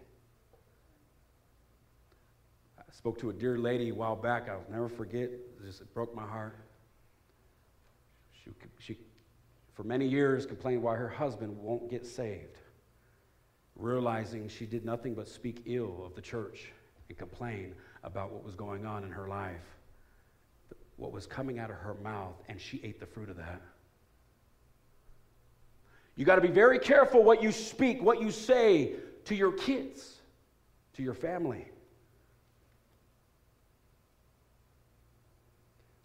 Spoke 3.01 3.17
to 3.17 3.31
a 3.31 3.33
dear 3.33 3.57
lady 3.57 3.89
a 3.89 3.95
while 3.95 4.15
back. 4.15 4.47
I'll 4.47 4.63
never 4.69 4.87
forget. 4.87 5.23
It 5.23 5.65
just 5.65 5.81
it 5.81 5.91
broke 5.91 6.15
my 6.15 6.21
heart. 6.21 6.55
She, 8.31 8.51
she, 8.77 8.97
for 9.73 9.81
many 9.83 10.05
years, 10.05 10.45
complained 10.45 10.83
why 10.83 10.97
her 10.97 11.09
husband 11.09 11.57
won't 11.57 11.89
get 11.89 12.05
saved, 12.05 12.59
realizing 13.75 14.47
she 14.47 14.67
did 14.67 14.85
nothing 14.85 15.15
but 15.15 15.27
speak 15.27 15.63
ill 15.65 16.03
of 16.05 16.13
the 16.13 16.21
church 16.21 16.71
and 17.09 17.17
complain 17.17 17.73
about 18.03 18.31
what 18.31 18.43
was 18.43 18.53
going 18.53 18.85
on 18.85 19.03
in 19.03 19.09
her 19.09 19.27
life, 19.27 19.65
what 20.97 21.11
was 21.11 21.25
coming 21.25 21.57
out 21.57 21.71
of 21.71 21.77
her 21.77 21.95
mouth, 22.03 22.35
and 22.49 22.61
she 22.61 22.79
ate 22.83 22.99
the 22.99 23.07
fruit 23.07 23.31
of 23.31 23.37
that. 23.37 23.63
You 26.15 26.23
got 26.23 26.35
to 26.35 26.41
be 26.41 26.49
very 26.49 26.77
careful 26.77 27.23
what 27.23 27.41
you 27.41 27.51
speak, 27.51 27.99
what 28.03 28.21
you 28.21 28.29
say 28.29 28.93
to 29.25 29.33
your 29.33 29.53
kids, 29.53 30.17
to 30.93 31.01
your 31.01 31.15
family. 31.15 31.65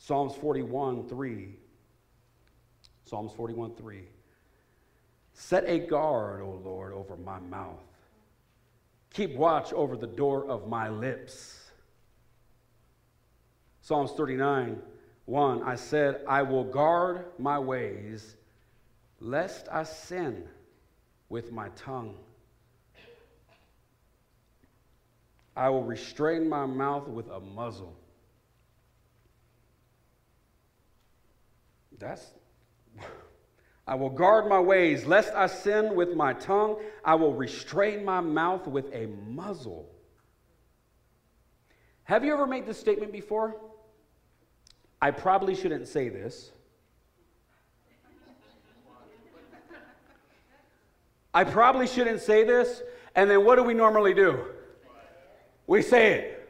Psalms 0.07 0.37
41 0.37 1.09
3. 1.09 1.49
Psalms 3.07 3.33
41 3.33 3.75
3. 3.75 4.03
Set 5.33 5.65
a 5.67 5.81
guard, 5.81 6.43
O 6.43 6.61
Lord, 6.65 6.93
over 6.93 7.17
my 7.17 7.41
mouth. 7.41 7.83
Keep 9.13 9.35
watch 9.35 9.73
over 9.73 9.97
the 9.97 10.07
door 10.07 10.49
of 10.49 10.69
my 10.69 10.89
lips. 10.89 11.59
Psalms 13.81 14.13
39 14.13 14.81
1. 15.25 15.63
I 15.65 15.75
said, 15.75 16.21
I 16.29 16.43
will 16.43 16.63
guard 16.63 17.25
my 17.41 17.59
ways, 17.59 18.37
lest 19.19 19.67
I 19.73 19.83
sin 19.83 20.45
with 21.29 21.51
my 21.51 21.69
tongue. 21.71 22.15
I 25.57 25.69
will 25.69 25.83
restrain 25.83 26.49
my 26.49 26.65
mouth 26.65 27.09
with 27.09 27.29
a 27.29 27.41
muzzle. 27.41 27.97
That's 31.99 32.33
I 33.87 33.95
will 33.95 34.11
guard 34.11 34.49
my 34.49 34.61
ways, 34.61 35.07
lest 35.07 35.33
I 35.35 35.47
sin 35.47 35.95
with 35.95 36.15
my 36.15 36.33
tongue. 36.33 36.77
I 37.05 37.15
will 37.15 37.35
restrain 37.35 38.05
my 38.05 38.21
mouth 38.21 38.67
with 38.67 38.93
a 38.93 39.07
muzzle. 39.29 39.89
Have 42.05 42.25
you 42.25 42.33
ever 42.33 42.47
made 42.47 42.67
this 42.67 42.79
statement 42.79 43.13
before? 43.13 43.57
I 45.01 45.11
probably 45.11 45.55
shouldn't 45.55 45.89
say 45.89 46.09
this. 46.09 46.51
I 51.35 51.45
probably 51.45 51.87
shouldn't 51.87 52.23
say 52.23 52.45
this. 52.45 52.83
And 53.15 53.31
then 53.31 53.45
what 53.45 53.57
do 53.57 53.63
we 53.63 53.75
normally 53.75 54.15
do? 54.15 54.45
We 55.67 55.83
say 55.83 56.13
it. 56.13 56.49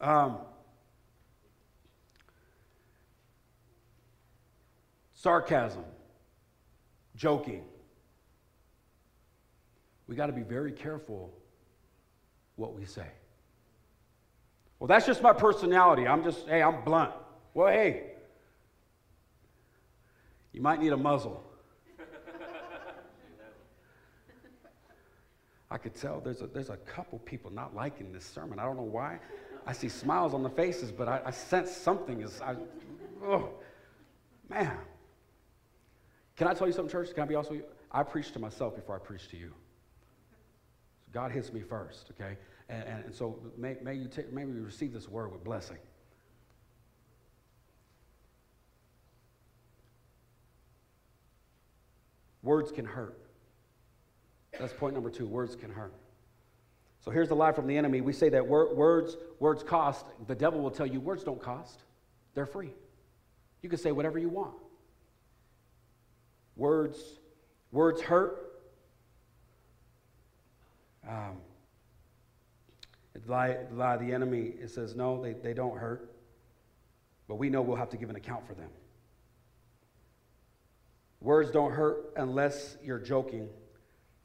Um, 0.00 0.38
sarcasm, 5.24 5.84
joking. 7.16 7.64
We 10.06 10.16
got 10.16 10.26
to 10.26 10.34
be 10.34 10.42
very 10.42 10.70
careful 10.70 11.32
what 12.56 12.74
we 12.74 12.84
say. 12.84 13.06
Well, 14.78 14.86
that's 14.86 15.06
just 15.06 15.22
my 15.22 15.32
personality. 15.32 16.06
I'm 16.06 16.22
just, 16.22 16.46
hey, 16.46 16.62
I'm 16.62 16.84
blunt. 16.84 17.12
Well, 17.54 17.72
hey, 17.72 18.10
you 20.52 20.60
might 20.60 20.78
need 20.78 20.92
a 20.92 20.96
muzzle. 20.96 21.42
I 25.70 25.78
could 25.78 25.94
tell 25.94 26.20
there's 26.20 26.42
a, 26.42 26.48
there's 26.48 26.68
a 26.68 26.76
couple 26.76 27.18
people 27.20 27.50
not 27.50 27.74
liking 27.74 28.12
this 28.12 28.26
sermon. 28.26 28.58
I 28.58 28.64
don't 28.64 28.76
know 28.76 28.82
why. 28.82 29.20
I 29.66 29.72
see 29.72 29.88
smiles 29.88 30.34
on 30.34 30.42
the 30.42 30.50
faces, 30.50 30.92
but 30.92 31.08
I, 31.08 31.22
I 31.24 31.30
sense 31.30 31.70
something 31.70 32.20
is, 32.20 32.42
I, 32.42 32.56
oh, 33.24 33.48
man. 34.50 34.76
Can 36.36 36.48
I 36.48 36.54
tell 36.54 36.66
you 36.66 36.72
something, 36.72 36.90
church? 36.90 37.14
Can 37.14 37.22
I 37.22 37.26
be 37.26 37.34
honest 37.34 37.50
with 37.50 37.60
you? 37.60 37.66
I 37.92 38.02
preach 38.02 38.32
to 38.32 38.38
myself 38.38 38.74
before 38.74 38.96
I 38.96 38.98
preach 38.98 39.28
to 39.28 39.36
you. 39.36 39.52
God 41.12 41.30
hits 41.30 41.52
me 41.52 41.62
first, 41.62 42.10
okay? 42.10 42.36
And, 42.68 42.82
and, 42.82 43.04
and 43.04 43.14
so 43.14 43.38
may, 43.56 43.76
may 43.82 43.94
you 43.94 44.08
take, 44.08 44.32
maybe 44.32 44.52
you 44.52 44.62
receive 44.62 44.92
this 44.92 45.08
word 45.08 45.30
with 45.30 45.44
blessing. 45.44 45.78
Words 52.42 52.72
can 52.72 52.84
hurt. 52.84 53.18
That's 54.58 54.72
point 54.72 54.94
number 54.94 55.10
two. 55.10 55.26
Words 55.26 55.56
can 55.56 55.70
hurt. 55.70 55.94
So 57.00 57.10
here's 57.10 57.28
the 57.28 57.36
lie 57.36 57.52
from 57.52 57.66
the 57.66 57.76
enemy. 57.76 58.00
We 58.00 58.12
say 58.12 58.28
that 58.30 58.46
wor- 58.46 58.74
words, 58.74 59.16
words 59.38 59.62
cost. 59.62 60.06
The 60.26 60.34
devil 60.34 60.60
will 60.60 60.70
tell 60.70 60.86
you 60.86 61.00
words 61.00 61.22
don't 61.22 61.40
cost. 61.40 61.82
They're 62.34 62.46
free. 62.46 62.74
You 63.62 63.68
can 63.68 63.78
say 63.78 63.92
whatever 63.92 64.18
you 64.18 64.28
want. 64.28 64.54
Words, 66.56 66.98
words 67.72 68.00
hurt. 68.00 68.40
Um, 71.08 71.36
the 73.14 73.30
lie, 73.30 73.58
lie 73.72 73.96
the 73.96 74.12
enemy, 74.12 74.52
it 74.60 74.70
says, 74.70 74.94
no, 74.94 75.22
they, 75.22 75.32
they 75.32 75.54
don't 75.54 75.76
hurt. 75.76 76.10
But 77.28 77.36
we 77.36 77.48
know 77.50 77.62
we'll 77.62 77.76
have 77.76 77.90
to 77.90 77.96
give 77.96 78.10
an 78.10 78.16
account 78.16 78.46
for 78.46 78.54
them. 78.54 78.70
Words 81.20 81.50
don't 81.50 81.72
hurt 81.72 82.12
unless 82.16 82.76
you're 82.82 82.98
joking, 82.98 83.48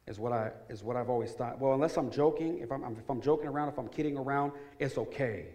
is 0.06 0.20
what, 0.20 0.34
I, 0.34 0.52
is 0.70 0.84
what 0.84 0.98
I've 0.98 1.10
always 1.10 1.32
thought. 1.32 1.60
Well, 1.60 1.74
unless 1.74 1.98
I'm 1.98 2.12
joking, 2.12 2.60
if 2.60 2.72
I'm, 2.72 2.84
if 2.84 3.10
I'm 3.10 3.22
joking 3.22 3.48
around, 3.48 3.70
if 3.70 3.78
I'm 3.78 3.88
kidding 3.88 4.18
around, 4.18 4.52
it's 4.80 4.98
okay. 4.98 5.48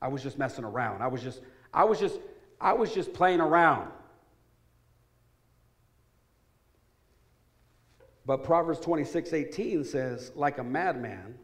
I 0.00 0.08
was 0.08 0.22
just 0.22 0.38
messing 0.38 0.64
around. 0.64 1.02
I 1.02 1.08
was 1.08 1.22
just, 1.22 1.40
I 1.74 1.84
was 1.84 2.00
just, 2.00 2.18
I 2.60 2.72
was 2.72 2.94
just 2.94 3.12
playing 3.12 3.40
around. 3.40 3.90
But 8.28 8.44
Proverbs 8.44 8.78
26, 8.80 9.32
18 9.32 9.84
says, 9.84 10.32
like 10.34 10.58
a 10.58 10.62
madman, 10.62 11.38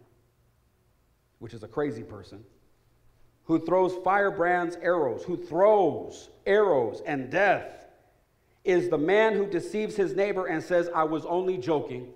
which 1.39 1.55
is 1.55 1.63
a 1.63 1.67
crazy 1.67 2.03
person, 2.03 2.45
who 3.45 3.65
throws 3.65 3.95
firebrands 4.05 4.77
arrows, 4.83 5.25
who 5.25 5.39
throws 5.39 6.29
arrows 6.45 7.01
and 7.07 7.31
death, 7.31 7.87
is 8.65 8.91
the 8.91 8.99
man 8.99 9.33
who 9.33 9.47
deceives 9.47 9.97
his 9.97 10.15
neighbor 10.15 10.45
and 10.45 10.63
says, 10.63 10.91
I 10.95 11.05
was 11.05 11.25
only 11.25 11.57
joking. 11.57 12.13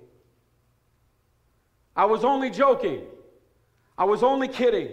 I 1.97 2.05
was 2.05 2.23
only 2.23 2.51
joking. 2.51 3.01
I 3.97 4.05
was 4.05 4.23
only 4.23 4.49
kidding. 4.49 4.91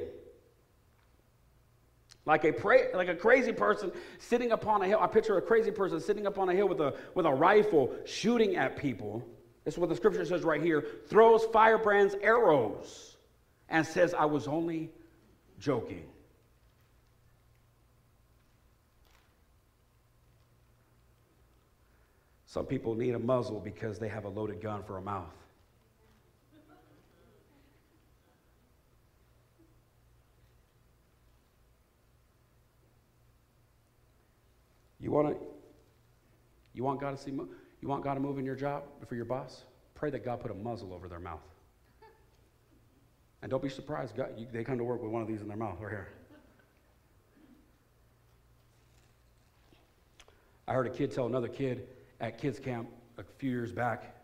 Like 2.26 2.46
a, 2.46 2.54
pra- 2.54 2.96
like 2.96 3.10
a 3.10 3.16
crazy 3.16 3.52
person 3.52 3.92
sitting 4.20 4.54
upon 4.54 4.82
a 4.84 4.88
hill. 4.88 5.00
I 5.02 5.08
picture 5.08 5.38
a 5.38 5.42
crazy 5.42 5.72
person 5.72 6.00
sitting 6.00 6.26
up 6.26 6.40
on 6.40 6.48
a 6.48 6.54
hill 6.54 6.70
with 6.70 6.80
a, 6.80 6.94
with 7.14 7.26
a 7.26 7.34
rifle 7.34 7.94
shooting 8.06 8.56
at 8.56 8.78
people. 8.78 9.28
This 9.66 9.74
is 9.74 9.80
what 9.80 9.90
the 9.90 9.96
scripture 9.96 10.24
says 10.24 10.44
right 10.44 10.62
here 10.62 10.86
throws 11.08 11.44
firebrands 11.46 12.16
arrows 12.22 13.18
and 13.68 13.86
says, 13.86 14.14
I 14.14 14.26
was 14.26 14.48
only 14.48 14.92
joking. 15.60 16.06
Some 22.46 22.66
people 22.68 22.94
need 22.96 23.16
a 23.16 23.20
muzzle 23.20 23.60
because 23.60 23.98
they 23.98 24.08
have 24.08 24.24
a 24.24 24.30
loaded 24.30 24.62
gun 24.62 24.84
for 24.84 24.98
a 24.98 25.02
mouth. 25.02 25.34
You 35.00 35.12
want 35.12 35.28
to 35.30 35.46
you 36.74 36.84
want 36.84 37.00
God 37.02 37.18
to 37.18 37.22
see 37.22 37.32
mo- 37.32 37.48
you 37.86 37.90
want 37.90 38.04
God 38.04 38.16
to 38.16 38.20
move 38.20 38.40
in 38.40 38.46
your 38.46 38.56
job 38.56 38.84
for 39.08 39.14
your 39.14 39.26
boss? 39.26 39.64
Pray 39.94 40.10
that 40.10 40.26
God 40.26 40.40
put 40.40 40.50
a 40.50 40.56
muzzle 40.56 40.92
over 40.92 41.08
their 41.08 41.20
mouth. 41.20 41.44
And 43.44 43.52
don't 43.52 43.62
be 43.62 43.70
surprised, 43.70 44.16
God, 44.18 44.30
you, 44.36 44.48
they 44.52 44.64
come 44.64 44.80
to 44.80 44.84
work 44.84 45.04
with 45.04 45.12
one 45.12 45.22
of 45.22 45.28
these 45.28 45.42
in 45.42 45.48
their 45.48 45.56
mouth 45.56 45.80
right 45.80 45.92
here. 45.92 46.08
I 50.68 50.74
heard 50.74 50.88
a 50.88 50.90
kid 50.90 51.12
tell 51.12 51.28
another 51.28 51.48
kid 51.48 51.88
at 52.20 52.40
kids 52.40 52.58
camp 52.58 52.90
a 53.20 53.24
few 53.38 53.52
years 53.52 53.72
back. 53.72 54.16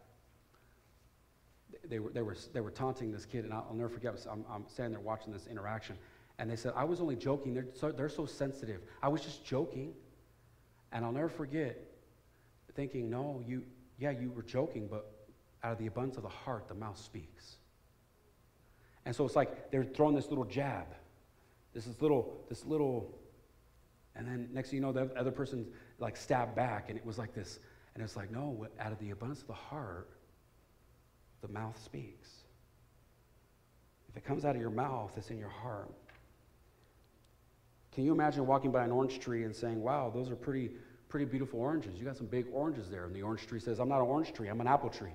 They 1.87 1.99
were, 1.99 2.09
they 2.09 2.23
were, 2.23 2.35
they 2.53 2.61
were 2.61 2.71
taunting 2.71 3.11
this 3.11 3.25
kid, 3.25 3.43
and 3.43 3.53
I'll, 3.53 3.75
never 3.75 3.89
forget. 3.89 4.15
I'm, 4.27 4.43
I'm 4.51 4.65
standing 4.69 4.93
there 4.93 5.01
watching 5.01 5.31
this 5.31 5.45
interaction, 5.45 5.97
and 6.39 6.49
they 6.49 6.55
said, 6.55 6.73
I 6.75 6.83
was 6.83 6.99
only 6.99 7.15
joking. 7.15 7.53
They're 7.53 7.67
so, 7.75 7.91
they're 7.91 8.09
so 8.09 8.25
sensitive. 8.25 8.81
I 9.03 9.07
was 9.07 9.21
just 9.21 9.45
joking. 9.45 9.93
And 10.93 11.05
I'll 11.05 11.11
never 11.13 11.29
forget 11.29 11.90
thinking, 12.75 13.09
no, 13.09 13.43
you, 13.45 13.63
yeah, 13.99 14.11
you 14.11 14.31
were 14.31 14.43
joking, 14.43 14.87
but 14.87 15.11
out 15.63 15.73
of 15.73 15.77
the 15.77 15.87
abundance 15.87 16.17
of 16.17 16.23
the 16.23 16.29
heart, 16.29 16.67
the 16.67 16.73
mouth 16.73 16.97
speaks. 16.97 17.57
And 19.05 19.15
so 19.15 19.25
it's 19.25 19.35
like 19.35 19.71
they're 19.71 19.83
throwing 19.83 20.15
this 20.15 20.29
little 20.29 20.45
jab, 20.45 20.87
this 21.73 21.87
is 21.87 22.01
little, 22.01 22.43
this 22.49 22.65
little, 22.65 23.17
and 24.15 24.27
then 24.27 24.49
next 24.53 24.69
thing 24.69 24.77
you 24.77 24.81
know, 24.81 24.91
the 24.91 25.09
other 25.17 25.31
person 25.31 25.65
like 25.99 26.17
stabbed 26.17 26.55
back, 26.55 26.89
and 26.89 26.97
it 26.97 27.05
was 27.05 27.17
like 27.17 27.33
this, 27.33 27.59
and 27.93 28.03
it's 28.03 28.15
like, 28.15 28.31
no, 28.31 28.67
out 28.79 28.91
of 28.91 28.99
the 28.99 29.11
abundance 29.11 29.41
of 29.41 29.47
the 29.47 29.53
heart, 29.53 30.09
the 31.41 31.47
mouth 31.47 31.81
speaks. 31.83 32.29
If 34.09 34.17
it 34.17 34.25
comes 34.25 34.45
out 34.45 34.55
of 34.55 34.61
your 34.61 34.71
mouth, 34.71 35.11
it's 35.15 35.29
in 35.29 35.37
your 35.37 35.49
heart. 35.49 35.93
Can 37.93 38.05
you 38.05 38.13
imagine 38.13 38.45
walking 38.45 38.71
by 38.71 38.83
an 38.83 38.91
orange 38.91 39.19
tree 39.19 39.43
and 39.43 39.55
saying, 39.55 39.81
wow, 39.81 40.11
those 40.13 40.29
are 40.29 40.35
pretty, 40.35 40.71
pretty 41.11 41.25
beautiful 41.25 41.59
oranges. 41.59 41.99
You 41.99 42.05
got 42.05 42.15
some 42.15 42.27
big 42.27 42.45
oranges 42.53 42.89
there. 42.89 43.03
And 43.03 43.13
the 43.13 43.21
orange 43.21 43.45
tree 43.45 43.59
says, 43.59 43.79
I'm 43.79 43.89
not 43.89 43.99
an 43.99 44.07
orange 44.07 44.33
tree, 44.33 44.47
I'm 44.47 44.61
an 44.61 44.67
apple 44.67 44.89
tree. 44.89 45.11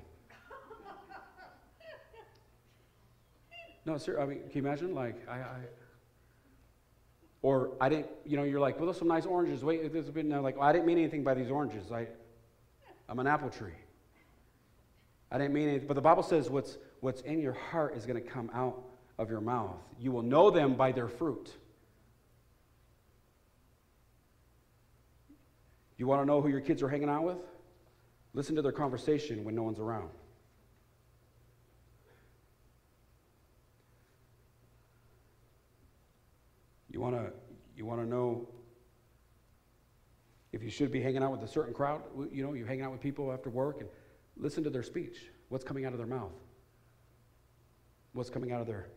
no, 3.86 3.96
sir, 3.96 4.20
I 4.20 4.26
mean, 4.26 4.40
can 4.50 4.62
you 4.62 4.68
imagine? 4.68 4.94
Like, 4.94 5.26
I, 5.28 5.38
I 5.38 5.56
or 7.42 7.70
I 7.80 7.88
didn't, 7.88 8.08
you 8.24 8.36
know, 8.36 8.42
you're 8.42 8.60
like, 8.60 8.76
well, 8.76 8.86
those 8.86 8.96
are 8.96 8.98
some 9.00 9.08
nice 9.08 9.24
oranges. 9.24 9.64
Wait, 9.64 9.92
there's 9.92 10.10
been, 10.10 10.32
uh, 10.32 10.42
like, 10.42 10.56
well, 10.56 10.68
I 10.68 10.72
didn't 10.72 10.86
mean 10.86 10.98
anything 10.98 11.24
by 11.24 11.34
these 11.34 11.50
oranges. 11.50 11.90
I, 11.90 12.06
I'm 13.08 13.18
an 13.18 13.26
apple 13.26 13.50
tree. 13.50 13.72
I 15.30 15.38
didn't 15.38 15.54
mean 15.54 15.68
anything. 15.68 15.86
But 15.88 15.94
the 15.94 16.02
Bible 16.02 16.22
says 16.22 16.50
what's, 16.50 16.76
what's 17.00 17.22
in 17.22 17.40
your 17.40 17.52
heart 17.52 17.96
is 17.96 18.04
going 18.04 18.22
to 18.22 18.28
come 18.28 18.50
out 18.52 18.82
of 19.18 19.30
your 19.30 19.40
mouth. 19.40 19.76
You 19.98 20.12
will 20.12 20.22
know 20.22 20.50
them 20.50 20.74
by 20.74 20.92
their 20.92 21.08
fruit. 21.08 21.52
You 25.96 26.06
want 26.06 26.22
to 26.22 26.26
know 26.26 26.40
who 26.40 26.48
your 26.48 26.60
kids 26.60 26.82
are 26.82 26.88
hanging 26.88 27.08
out 27.08 27.24
with? 27.24 27.38
Listen 28.34 28.54
to 28.56 28.62
their 28.62 28.72
conversation 28.72 29.44
when 29.44 29.54
no 29.54 29.62
one's 29.62 29.78
around. 29.78 30.10
You 36.90 37.00
want 37.00 37.14
to 37.14 37.32
you 37.76 37.84
want 37.84 38.00
to 38.00 38.06
know 38.06 38.48
if 40.52 40.62
you 40.62 40.70
should 40.70 40.90
be 40.90 41.00
hanging 41.00 41.22
out 41.22 41.30
with 41.30 41.42
a 41.42 41.48
certain 41.48 41.74
crowd, 41.74 42.00
you 42.32 42.42
know, 42.42 42.54
you're 42.54 42.66
hanging 42.66 42.84
out 42.84 42.92
with 42.92 43.02
people 43.02 43.30
after 43.30 43.50
work 43.50 43.80
and 43.80 43.90
listen 44.38 44.64
to 44.64 44.70
their 44.70 44.82
speech. 44.82 45.30
What's 45.50 45.64
coming 45.64 45.84
out 45.84 45.92
of 45.92 45.98
their 45.98 46.06
mouth? 46.06 46.32
What's 48.14 48.30
coming 48.30 48.52
out 48.52 48.62
of 48.62 48.66
their 48.66 48.88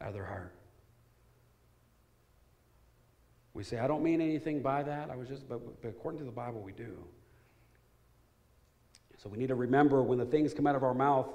out 0.00 0.08
of 0.08 0.14
their 0.14 0.24
heart? 0.24 0.52
We 3.54 3.62
say, 3.62 3.78
I 3.78 3.86
don't 3.86 4.02
mean 4.02 4.20
anything 4.20 4.60
by 4.60 4.82
that. 4.82 5.10
I 5.10 5.16
was 5.16 5.28
just, 5.28 5.48
but, 5.48 5.80
but 5.80 5.88
according 5.88 6.18
to 6.18 6.24
the 6.24 6.32
Bible, 6.32 6.60
we 6.60 6.72
do. 6.72 6.96
So 9.22 9.28
we 9.28 9.38
need 9.38 9.48
to 9.48 9.54
remember 9.54 10.02
when 10.02 10.18
the 10.18 10.26
things 10.26 10.52
come 10.52 10.66
out 10.66 10.74
of 10.74 10.82
our 10.82 10.92
mouth 10.92 11.28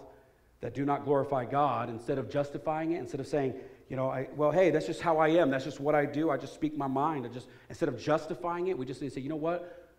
that 0.60 0.76
do 0.76 0.84
not 0.86 1.06
glorify 1.06 1.46
God, 1.46 1.90
instead 1.90 2.18
of 2.18 2.30
justifying 2.30 2.92
it, 2.92 3.00
instead 3.00 3.22
of 3.22 3.28
saying, 3.28 3.54
you 3.90 3.96
know, 3.96 4.10
I, 4.10 4.28
well, 4.36 4.52
hey, 4.52 4.70
that's 4.70 4.86
just 4.86 5.02
how 5.02 5.18
I 5.18 5.30
am. 5.30 5.50
That's 5.50 5.64
just 5.64 5.80
what 5.80 5.96
I 5.96 6.06
do. 6.06 6.30
I 6.30 6.38
just 6.38 6.54
speak 6.54 6.78
my 6.78 6.88
mind. 6.88 7.26
I 7.26 7.30
just, 7.30 7.48
instead 7.70 7.90
of 7.90 7.98
justifying 7.98 8.68
it, 8.68 8.78
we 8.78 8.86
just 8.86 9.02
need 9.02 9.08
to 9.08 9.16
say, 9.16 9.22
you 9.22 9.30
know 9.30 9.38
what? 9.38 9.90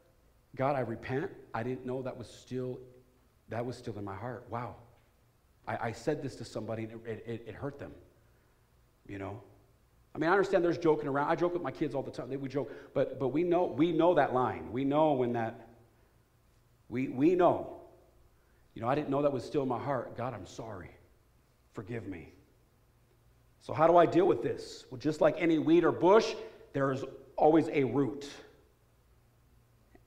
God, 0.55 0.77
I 0.77 0.81
repent. 0.81 1.31
I 1.55 1.63
didn't 1.63 1.87
know 1.87 2.03
that 2.03 2.17
was 2.17 2.29
still, 2.29 2.79
that 3.49 3.65
was 3.65 3.77
still 3.77 3.99
in 3.99 4.05
my 4.05 4.15
heart. 4.15 4.45
Wow. 4.51 4.77
I, 5.67 5.89
I 5.89 5.93
said 5.93 6.23
this 6.23 6.37
to 6.37 6.45
somebody 6.45 6.85
and 6.85 7.07
it, 7.07 7.25
it, 7.27 7.45
it 7.49 7.55
hurt 7.55 7.79
them. 7.79 7.93
You 9.09 9.19
know? 9.19 9.41
I 10.15 10.19
mean, 10.19 10.29
I 10.29 10.33
understand 10.33 10.65
there's 10.65 10.79
joking 10.79 11.09
around. 11.09 11.29
I 11.29 11.37
joke 11.37 11.53
with 11.53 11.63
my 11.63 11.71
kids 11.71 11.95
all 11.95 12.03
the 12.03 12.11
time. 12.11 12.29
They 12.29 12.37
would 12.37 12.51
joke, 12.51 12.73
but 12.95 13.19
but 13.19 13.29
we 13.29 13.45
know 13.45 13.67
we 13.67 13.93
know 13.93 14.15
that 14.15 14.35
line. 14.35 14.73
We 14.73 14.85
know 14.85 15.13
when 15.13 15.35
that. 15.35 15.69
We 16.89 17.09
we 17.09 17.35
know. 17.35 17.77
You 18.75 18.83
know, 18.83 18.89
I 18.89 18.95
didn't 18.95 19.11
know 19.11 19.23
that 19.23 19.33
was 19.33 19.45
still 19.45 19.63
in 19.63 19.69
my 19.69 19.79
heart. 19.79 20.17
God, 20.17 20.35
I'm 20.35 20.47
sorry. 20.47 20.91
Forgive 21.75 22.07
me. 22.07 22.33
So 23.61 23.73
how 23.73 23.87
do 23.87 23.97
I 23.97 24.07
deal 24.07 24.27
with 24.27 24.43
this? 24.43 24.85
Well, 24.91 24.99
just 24.99 25.21
like 25.21 25.37
any 25.39 25.59
weed 25.59 25.85
or 25.85 25.93
bush, 25.93 26.35
there 26.73 26.91
is 26.93 27.05
always 27.37 27.69
a 27.69 27.85
root, 27.85 28.29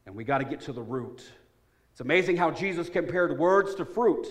and 0.05 0.15
we 0.15 0.23
got 0.23 0.39
to 0.39 0.45
get 0.45 0.61
to 0.61 0.73
the 0.73 0.81
root. 0.81 1.23
It's 1.91 2.01
amazing 2.01 2.37
how 2.37 2.51
Jesus 2.51 2.89
compared 2.89 3.37
words 3.37 3.75
to 3.75 3.85
fruit. 3.85 4.27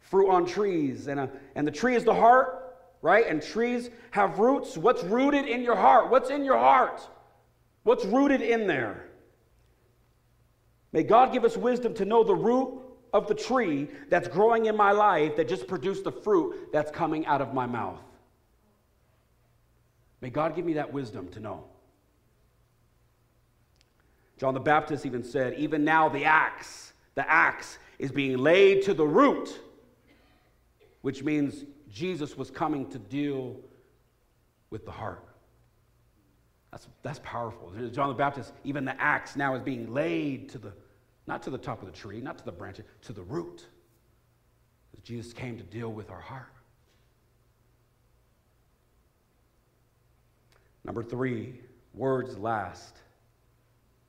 Fruit 0.00 0.30
on 0.30 0.46
trees, 0.46 1.08
and, 1.08 1.20
a, 1.20 1.30
and 1.54 1.66
the 1.66 1.72
tree 1.72 1.96
is 1.96 2.04
the 2.04 2.14
heart, 2.14 2.65
right? 3.06 3.26
And 3.28 3.40
trees 3.40 3.88
have 4.10 4.40
roots. 4.40 4.76
What's 4.76 5.04
rooted 5.04 5.46
in 5.46 5.62
your 5.62 5.76
heart? 5.76 6.10
What's 6.10 6.28
in 6.28 6.44
your 6.44 6.58
heart? 6.58 7.00
What's 7.84 8.04
rooted 8.04 8.42
in 8.42 8.66
there? 8.66 9.06
May 10.92 11.04
God 11.04 11.32
give 11.32 11.44
us 11.44 11.56
wisdom 11.56 11.94
to 11.94 12.04
know 12.04 12.24
the 12.24 12.34
root 12.34 12.80
of 13.12 13.28
the 13.28 13.34
tree 13.34 13.88
that's 14.08 14.26
growing 14.26 14.66
in 14.66 14.76
my 14.76 14.90
life 14.90 15.36
that 15.36 15.48
just 15.48 15.68
produced 15.68 16.02
the 16.02 16.10
fruit 16.10 16.72
that's 16.72 16.90
coming 16.90 17.24
out 17.26 17.40
of 17.40 17.54
my 17.54 17.64
mouth. 17.64 18.00
May 20.20 20.30
God 20.30 20.56
give 20.56 20.64
me 20.64 20.72
that 20.72 20.92
wisdom 20.92 21.28
to 21.28 21.38
know. 21.38 21.62
John 24.36 24.52
the 24.52 24.60
Baptist 24.60 25.06
even 25.06 25.22
said, 25.22 25.54
Even 25.54 25.84
now 25.84 26.08
the 26.08 26.24
axe, 26.24 26.92
the 27.14 27.30
axe 27.30 27.78
is 28.00 28.10
being 28.10 28.38
laid 28.38 28.82
to 28.82 28.94
the 28.94 29.06
root, 29.06 29.60
which 31.02 31.22
means 31.22 31.64
Jesus 31.96 32.36
was 32.36 32.50
coming 32.50 32.84
to 32.90 32.98
deal 32.98 33.56
with 34.68 34.84
the 34.84 34.90
heart. 34.90 35.24
That's, 36.70 36.88
that's 37.02 37.20
powerful. 37.24 37.72
John 37.90 38.08
the 38.08 38.14
Baptist, 38.14 38.52
even 38.64 38.84
the 38.84 39.00
axe 39.00 39.34
now 39.34 39.54
is 39.54 39.62
being 39.62 39.94
laid 39.94 40.50
to 40.50 40.58
the, 40.58 40.74
not 41.26 41.42
to 41.44 41.50
the 41.50 41.56
top 41.56 41.80
of 41.80 41.86
the 41.86 41.96
tree, 41.96 42.20
not 42.20 42.36
to 42.36 42.44
the 42.44 42.52
branch, 42.52 42.80
to 43.00 43.12
the 43.14 43.22
root. 43.22 43.64
Jesus 45.04 45.32
came 45.32 45.56
to 45.56 45.62
deal 45.62 45.90
with 45.90 46.10
our 46.10 46.20
heart. 46.20 46.52
Number 50.84 51.02
three, 51.02 51.60
words 51.94 52.36
last. 52.36 52.98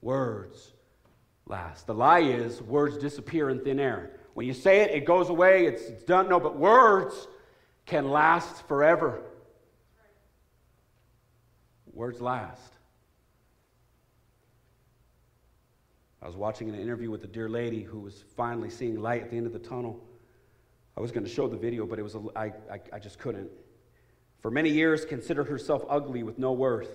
Words 0.02 0.74
last. 1.46 1.88
The 1.88 1.94
lie 1.94 2.20
is 2.20 2.62
words 2.62 2.98
disappear 2.98 3.50
in 3.50 3.62
thin 3.62 3.80
air. 3.80 4.12
When 4.34 4.46
you 4.46 4.54
say 4.54 4.82
it, 4.82 4.92
it 4.92 5.06
goes 5.06 5.30
away, 5.30 5.68
it's, 5.68 5.84
it's 5.84 6.04
done. 6.04 6.28
No, 6.28 6.38
but 6.38 6.58
words 6.58 7.30
can 7.88 8.12
last 8.12 8.68
forever. 8.68 9.22
Words 11.94 12.22
last. 12.22 12.74
I 16.22 16.28
was 16.28 16.36
watching 16.36 16.70
an 16.70 16.76
interview 16.76 17.10
with 17.10 17.24
a 17.24 17.28
dear 17.28 17.48
lady 17.48 17.82
who 17.82 18.00
was 18.00 18.24
finally 18.36 18.70
seeing 18.70 19.02
light 19.02 19.24
at 19.24 19.32
the 19.32 19.38
end 19.38 19.48
of 19.48 19.54
the 19.54 19.60
tunnel. 19.60 20.04
I 20.98 21.02
was 21.02 21.12
going 21.12 21.24
to 21.24 21.30
show 21.30 21.48
the 21.48 21.58
video, 21.58 21.86
but 21.86 21.98
it 21.98 22.04
was 22.04 22.16
a, 22.16 22.24
I, 22.36 22.46
I, 22.46 22.80
I 22.94 23.00
just 23.00 23.18
couldn't. 23.20 23.50
For 24.42 24.52
many 24.52 24.70
years, 24.70 25.06
considered 25.06 25.48
herself 25.48 25.84
ugly 25.90 26.24
with 26.24 26.38
no 26.38 26.52
worth 26.52 26.92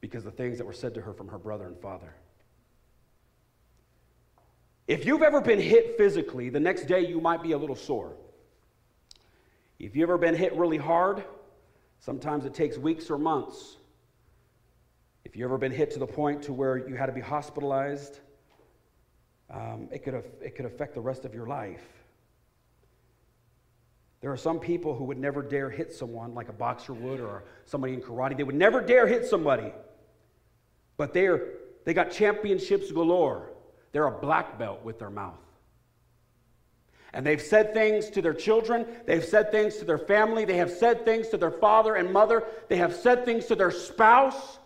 because 0.00 0.24
the 0.24 0.30
things 0.30 0.58
that 0.58 0.64
were 0.64 0.72
said 0.72 0.94
to 0.94 1.00
her 1.00 1.12
from 1.12 1.28
her 1.28 1.38
brother 1.38 1.66
and 1.66 1.78
father. 1.78 2.14
If 4.86 5.04
you've 5.06 5.22
ever 5.22 5.40
been 5.40 5.60
hit 5.60 5.96
physically, 5.96 6.48
the 6.48 6.60
next 6.60 6.86
day 6.86 7.06
you 7.06 7.20
might 7.20 7.42
be 7.42 7.52
a 7.52 7.58
little 7.58 7.76
sore. 7.76 8.16
If 9.84 9.94
you've 9.94 10.08
ever 10.08 10.16
been 10.16 10.34
hit 10.34 10.54
really 10.54 10.78
hard, 10.78 11.24
sometimes 12.00 12.46
it 12.46 12.54
takes 12.54 12.78
weeks 12.78 13.10
or 13.10 13.18
months. 13.18 13.76
If 15.26 15.36
you've 15.36 15.44
ever 15.44 15.58
been 15.58 15.72
hit 15.72 15.90
to 15.90 15.98
the 15.98 16.06
point 16.06 16.42
to 16.44 16.54
where 16.54 16.88
you 16.88 16.94
had 16.94 17.06
to 17.06 17.12
be 17.12 17.20
hospitalized, 17.20 18.20
um, 19.50 19.88
it, 19.92 20.02
could, 20.02 20.14
it 20.40 20.56
could 20.56 20.64
affect 20.64 20.94
the 20.94 21.02
rest 21.02 21.26
of 21.26 21.34
your 21.34 21.46
life. 21.46 21.84
There 24.22 24.32
are 24.32 24.38
some 24.38 24.58
people 24.58 24.96
who 24.96 25.04
would 25.04 25.18
never 25.18 25.42
dare 25.42 25.68
hit 25.68 25.92
someone 25.92 26.32
like 26.32 26.48
a 26.48 26.54
boxer 26.54 26.94
would 26.94 27.20
or 27.20 27.44
somebody 27.66 27.92
in 27.92 28.00
karate. 28.00 28.38
They 28.38 28.42
would 28.42 28.54
never 28.54 28.80
dare 28.80 29.06
hit 29.06 29.26
somebody. 29.26 29.70
But 30.96 31.12
they're, 31.12 31.42
they 31.84 31.92
got 31.92 32.10
championships 32.10 32.90
galore. 32.90 33.50
They're 33.92 34.06
a 34.06 34.18
black 34.18 34.58
belt 34.58 34.82
with 34.82 34.98
their 34.98 35.10
mouth. 35.10 35.34
And 37.14 37.24
they've 37.24 37.40
said 37.40 37.72
things 37.72 38.10
to 38.10 38.20
their 38.20 38.34
children, 38.34 38.84
they've 39.06 39.24
said 39.24 39.52
things 39.52 39.76
to 39.76 39.84
their 39.84 39.98
family, 39.98 40.44
they 40.44 40.56
have 40.56 40.70
said 40.70 41.04
things 41.04 41.28
to 41.28 41.36
their 41.36 41.52
father 41.52 41.94
and 41.94 42.12
mother, 42.12 42.42
they 42.68 42.76
have 42.76 42.92
said 42.92 43.24
things 43.24 43.46
to 43.46 43.54
their 43.54 43.70
spouse 43.70 44.58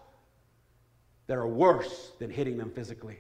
that 1.27 1.37
are 1.37 1.47
worse 1.47 2.13
than 2.19 2.31
hitting 2.31 2.57
them 2.57 2.71
physically. 2.71 3.19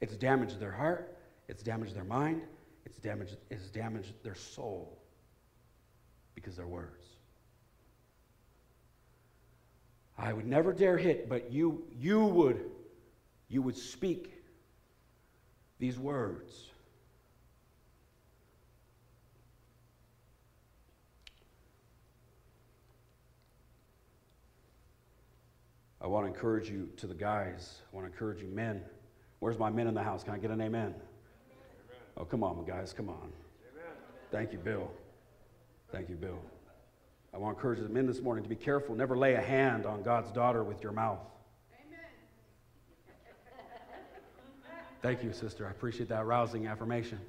It's 0.00 0.16
damaged 0.16 0.58
their 0.58 0.72
heart, 0.72 1.16
it's 1.46 1.62
damaged 1.62 1.94
their 1.94 2.02
mind, 2.02 2.42
it's 2.84 2.98
damaged, 2.98 3.36
it's 3.50 3.68
damaged 3.68 4.14
their 4.24 4.34
soul 4.34 4.98
because 6.34 6.56
they're 6.56 6.66
words. 6.66 7.04
I 10.18 10.32
would 10.32 10.46
never 10.46 10.72
dare 10.72 10.98
hit, 10.98 11.28
but 11.28 11.52
you, 11.52 11.84
you 11.96 12.24
would, 12.24 12.68
you 13.48 13.62
would 13.62 13.76
speak 13.76 14.42
these 15.78 16.00
words. 16.00 16.69
I 26.00 26.06
want 26.06 26.24
to 26.26 26.32
encourage 26.32 26.70
you 26.70 26.88
to 26.96 27.06
the 27.06 27.14
guys. 27.14 27.80
I 27.92 27.96
want 27.96 28.06
to 28.06 28.12
encourage 28.12 28.40
you, 28.40 28.48
men. 28.48 28.82
Where's 29.40 29.58
my 29.58 29.70
men 29.70 29.86
in 29.86 29.94
the 29.94 30.02
house? 30.02 30.24
Can 30.24 30.34
I 30.34 30.38
get 30.38 30.50
an 30.50 30.60
amen? 30.60 30.82
amen. 30.82 30.94
Oh, 32.16 32.24
come 32.24 32.42
on, 32.42 32.64
guys, 32.64 32.92
come 32.92 33.08
on. 33.08 33.16
Amen. 33.72 33.92
Thank 34.30 34.52
you, 34.52 34.58
Bill. 34.58 34.90
Thank 35.92 36.08
you, 36.08 36.16
Bill. 36.16 36.38
I 37.32 37.38
want 37.38 37.56
to 37.56 37.58
encourage 37.58 37.80
the 37.80 37.88
men 37.88 38.06
this 38.06 38.20
morning 38.20 38.42
to 38.42 38.48
be 38.48 38.56
careful. 38.56 38.94
Never 38.94 39.16
lay 39.16 39.34
a 39.34 39.40
hand 39.40 39.86
on 39.86 40.02
God's 40.02 40.32
daughter 40.32 40.64
with 40.64 40.82
your 40.82 40.92
mouth. 40.92 41.20
Amen. 41.86 42.00
Thank 45.02 45.22
you, 45.22 45.32
sister. 45.32 45.66
I 45.66 45.70
appreciate 45.70 46.08
that 46.08 46.26
rousing 46.26 46.66
affirmation. 46.66 47.20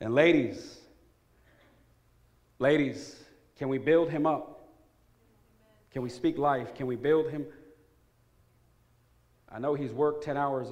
And 0.00 0.14
ladies, 0.14 0.80
ladies, 2.58 3.24
can 3.56 3.68
we 3.68 3.78
build 3.78 4.10
him 4.10 4.26
up? 4.26 4.53
Can 5.94 6.02
we 6.02 6.10
speak 6.10 6.38
life? 6.38 6.74
Can 6.74 6.88
we 6.88 6.96
build 6.96 7.30
him? 7.30 7.46
I 9.48 9.60
know 9.60 9.74
he's 9.74 9.92
worked 9.92 10.24
10 10.24 10.36
hours 10.36 10.66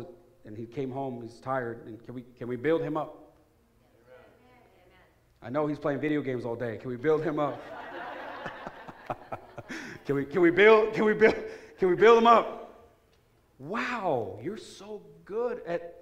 and 0.45 0.57
he 0.57 0.67
came 0.67 0.91
home, 0.91 1.23
he's 1.23 1.39
tired. 1.39 1.87
And 1.87 2.05
can 2.05 2.15
we, 2.15 2.25
can 2.37 2.49
we 2.49 2.57
build 2.57 2.83
him 2.83 2.97
up? 2.97 3.33
I 5.41 5.49
know 5.49 5.69
he's 5.69 5.79
playing 5.79 6.01
video 6.01 6.23
games 6.23 6.45
all 6.45 6.57
day. 6.57 6.77
Can 6.77 6.91
we 6.91 6.97
build 6.97 7.23
him 7.23 7.39
up? 7.39 7.63
can, 10.05 10.17
we, 10.17 10.25
can 10.25 10.41
we 10.41 10.51
build, 10.51 10.93
can 10.93 11.05
we 11.05 11.15
build, 11.15 11.37
can 11.79 11.89
we 11.89 11.95
build 11.95 12.19
him 12.19 12.27
up? 12.27 12.91
Wow, 13.61 14.41
you're 14.43 14.57
so 14.57 15.03
good 15.25 15.63
at 15.69 15.99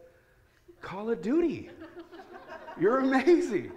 Call 0.80 1.10
of 1.10 1.20
Duty. 1.20 1.68
You're 2.80 3.00
amazing. 3.00 3.72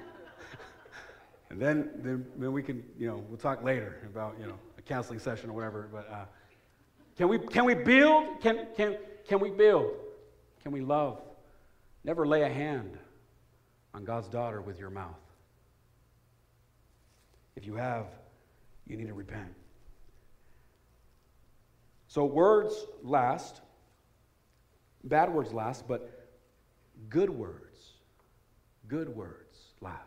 And 1.49 1.61
then, 1.61 1.89
then, 1.95 2.25
then 2.37 2.53
we 2.53 2.63
can, 2.63 2.81
you 2.97 3.07
know, 3.07 3.21
we'll 3.27 3.37
talk 3.37 3.61
later 3.61 4.07
about, 4.09 4.35
you 4.39 4.47
know, 4.47 4.57
counseling 4.87 5.19
session 5.19 5.49
or 5.49 5.53
whatever. 5.53 5.89
But 5.91 6.09
uh, 6.11 6.25
can, 7.17 7.27
we, 7.29 7.39
can 7.39 7.65
we 7.65 7.73
build? 7.73 8.41
Can, 8.41 8.67
can, 8.75 8.97
can 9.27 9.39
we 9.39 9.49
build? 9.49 9.91
Can 10.61 10.71
we 10.71 10.81
love? 10.81 11.21
Never 12.03 12.25
lay 12.27 12.43
a 12.43 12.49
hand 12.49 12.97
on 13.93 14.03
God's 14.03 14.27
daughter 14.27 14.61
with 14.61 14.79
your 14.79 14.89
mouth. 14.89 15.15
If 17.55 17.65
you 17.65 17.75
have, 17.75 18.07
you 18.87 18.97
need 18.97 19.07
to 19.07 19.13
repent. 19.13 19.53
So 22.07 22.25
words 22.25 22.85
last, 23.01 23.61
bad 25.03 25.33
words 25.33 25.53
last, 25.53 25.87
but 25.87 26.29
good 27.09 27.29
words, 27.29 27.93
good 28.87 29.09
words 29.09 29.57
last. 29.81 29.99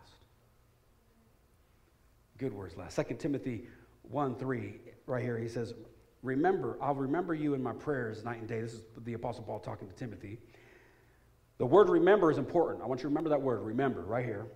Good 2.37 2.53
words 2.53 2.77
last. 2.77 2.95
2 2.95 3.15
Timothy 3.15 3.67
1 4.09 4.35
3, 4.35 4.79
right 5.05 5.23
here, 5.23 5.37
he 5.37 5.47
says, 5.47 5.73
Remember, 6.23 6.77
I'll 6.81 6.95
remember 6.95 7.33
you 7.33 7.53
in 7.53 7.61
my 7.61 7.73
prayers 7.73 8.23
night 8.23 8.39
and 8.39 8.47
day. 8.47 8.61
This 8.61 8.73
is 8.73 8.81
the 9.03 9.13
Apostle 9.13 9.43
Paul 9.43 9.59
talking 9.59 9.87
to 9.87 9.93
Timothy. 9.93 10.39
The 11.57 11.65
word 11.65 11.89
remember 11.89 12.31
is 12.31 12.37
important. 12.37 12.83
I 12.83 12.87
want 12.87 12.99
you 12.99 13.03
to 13.03 13.07
remember 13.09 13.29
that 13.29 13.41
word, 13.41 13.61
remember, 13.61 14.01
right 14.01 14.25
here. 14.25 14.47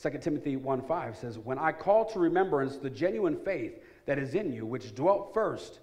2 0.00 0.10
Timothy 0.20 0.56
1 0.56 0.82
5 0.82 1.16
says, 1.16 1.38
When 1.38 1.58
I 1.58 1.72
call 1.72 2.04
to 2.06 2.18
remembrance 2.18 2.76
the 2.76 2.90
genuine 2.90 3.36
faith 3.44 3.80
that 4.06 4.18
is 4.18 4.34
in 4.34 4.52
you, 4.52 4.66
which 4.66 4.94
dwelt 4.94 5.32
first 5.32 5.80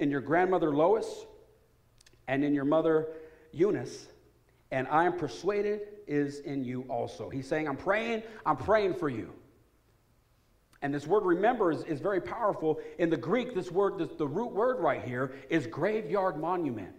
in 0.00 0.10
your 0.10 0.20
grandmother 0.20 0.74
Lois 0.74 1.26
and 2.26 2.44
in 2.44 2.54
your 2.54 2.64
mother 2.64 3.08
Eunice, 3.52 4.08
and 4.72 4.88
I 4.88 5.04
am 5.04 5.16
persuaded 5.16 5.82
is 6.06 6.40
in 6.40 6.64
you 6.64 6.84
also. 6.88 7.28
He's 7.28 7.46
saying, 7.46 7.68
I'm 7.68 7.76
praying, 7.76 8.22
I'm 8.44 8.56
praying 8.56 8.94
for 8.94 9.08
you. 9.08 9.32
And 10.82 10.92
this 10.92 11.06
word 11.06 11.24
remember 11.24 11.70
is, 11.70 11.84
is 11.84 12.00
very 12.00 12.20
powerful. 12.20 12.80
In 12.98 13.08
the 13.08 13.16
Greek, 13.16 13.54
this 13.54 13.70
word, 13.70 13.98
this, 13.98 14.10
the 14.18 14.26
root 14.26 14.52
word 14.52 14.80
right 14.80 15.02
here 15.02 15.32
is 15.48 15.66
graveyard 15.66 16.38
monument. 16.38 16.92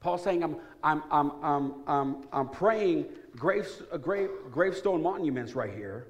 Paul's 0.00 0.22
saying, 0.22 0.42
I'm, 0.42 0.56
I'm, 0.82 1.02
I'm, 1.10 1.32
I'm, 1.42 1.74
I'm, 1.86 2.16
I'm 2.32 2.48
praying 2.48 3.06
graves, 3.36 3.82
uh, 3.92 3.98
grave, 3.98 4.30
gravestone 4.50 5.02
monuments 5.02 5.54
right 5.54 5.72
here. 5.72 6.08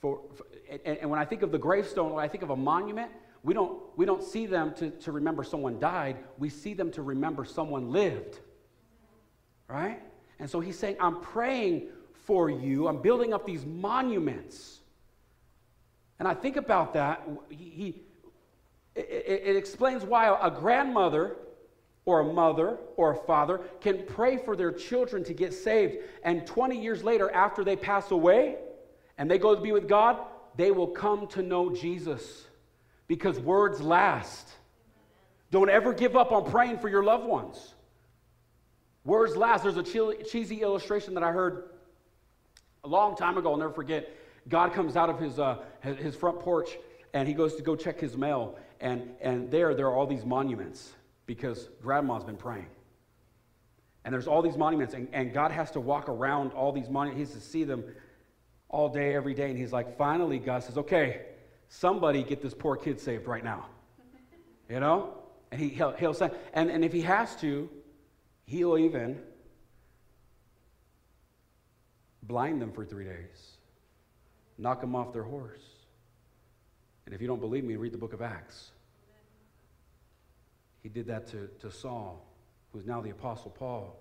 For, 0.00 0.20
for 0.34 0.44
and, 0.84 0.98
and, 0.98 1.10
when 1.10 1.18
I 1.18 1.24
think 1.24 1.42
of 1.42 1.52
the 1.52 1.58
gravestone, 1.58 2.12
when 2.12 2.24
I 2.24 2.28
think 2.28 2.42
of 2.42 2.50
a 2.50 2.56
monument, 2.56 3.10
we 3.42 3.52
don't, 3.52 3.80
we 3.96 4.06
don't 4.06 4.22
see 4.22 4.46
them 4.46 4.74
to, 4.74 4.90
to 4.90 5.12
remember 5.12 5.44
someone 5.44 5.78
died. 5.78 6.16
We 6.38 6.48
see 6.48 6.74
them 6.74 6.90
to 6.92 7.02
remember 7.02 7.44
someone 7.44 7.90
lived. 7.90 8.40
Right? 9.68 10.00
And 10.38 10.48
so 10.48 10.60
he's 10.60 10.78
saying, 10.78 10.96
I'm 10.98 11.20
praying 11.20 11.88
for 12.12 12.50
you. 12.50 12.88
I'm 12.88 13.02
building 13.02 13.34
up 13.34 13.46
these 13.46 13.66
monuments. 13.66 14.80
And 16.18 16.28
I 16.28 16.34
think 16.34 16.56
about 16.56 16.94
that. 16.94 17.28
He, 17.48 18.02
it, 18.94 19.42
it 19.44 19.56
explains 19.56 20.04
why 20.04 20.36
a 20.40 20.50
grandmother 20.50 21.36
or 22.04 22.20
a 22.20 22.24
mother 22.24 22.78
or 22.96 23.12
a 23.12 23.16
father 23.16 23.60
can 23.80 24.04
pray 24.06 24.36
for 24.36 24.56
their 24.56 24.72
children 24.72 25.24
to 25.24 25.34
get 25.34 25.52
saved. 25.54 25.96
And 26.22 26.46
20 26.46 26.80
years 26.80 27.02
later, 27.02 27.30
after 27.30 27.64
they 27.64 27.76
pass 27.76 28.10
away 28.10 28.56
and 29.18 29.30
they 29.30 29.38
go 29.38 29.54
to 29.54 29.60
be 29.60 29.72
with 29.72 29.88
God, 29.88 30.18
they 30.56 30.70
will 30.70 30.88
come 30.88 31.26
to 31.28 31.42
know 31.42 31.74
Jesus 31.74 32.44
because 33.08 33.38
words 33.38 33.80
last. 33.80 34.48
Don't 35.50 35.70
ever 35.70 35.92
give 35.92 36.16
up 36.16 36.32
on 36.32 36.50
praying 36.50 36.78
for 36.78 36.88
your 36.88 37.02
loved 37.02 37.26
ones. 37.26 37.74
Words 39.04 39.36
last. 39.36 39.62
There's 39.62 39.76
a 39.76 39.82
cheesy 39.82 40.62
illustration 40.62 41.14
that 41.14 41.22
I 41.22 41.32
heard 41.32 41.64
a 42.84 42.88
long 42.88 43.16
time 43.16 43.38
ago, 43.38 43.50
I'll 43.50 43.56
never 43.56 43.72
forget. 43.72 44.14
God 44.48 44.72
comes 44.72 44.96
out 44.96 45.10
of 45.10 45.18
his, 45.18 45.38
uh, 45.38 45.58
his 45.80 46.14
front 46.14 46.40
porch 46.40 46.70
and 47.12 47.26
he 47.26 47.34
goes 47.34 47.54
to 47.56 47.62
go 47.62 47.76
check 47.76 48.00
his 48.00 48.16
mail. 48.16 48.58
And, 48.80 49.10
and 49.20 49.50
there, 49.50 49.74
there 49.74 49.86
are 49.86 49.94
all 49.94 50.06
these 50.06 50.24
monuments 50.24 50.92
because 51.26 51.68
grandma's 51.82 52.24
been 52.24 52.36
praying. 52.36 52.66
And 54.04 54.12
there's 54.12 54.26
all 54.26 54.42
these 54.42 54.58
monuments, 54.58 54.92
and, 54.92 55.08
and 55.14 55.32
God 55.32 55.50
has 55.50 55.70
to 55.70 55.80
walk 55.80 56.10
around 56.10 56.52
all 56.52 56.72
these 56.72 56.90
monuments. 56.90 57.30
He 57.30 57.34
has 57.34 57.42
to 57.42 57.50
see 57.50 57.64
them 57.64 57.84
all 58.68 58.90
day, 58.90 59.14
every 59.14 59.32
day. 59.32 59.48
And 59.48 59.58
he's 59.58 59.72
like, 59.72 59.96
finally, 59.96 60.38
God 60.38 60.62
says, 60.62 60.76
okay, 60.76 61.22
somebody 61.68 62.22
get 62.22 62.42
this 62.42 62.52
poor 62.52 62.76
kid 62.76 63.00
saved 63.00 63.26
right 63.26 63.42
now. 63.42 63.66
You 64.68 64.80
know? 64.80 65.14
And 65.50 65.60
he, 65.60 65.70
he'll, 65.70 65.92
he'll 65.92 66.14
say, 66.14 66.30
and, 66.52 66.70
and 66.70 66.84
if 66.84 66.92
he 66.92 67.00
has 67.02 67.34
to, 67.36 67.70
he'll 68.44 68.76
even 68.76 69.20
blind 72.22 72.60
them 72.60 72.72
for 72.72 72.84
three 72.84 73.04
days, 73.04 73.53
knock 74.58 74.80
them 74.80 74.94
off 74.94 75.12
their 75.12 75.22
horse. 75.22 75.64
And 77.06 77.14
if 77.14 77.20
you 77.20 77.26
don't 77.26 77.40
believe 77.40 77.64
me, 77.64 77.76
read 77.76 77.92
the 77.92 77.98
book 77.98 78.12
of 78.12 78.22
Acts. 78.22 78.70
He 80.82 80.88
did 80.88 81.06
that 81.06 81.26
to, 81.28 81.48
to 81.60 81.70
Saul, 81.70 82.24
who's 82.72 82.84
now 82.84 83.00
the 83.00 83.10
Apostle 83.10 83.50
Paul. 83.50 83.96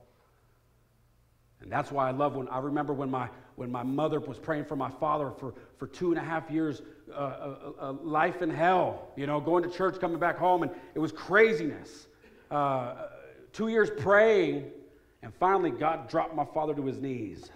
And 1.61 1.71
that's 1.71 1.91
why 1.91 2.09
I 2.09 2.11
love 2.11 2.35
when 2.35 2.49
I 2.49 2.59
remember 2.59 2.93
when 2.93 3.09
my, 3.09 3.29
when 3.55 3.71
my 3.71 3.83
mother 3.83 4.19
was 4.19 4.37
praying 4.37 4.65
for 4.65 4.75
my 4.75 4.91
father 4.91 5.31
for, 5.39 5.53
for 5.77 5.87
two 5.87 6.11
and 6.11 6.19
a 6.19 6.23
half 6.23 6.51
years, 6.51 6.81
uh, 7.09 7.13
uh, 7.13 7.71
uh, 7.79 7.93
life 8.03 8.41
in 8.41 8.49
hell, 8.49 9.07
you 9.15 9.25
know, 9.27 9.39
going 9.39 9.63
to 9.63 9.69
church, 9.69 9.99
coming 9.99 10.19
back 10.19 10.37
home, 10.37 10.63
and 10.63 10.71
it 10.93 10.99
was 10.99 11.13
craziness. 11.13 12.07
Uh, 12.51 13.07
two 13.53 13.69
years 13.69 13.89
praying, 13.97 14.65
and 15.21 15.33
finally 15.35 15.71
God 15.71 16.09
dropped 16.09 16.35
my 16.35 16.45
father 16.53 16.73
to 16.75 16.85
his 16.85 16.99
knees. 16.99 17.49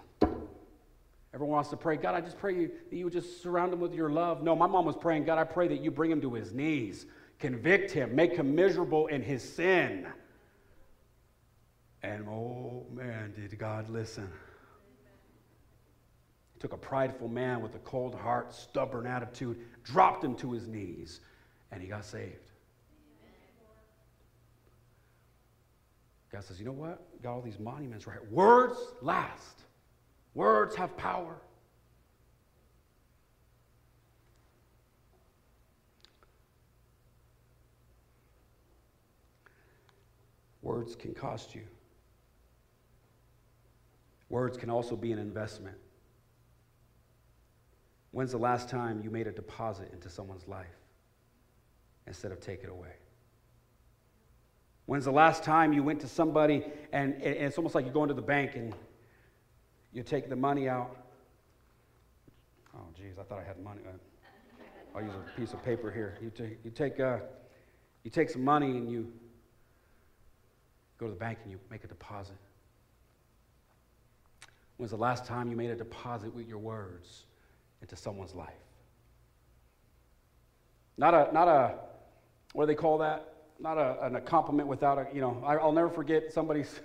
Everyone 1.38 1.54
wants 1.54 1.70
to 1.70 1.76
pray, 1.76 1.96
God, 1.96 2.16
I 2.16 2.20
just 2.20 2.36
pray 2.36 2.52
you, 2.52 2.68
that 2.90 2.96
you 2.96 3.04
would 3.04 3.12
just 3.12 3.44
surround 3.44 3.72
him 3.72 3.78
with 3.78 3.94
your 3.94 4.10
love. 4.10 4.42
No, 4.42 4.56
my 4.56 4.66
mom 4.66 4.84
was 4.84 4.96
praying, 4.96 5.22
God, 5.22 5.38
I 5.38 5.44
pray 5.44 5.68
that 5.68 5.80
you 5.80 5.92
bring 5.92 6.10
him 6.10 6.20
to 6.22 6.34
his 6.34 6.52
knees, 6.52 7.06
convict 7.38 7.92
him, 7.92 8.12
make 8.16 8.34
him 8.34 8.56
miserable 8.56 9.06
in 9.06 9.22
his 9.22 9.40
sin. 9.40 10.08
And 12.02 12.26
oh 12.28 12.86
man, 12.92 13.34
did 13.36 13.56
God 13.56 13.88
listen. 13.88 14.28
He 16.54 16.58
took 16.58 16.72
a 16.72 16.76
prideful 16.76 17.28
man 17.28 17.60
with 17.60 17.76
a 17.76 17.80
cold 17.84 18.16
heart, 18.16 18.52
stubborn 18.52 19.06
attitude, 19.06 19.60
dropped 19.84 20.24
him 20.24 20.34
to 20.38 20.50
his 20.50 20.66
knees, 20.66 21.20
and 21.70 21.80
he 21.80 21.86
got 21.86 22.04
saved. 22.04 22.50
God 26.32 26.42
says, 26.42 26.58
you 26.58 26.66
know 26.66 26.72
what? 26.72 27.22
Got 27.22 27.34
all 27.34 27.42
these 27.42 27.60
monuments 27.60 28.08
right. 28.08 28.28
Words 28.28 28.76
last. 29.02 29.62
Words 30.34 30.76
have 30.76 30.96
power. 30.96 31.36
Words 40.62 40.94
can 40.94 41.14
cost 41.14 41.54
you. 41.54 41.62
Words 44.28 44.56
can 44.58 44.68
also 44.68 44.96
be 44.96 45.12
an 45.12 45.18
investment. 45.18 45.76
When's 48.10 48.32
the 48.32 48.38
last 48.38 48.68
time 48.68 49.00
you 49.02 49.10
made 49.10 49.26
a 49.26 49.32
deposit 49.32 49.90
into 49.92 50.08
someone's 50.10 50.46
life 50.48 50.66
instead 52.06 52.32
of 52.32 52.40
take 52.40 52.62
it 52.62 52.68
away? 52.68 52.92
When's 54.86 55.04
the 55.04 55.12
last 55.12 55.44
time 55.44 55.72
you 55.72 55.82
went 55.82 56.00
to 56.00 56.08
somebody 56.08 56.64
and, 56.92 57.14
and 57.14 57.22
it's 57.22 57.58
almost 57.58 57.74
like 57.74 57.84
you 57.84 57.92
go 57.92 58.02
into 58.02 58.14
the 58.14 58.22
bank 58.22 58.56
and 58.56 58.74
you 59.92 60.02
take 60.02 60.28
the 60.28 60.36
money 60.36 60.68
out? 60.68 60.96
Oh, 62.74 62.80
geez, 62.96 63.18
I 63.18 63.22
thought 63.24 63.40
I 63.40 63.44
had 63.44 63.58
money. 63.62 63.80
Uh, 63.86 63.92
I'll 64.96 65.02
use 65.02 65.12
a 65.14 65.38
piece 65.40 65.52
of 65.52 65.62
paper 65.64 65.90
here. 65.90 66.16
You 66.22 66.30
take, 66.30 66.58
you 66.64 66.70
take, 66.70 67.00
uh, 67.00 67.18
you 68.04 68.10
take 68.10 68.30
some 68.30 68.44
money 68.44 68.78
and 68.78 68.90
you 68.90 69.12
go 70.98 71.06
to 71.06 71.12
the 71.12 71.18
bank 71.18 71.38
and 71.42 71.52
you 71.52 71.58
make 71.70 71.84
a 71.84 71.88
deposit. 71.88 72.36
When's 74.76 74.90
the 74.90 74.96
last 74.96 75.24
time 75.26 75.50
you 75.50 75.56
made 75.56 75.70
a 75.70 75.76
deposit 75.76 76.34
with 76.34 76.46
your 76.46 76.58
words? 76.58 77.24
into 77.80 77.96
someone's 77.96 78.34
life. 78.34 78.48
Not 80.96 81.14
a, 81.14 81.32
not 81.32 81.48
a, 81.48 81.74
what 82.52 82.64
do 82.64 82.66
they 82.68 82.74
call 82.74 82.98
that? 82.98 83.34
Not 83.60 83.78
a, 83.78 84.04
an- 84.06 84.16
a 84.16 84.20
compliment 84.20 84.68
without 84.68 84.98
a, 84.98 85.06
you 85.12 85.20
know, 85.20 85.42
I, 85.44 85.54
I'll 85.54 85.72
never 85.72 85.88
forget 85.90 86.32
somebody's, 86.32 86.80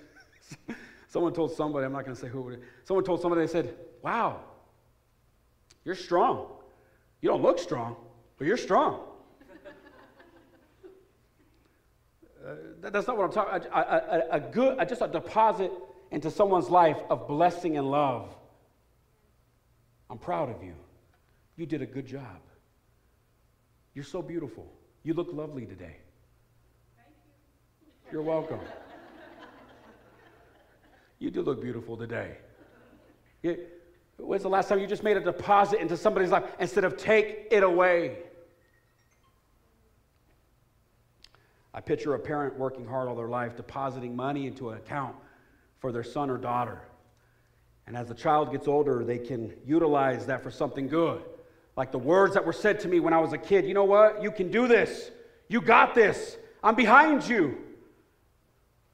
someone 1.14 1.32
told 1.32 1.52
somebody, 1.52 1.86
I'm 1.86 1.92
not 1.92 2.04
going 2.04 2.16
to 2.16 2.20
say 2.20 2.26
who 2.26 2.48
it 2.48 2.54
is, 2.58 2.64
someone 2.82 3.04
told 3.04 3.20
somebody, 3.22 3.42
they 3.42 3.52
said, 3.52 3.72
wow, 4.02 4.40
you're 5.84 5.94
strong. 5.94 6.48
You 7.20 7.28
don't 7.28 7.40
look 7.40 7.60
strong, 7.60 7.94
but 8.36 8.46
you're 8.48 8.56
strong. 8.56 9.00
Uh, 12.46 12.56
that- 12.82 12.92
that's 12.92 13.06
not 13.06 13.16
what 13.16 13.24
I'm 13.24 13.32
talking. 13.32 13.66
A, 13.72 13.78
a, 13.78 13.80
a, 13.80 14.36
a 14.36 14.40
good, 14.40 14.76
a- 14.78 14.84
just 14.84 15.00
a 15.00 15.08
deposit 15.08 15.72
into 16.10 16.30
someone's 16.30 16.68
life 16.68 16.98
of 17.08 17.26
blessing 17.26 17.78
and 17.78 17.90
love. 17.90 18.36
I'm 20.10 20.18
proud 20.18 20.50
of 20.50 20.62
you. 20.62 20.74
You 21.56 21.64
did 21.64 21.80
a 21.80 21.86
good 21.86 22.04
job. 22.06 22.40
You're 23.94 24.04
so 24.04 24.20
beautiful. 24.20 24.70
You 25.04 25.14
look 25.14 25.28
lovely 25.32 25.64
today. 25.64 25.96
Thank 26.98 27.14
you. 28.04 28.12
You're 28.12 28.22
welcome. 28.22 28.60
You 31.24 31.30
do 31.30 31.40
look 31.40 31.62
beautiful 31.62 31.96
today. 31.96 32.36
When's 34.18 34.42
the 34.42 34.48
last 34.50 34.68
time 34.68 34.78
you 34.78 34.86
just 34.86 35.02
made 35.02 35.16
a 35.16 35.20
deposit 35.20 35.80
into 35.80 35.96
somebody's 35.96 36.30
life 36.30 36.44
instead 36.60 36.84
of 36.84 36.98
take 36.98 37.48
it 37.50 37.62
away? 37.62 38.18
I 41.72 41.80
picture 41.80 42.12
a 42.12 42.18
parent 42.18 42.58
working 42.58 42.86
hard 42.86 43.08
all 43.08 43.16
their 43.16 43.28
life, 43.28 43.56
depositing 43.56 44.14
money 44.14 44.46
into 44.46 44.68
an 44.68 44.76
account 44.76 45.16
for 45.78 45.92
their 45.92 46.04
son 46.04 46.28
or 46.28 46.36
daughter. 46.36 46.82
And 47.86 47.96
as 47.96 48.08
the 48.08 48.14
child 48.14 48.52
gets 48.52 48.68
older, 48.68 49.02
they 49.02 49.18
can 49.18 49.54
utilize 49.64 50.26
that 50.26 50.42
for 50.42 50.50
something 50.50 50.88
good. 50.88 51.22
Like 51.74 51.90
the 51.90 51.98
words 51.98 52.34
that 52.34 52.44
were 52.44 52.52
said 52.52 52.80
to 52.80 52.88
me 52.88 53.00
when 53.00 53.14
I 53.14 53.18
was 53.18 53.32
a 53.32 53.38
kid 53.38 53.64
you 53.64 53.72
know 53.72 53.84
what? 53.84 54.22
You 54.22 54.30
can 54.30 54.50
do 54.50 54.68
this. 54.68 55.10
You 55.48 55.62
got 55.62 55.94
this. 55.94 56.36
I'm 56.62 56.74
behind 56.74 57.26
you. 57.26 57.56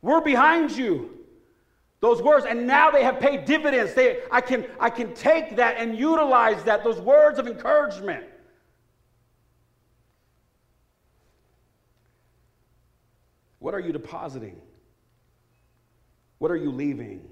We're 0.00 0.20
behind 0.20 0.70
you. 0.70 1.16
Those 2.00 2.22
words, 2.22 2.46
and 2.46 2.66
now 2.66 2.90
they 2.90 3.04
have 3.04 3.20
paid 3.20 3.44
dividends. 3.44 3.92
They, 3.92 4.20
I, 4.30 4.40
can, 4.40 4.66
I 4.80 4.88
can 4.88 5.12
take 5.14 5.56
that 5.56 5.76
and 5.76 5.96
utilize 5.96 6.62
that, 6.64 6.82
those 6.82 6.98
words 6.98 7.38
of 7.38 7.46
encouragement. 7.46 8.24
What 13.58 13.74
are 13.74 13.80
you 13.80 13.92
depositing? 13.92 14.58
What 16.38 16.50
are 16.50 16.56
you 16.56 16.70
leaving 16.70 17.28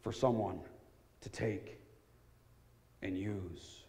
for 0.00 0.12
someone 0.12 0.58
to 1.20 1.28
take 1.28 1.78
and 3.02 3.16
use 3.16 3.84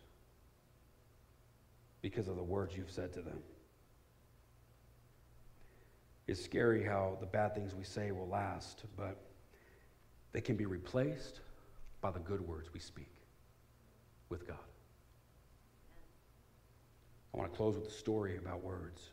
because 2.04 2.28
of 2.28 2.36
the 2.36 2.44
words 2.44 2.78
you've 2.78 2.92
said 2.92 3.12
to 3.14 3.22
them? 3.24 3.40
It's 6.28 6.44
scary 6.44 6.84
how 6.84 7.18
the 7.20 7.26
bad 7.26 7.54
things 7.54 7.76
we 7.76 7.84
say 7.84 8.12
will 8.12 8.28
last, 8.28 8.84
but 8.96 9.18
they 10.32 10.42
can 10.42 10.56
be 10.56 10.66
replaced 10.66 11.42
by 12.02 12.12
the 12.12 12.20
good 12.20 12.42
words 12.42 12.74
we 12.74 12.80
speak 12.80 13.12
with 14.30 14.48
God. 14.48 14.58
I 17.34 17.38
want 17.38 17.52
to 17.52 17.58
close 17.58 17.76
with 17.76 17.88
a 17.88 17.92
story 17.92 18.38
about 18.38 18.64
words. 18.64 19.10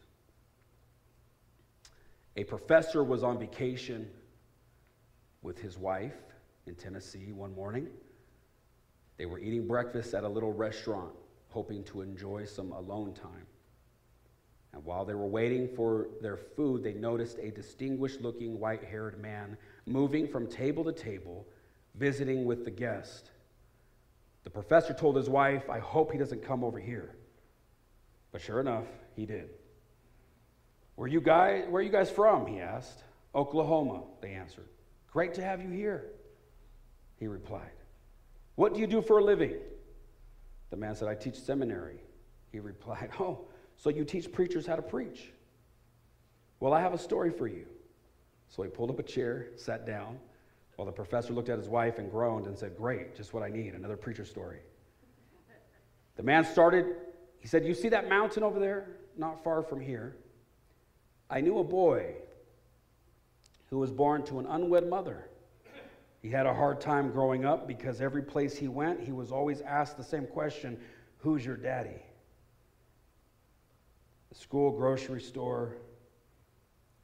A 2.36 2.44
professor 2.44 3.02
was 3.02 3.22
on 3.22 3.38
vacation 3.38 4.08
with 5.42 5.58
his 5.58 5.78
wife 5.78 6.16
in 6.66 6.74
Tennessee 6.74 7.32
one 7.32 7.54
morning. 7.54 7.88
They 9.16 9.26
were 9.26 9.38
eating 9.38 9.66
breakfast 9.66 10.14
at 10.14 10.24
a 10.24 10.28
little 10.28 10.52
restaurant, 10.52 11.12
hoping 11.48 11.82
to 11.84 12.02
enjoy 12.02 12.44
some 12.44 12.72
alone 12.72 13.14
time. 13.14 13.46
And 14.72 14.84
while 14.84 15.04
they 15.04 15.14
were 15.14 15.26
waiting 15.26 15.68
for 15.74 16.08
their 16.20 16.36
food, 16.36 16.82
they 16.82 16.92
noticed 16.92 17.38
a 17.38 17.50
distinguished 17.50 18.20
looking 18.20 18.58
white 18.58 18.84
haired 18.84 19.20
man 19.20 19.56
moving 19.86 20.28
from 20.28 20.46
table 20.46 20.84
to 20.84 20.92
table, 20.92 21.46
visiting 21.96 22.44
with 22.44 22.64
the 22.64 22.70
guest. 22.70 23.30
The 24.44 24.50
professor 24.50 24.94
told 24.94 25.16
his 25.16 25.28
wife, 25.28 25.68
I 25.68 25.80
hope 25.80 26.12
he 26.12 26.18
doesn't 26.18 26.44
come 26.44 26.64
over 26.64 26.78
here. 26.78 27.16
But 28.32 28.40
sure 28.40 28.60
enough, 28.60 28.86
he 29.16 29.26
did. 29.26 29.50
Where 30.94 31.08
you 31.08 31.20
guys, 31.20 31.64
where 31.68 31.80
are 31.80 31.84
you 31.84 31.90
guys 31.90 32.10
from? 32.10 32.46
He 32.46 32.60
asked. 32.60 33.02
Oklahoma, 33.34 34.02
they 34.20 34.32
answered. 34.32 34.68
Great 35.12 35.34
to 35.34 35.42
have 35.42 35.62
you 35.62 35.70
here, 35.70 36.04
he 37.18 37.26
replied. 37.26 37.70
What 38.54 38.74
do 38.74 38.80
you 38.80 38.86
do 38.86 39.02
for 39.02 39.18
a 39.18 39.24
living? 39.24 39.56
The 40.70 40.76
man 40.76 40.94
said, 40.94 41.08
I 41.08 41.14
teach 41.14 41.36
seminary. 41.36 42.00
He 42.52 42.60
replied, 42.60 43.10
Oh, 43.20 43.46
so 43.80 43.88
you 43.88 44.04
teach 44.04 44.30
preachers 44.30 44.66
how 44.66 44.76
to 44.76 44.82
preach? 44.82 45.32
Well, 46.60 46.74
I 46.74 46.82
have 46.82 46.92
a 46.92 46.98
story 46.98 47.30
for 47.30 47.46
you. 47.48 47.64
So 48.50 48.62
he 48.62 48.68
pulled 48.68 48.90
up 48.90 48.98
a 48.98 49.02
chair, 49.02 49.46
sat 49.56 49.86
down, 49.86 50.18
while 50.76 50.84
the 50.84 50.92
professor 50.92 51.32
looked 51.32 51.48
at 51.48 51.56
his 51.56 51.68
wife 51.68 51.98
and 51.98 52.10
groaned 52.10 52.46
and 52.46 52.58
said, 52.58 52.76
Great, 52.76 53.16
just 53.16 53.32
what 53.32 53.42
I 53.42 53.48
need, 53.48 53.72
another 53.72 53.96
preacher 53.96 54.26
story. 54.26 54.58
The 56.16 56.22
man 56.22 56.44
started, 56.44 56.94
he 57.38 57.48
said, 57.48 57.64
You 57.64 57.72
see 57.72 57.88
that 57.88 58.06
mountain 58.06 58.42
over 58.42 58.58
there, 58.58 58.96
not 59.16 59.42
far 59.42 59.62
from 59.62 59.80
here? 59.80 60.14
I 61.30 61.40
knew 61.40 61.58
a 61.58 61.64
boy 61.64 62.16
who 63.70 63.78
was 63.78 63.90
born 63.90 64.24
to 64.24 64.40
an 64.40 64.46
unwed 64.46 64.90
mother. 64.90 65.26
He 66.20 66.28
had 66.28 66.44
a 66.44 66.52
hard 66.52 66.82
time 66.82 67.12
growing 67.12 67.46
up 67.46 67.66
because 67.66 68.02
every 68.02 68.22
place 68.22 68.58
he 68.58 68.68
went, 68.68 69.00
he 69.00 69.12
was 69.12 69.32
always 69.32 69.62
asked 69.62 69.96
the 69.96 70.04
same 70.04 70.26
question 70.26 70.78
Who's 71.16 71.46
your 71.46 71.56
daddy? 71.56 72.02
School, 74.32 74.70
grocery 74.70 75.20
store, 75.20 75.76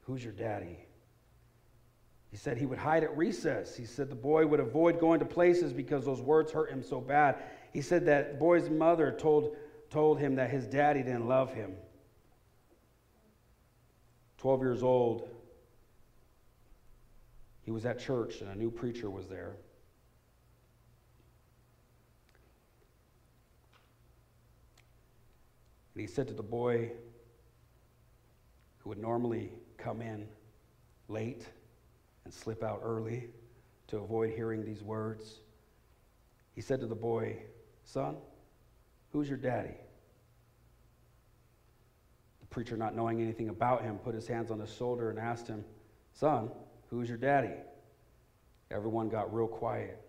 who's 0.02 0.22
your 0.22 0.32
daddy? 0.32 0.78
He 2.30 2.36
said 2.36 2.56
he 2.56 2.66
would 2.66 2.78
hide 2.78 3.02
at 3.02 3.16
recess. 3.16 3.76
He 3.76 3.84
said 3.84 4.08
the 4.08 4.14
boy 4.14 4.46
would 4.46 4.60
avoid 4.60 5.00
going 5.00 5.20
to 5.20 5.26
places 5.26 5.72
because 5.72 6.04
those 6.04 6.20
words 6.20 6.52
hurt 6.52 6.70
him 6.70 6.82
so 6.82 7.00
bad. 7.00 7.36
He 7.72 7.80
said 7.80 8.06
that 8.06 8.38
boy's 8.38 8.68
mother 8.68 9.10
told, 9.18 9.56
told 9.90 10.18
him 10.18 10.36
that 10.36 10.50
his 10.50 10.66
daddy 10.66 11.02
didn't 11.02 11.26
love 11.26 11.52
him. 11.52 11.72
12 14.38 14.60
years 14.60 14.82
old, 14.82 15.28
he 17.62 17.70
was 17.70 17.84
at 17.84 17.98
church 17.98 18.40
and 18.40 18.50
a 18.50 18.54
new 18.54 18.70
preacher 18.70 19.10
was 19.10 19.26
there. 19.26 19.56
And 25.94 26.00
he 26.02 26.06
said 26.06 26.28
to 26.28 26.34
the 26.34 26.42
boy 26.42 26.92
who 28.86 28.90
would 28.90 28.98
normally 28.98 29.50
come 29.78 30.00
in 30.00 30.28
late 31.08 31.44
and 32.24 32.32
slip 32.32 32.62
out 32.62 32.80
early 32.84 33.28
to 33.88 33.96
avoid 33.96 34.32
hearing 34.32 34.64
these 34.64 34.80
words, 34.80 35.40
he 36.54 36.60
said 36.60 36.78
to 36.78 36.86
the 36.86 36.94
boy, 36.94 37.36
Son, 37.82 38.14
who's 39.10 39.28
your 39.28 39.38
daddy? 39.38 39.74
The 42.38 42.46
preacher, 42.46 42.76
not 42.76 42.94
knowing 42.94 43.20
anything 43.20 43.48
about 43.48 43.82
him, 43.82 43.98
put 43.98 44.14
his 44.14 44.28
hands 44.28 44.52
on 44.52 44.60
his 44.60 44.72
shoulder 44.72 45.10
and 45.10 45.18
asked 45.18 45.48
him, 45.48 45.64
Son, 46.12 46.48
who's 46.88 47.08
your 47.08 47.18
daddy? 47.18 47.54
Everyone 48.70 49.08
got 49.08 49.34
real 49.34 49.48
quiet. 49.48 50.00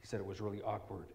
He 0.00 0.08
said 0.08 0.18
it 0.18 0.26
was 0.26 0.40
really 0.40 0.62
awkward. 0.62 1.06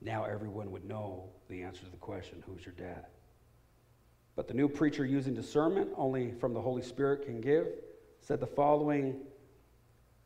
Now 0.00 0.24
everyone 0.24 0.72
would 0.72 0.84
know 0.84 1.28
the 1.48 1.62
answer 1.62 1.84
to 1.84 1.90
the 1.90 1.96
question, 1.98 2.42
Who's 2.48 2.66
your 2.66 2.74
dad? 2.74 3.06
But 4.36 4.48
the 4.48 4.54
new 4.54 4.68
preacher, 4.68 5.04
using 5.04 5.34
discernment 5.34 5.88
only 5.96 6.32
from 6.32 6.52
the 6.52 6.60
Holy 6.60 6.82
Spirit 6.82 7.24
can 7.24 7.40
give, 7.40 7.66
said 8.20 8.38
the 8.38 8.46
following 8.46 9.16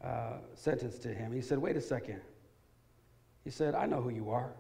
uh, 0.03 0.39
sentence 0.55 0.99
to 0.99 1.15
him. 1.15 1.33
He 1.33 1.41
said, 1.41 1.59
Wait 1.59 1.77
a 1.77 1.81
second. 1.81 2.21
He 3.45 3.51
said, 3.51 3.75
I 3.75 3.87
know 3.87 4.03
who 4.03 4.11
you 4.11 4.31
are. 4.31 4.53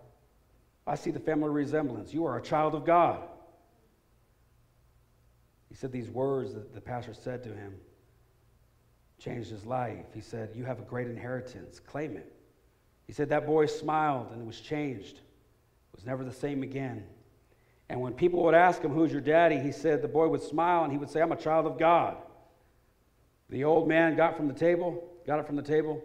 I 0.86 0.94
see 0.94 1.11
the 1.11 1.20
family 1.20 1.51
resemblance. 1.51 2.14
You 2.14 2.24
are 2.26 2.38
a 2.38 2.42
child 2.42 2.74
of 2.74 2.86
God. 2.86 3.22
He 5.68 5.74
said 5.74 5.92
these 5.92 6.11
words 6.11 6.55
that 6.55 6.74
the 6.74 6.80
pastor 6.80 7.14
said 7.14 7.42
to 7.44 7.51
him 7.51 7.74
changed 9.18 9.51
his 9.51 9.66
life. 9.66 10.07
He 10.14 10.20
said, 10.20 10.51
You 10.55 10.64
have 10.64 10.78
a 10.78 10.82
great 10.82 11.09
inheritance. 11.09 11.78
Claim 11.78 12.16
it. 12.16 12.32
He 13.07 13.12
said 13.12 13.28
that 13.28 13.46
boy 13.46 13.66
smiled 13.66 14.30
and 14.32 14.46
was 14.46 14.61
changed, 14.61 15.20
was 15.94 16.07
never 16.07 16.24
the 16.24 16.32
same 16.32 16.62
again. 16.62 17.05
And 17.91 18.01
when 18.01 18.12
people 18.12 18.45
would 18.45 18.55
ask 18.55 18.82
him, 18.82 18.93
Who's 18.93 19.11
your 19.11 19.20
daddy? 19.20 19.59
he 19.59 19.72
said 19.72 20.01
the 20.01 20.09
boy 20.09 20.28
would 20.28 20.43
smile 20.43 20.84
and 20.84 20.93
he 20.93 20.97
would 20.97 21.11
say, 21.11 21.20
I'm 21.20 21.32
a 21.32 21.36
child 21.36 21.66
of 21.66 21.76
God. 21.76 22.16
The 23.51 23.64
old 23.64 23.88
man 23.88 24.16
got 24.16 24.36
from 24.36 24.47
the 24.47 24.55
table, 24.55 25.12
got 25.26 25.41
it 25.41 25.47
from 25.47 25.57
the 25.57 25.62
table, 25.62 26.01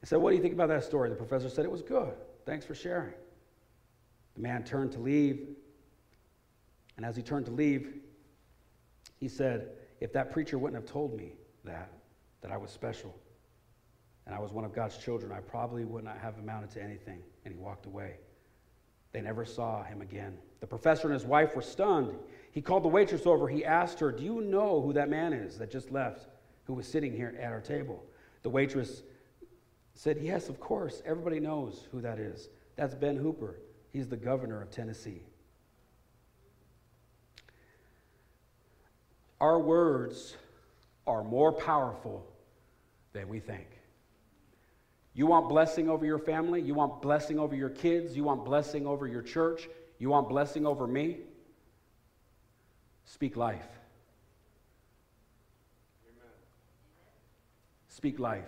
and 0.00 0.08
said, 0.08 0.16
What 0.16 0.30
do 0.30 0.36
you 0.36 0.42
think 0.42 0.54
about 0.54 0.70
that 0.70 0.84
story? 0.84 1.10
The 1.10 1.16
professor 1.16 1.50
said, 1.50 1.66
It 1.66 1.70
was 1.70 1.82
good. 1.82 2.14
Thanks 2.46 2.64
for 2.64 2.74
sharing. 2.74 3.12
The 4.36 4.40
man 4.40 4.64
turned 4.64 4.90
to 4.92 5.00
leave. 5.00 5.48
And 6.96 7.04
as 7.04 7.14
he 7.14 7.22
turned 7.22 7.44
to 7.44 7.52
leave, 7.52 7.92
he 9.20 9.28
said, 9.28 9.68
If 10.00 10.14
that 10.14 10.32
preacher 10.32 10.56
wouldn't 10.56 10.82
have 10.82 10.90
told 10.90 11.14
me 11.14 11.32
that, 11.62 11.92
that 12.40 12.50
I 12.50 12.56
was 12.56 12.70
special 12.70 13.14
and 14.24 14.34
I 14.34 14.38
was 14.38 14.50
one 14.50 14.64
of 14.64 14.74
God's 14.74 14.96
children, 14.96 15.30
I 15.30 15.40
probably 15.40 15.84
would 15.84 16.04
not 16.04 16.16
have 16.18 16.38
amounted 16.38 16.70
to 16.70 16.82
anything 16.82 17.22
and 17.44 17.52
he 17.52 17.60
walked 17.60 17.84
away. 17.84 18.16
They 19.12 19.20
never 19.20 19.44
saw 19.44 19.82
him 19.82 20.02
again. 20.02 20.36
The 20.60 20.66
professor 20.66 21.08
and 21.08 21.14
his 21.14 21.24
wife 21.24 21.54
were 21.56 21.62
stunned. 21.62 22.14
He 22.50 22.60
called 22.60 22.84
the 22.84 22.88
waitress 22.88 23.26
over. 23.26 23.48
He 23.48 23.64
asked 23.64 24.00
her, 24.00 24.12
Do 24.12 24.24
you 24.24 24.40
know 24.40 24.80
who 24.80 24.92
that 24.92 25.08
man 25.08 25.32
is 25.32 25.58
that 25.58 25.70
just 25.70 25.90
left, 25.90 26.26
who 26.64 26.74
was 26.74 26.86
sitting 26.86 27.12
here 27.12 27.34
at 27.40 27.52
our 27.52 27.60
table? 27.60 28.04
The 28.42 28.50
waitress 28.50 29.02
said, 29.94 30.18
Yes, 30.20 30.48
of 30.48 30.60
course. 30.60 31.02
Everybody 31.04 31.40
knows 31.40 31.86
who 31.92 32.00
that 32.00 32.18
is. 32.18 32.48
That's 32.76 32.94
Ben 32.94 33.16
Hooper. 33.16 33.56
He's 33.92 34.08
the 34.08 34.16
governor 34.16 34.60
of 34.60 34.70
Tennessee. 34.70 35.22
Our 39.40 39.58
words 39.58 40.36
are 41.06 41.22
more 41.22 41.52
powerful 41.52 42.26
than 43.12 43.28
we 43.28 43.40
think. 43.40 43.77
You 45.14 45.26
want 45.26 45.48
blessing 45.48 45.88
over 45.88 46.06
your 46.06 46.18
family? 46.18 46.60
You 46.60 46.74
want 46.74 47.02
blessing 47.02 47.38
over 47.38 47.54
your 47.54 47.70
kids? 47.70 48.16
You 48.16 48.24
want 48.24 48.44
blessing 48.44 48.86
over 48.86 49.06
your 49.06 49.22
church? 49.22 49.68
You 49.98 50.10
want 50.10 50.28
blessing 50.28 50.66
over 50.66 50.86
me? 50.86 51.18
Speak 53.04 53.36
life. 53.36 53.66
Speak 57.88 58.18
life. 58.20 58.44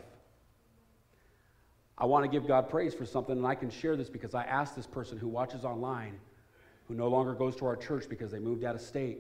I 1.99 2.07
want 2.07 2.25
to 2.25 2.31
give 2.31 2.47
God 2.47 2.71
praise 2.71 2.95
for 2.95 3.05
something, 3.05 3.37
and 3.37 3.47
I 3.47 3.55
can 3.55 3.69
share 3.69 3.97
this 3.97 4.09
because 4.09 4.35
I 4.35 4.45
asked 4.45 4.77
this 4.77 4.87
person 4.87 5.19
who 5.19 5.29
watches 5.29 5.65
online, 5.65 6.19
who 6.89 6.95
no 6.95 7.09
longer 7.09 7.35
goes 7.35 7.57
to 7.57 7.67
our 7.67 7.77
church 7.77 8.09
because 8.09 8.31
they 8.31 8.39
moved 8.39 8.65
out 8.65 8.75
of 8.75 8.81
state, 8.81 9.19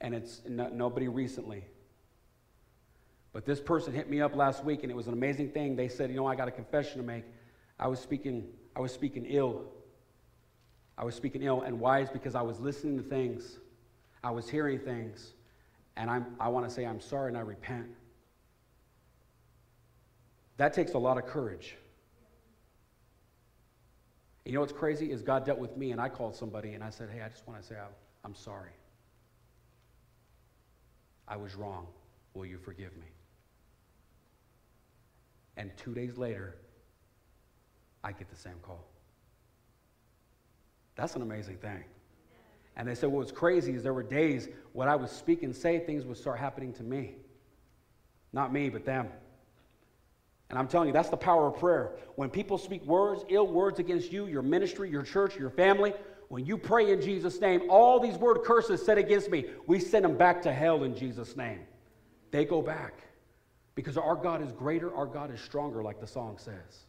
and 0.00 0.14
it's 0.14 0.42
no, 0.48 0.68
nobody 0.68 1.08
recently. 1.08 1.64
But 3.36 3.44
this 3.44 3.60
person 3.60 3.92
hit 3.92 4.08
me 4.08 4.22
up 4.22 4.34
last 4.34 4.64
week, 4.64 4.82
and 4.82 4.90
it 4.90 4.94
was 4.94 5.08
an 5.08 5.12
amazing 5.12 5.50
thing. 5.50 5.76
They 5.76 5.88
said, 5.88 6.08
"You 6.08 6.16
know, 6.16 6.26
I 6.26 6.34
got 6.34 6.48
a 6.48 6.50
confession 6.50 6.96
to 7.02 7.06
make. 7.06 7.22
I 7.78 7.86
was 7.86 8.00
speaking, 8.00 8.48
I 8.74 8.80
was 8.80 8.92
speaking 8.92 9.26
ill. 9.26 9.66
I 10.96 11.04
was 11.04 11.14
speaking 11.14 11.42
ill, 11.42 11.60
and 11.60 11.78
why 11.78 11.98
is 11.98 12.08
because 12.08 12.34
I 12.34 12.40
was 12.40 12.58
listening 12.60 12.96
to 12.96 13.02
things, 13.02 13.58
I 14.24 14.30
was 14.30 14.48
hearing 14.48 14.78
things, 14.78 15.34
and 15.96 16.08
I'm, 16.08 16.34
I 16.40 16.48
want 16.48 16.66
to 16.66 16.74
say 16.74 16.86
I'm 16.86 16.98
sorry 16.98 17.28
and 17.28 17.36
I 17.36 17.42
repent. 17.42 17.88
That 20.56 20.72
takes 20.72 20.94
a 20.94 20.98
lot 20.98 21.18
of 21.18 21.26
courage. 21.26 21.76
You 24.46 24.52
know 24.52 24.60
what's 24.60 24.72
crazy 24.72 25.12
is 25.12 25.20
God 25.20 25.44
dealt 25.44 25.58
with 25.58 25.76
me, 25.76 25.90
and 25.90 26.00
I 26.00 26.08
called 26.08 26.34
somebody 26.34 26.72
and 26.72 26.82
I 26.82 26.88
said, 26.88 27.10
"Hey, 27.10 27.20
I 27.20 27.28
just 27.28 27.46
want 27.46 27.60
to 27.60 27.68
say 27.68 27.74
I'm, 27.74 27.92
I'm 28.24 28.34
sorry. 28.34 28.72
I 31.28 31.36
was 31.36 31.54
wrong. 31.54 31.86
Will 32.32 32.46
you 32.46 32.56
forgive 32.56 32.96
me?" 32.96 33.08
And 35.56 35.70
two 35.76 35.94
days 35.94 36.18
later, 36.18 36.56
I 38.04 38.12
get 38.12 38.28
the 38.28 38.36
same 38.36 38.58
call. 38.62 38.84
That's 40.96 41.16
an 41.16 41.22
amazing 41.22 41.56
thing. 41.56 41.84
And 42.76 42.86
they 42.86 42.94
said 42.94 43.10
what 43.10 43.20
was 43.20 43.32
crazy 43.32 43.74
is 43.74 43.82
there 43.82 43.94
were 43.94 44.02
days 44.02 44.48
when 44.72 44.88
I 44.88 44.96
would 44.96 45.08
speak 45.08 45.42
and 45.42 45.54
say 45.54 45.78
things 45.78 46.04
would 46.04 46.16
start 46.16 46.38
happening 46.38 46.72
to 46.74 46.82
me. 46.82 47.14
Not 48.32 48.52
me, 48.52 48.68
but 48.68 48.84
them. 48.84 49.08
And 50.50 50.58
I'm 50.58 50.68
telling 50.68 50.88
you, 50.88 50.92
that's 50.92 51.08
the 51.08 51.16
power 51.16 51.48
of 51.48 51.58
prayer. 51.58 51.92
When 52.14 52.30
people 52.30 52.58
speak 52.58 52.84
words, 52.84 53.24
ill 53.28 53.48
words 53.48 53.78
against 53.78 54.12
you, 54.12 54.26
your 54.26 54.42
ministry, 54.42 54.90
your 54.90 55.02
church, 55.02 55.36
your 55.36 55.50
family, 55.50 55.92
when 56.28 56.44
you 56.44 56.58
pray 56.58 56.92
in 56.92 57.00
Jesus' 57.00 57.40
name, 57.40 57.62
all 57.70 57.98
these 57.98 58.16
word 58.16 58.42
curses 58.44 58.84
said 58.84 58.98
against 58.98 59.30
me, 59.30 59.46
we 59.66 59.80
send 59.80 60.04
them 60.04 60.16
back 60.16 60.42
to 60.42 60.52
hell 60.52 60.84
in 60.84 60.94
Jesus' 60.94 61.36
name. 61.36 61.60
They 62.30 62.44
go 62.44 62.62
back. 62.62 62.94
Because 63.76 63.98
our 63.98 64.16
God 64.16 64.42
is 64.42 64.50
greater, 64.52 64.92
our 64.96 65.06
God 65.06 65.32
is 65.32 65.40
stronger, 65.40 65.82
like 65.82 66.00
the 66.00 66.06
song 66.06 66.38
says. 66.38 66.86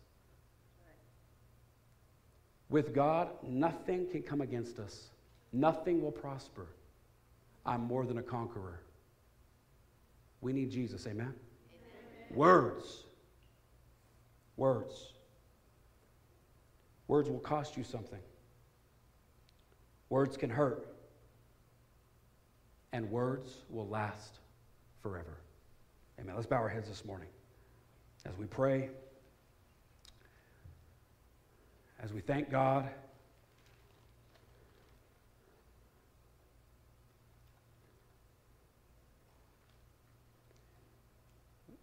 With 2.69 2.95
God, 2.95 3.29
nothing 3.43 4.07
can 4.09 4.23
come 4.23 4.41
against 4.41 4.79
us. 4.79 5.09
Nothing 5.53 6.01
will 6.01 6.11
prosper. 6.11 6.67
I'm 7.65 7.81
more 7.81 8.05
than 8.05 8.17
a 8.17 8.23
conqueror. 8.23 8.79
We 10.39 10.53
need 10.53 10.71
Jesus, 10.71 11.05
amen? 11.05 11.33
amen? 11.33 12.37
Words. 12.37 13.03
Words. 14.55 15.13
Words 17.07 17.29
will 17.29 17.39
cost 17.39 17.75
you 17.75 17.83
something. 17.83 18.19
Words 20.09 20.37
can 20.37 20.49
hurt. 20.49 20.87
And 22.93 23.11
words 23.11 23.63
will 23.69 23.87
last 23.87 24.39
forever. 25.01 25.37
Amen. 26.19 26.35
Let's 26.35 26.47
bow 26.47 26.57
our 26.57 26.69
heads 26.69 26.87
this 26.87 27.05
morning 27.05 27.29
as 28.25 28.37
we 28.37 28.45
pray, 28.45 28.89
as 32.01 32.11
we 32.11 32.21
thank 32.21 32.49
God. 32.49 32.89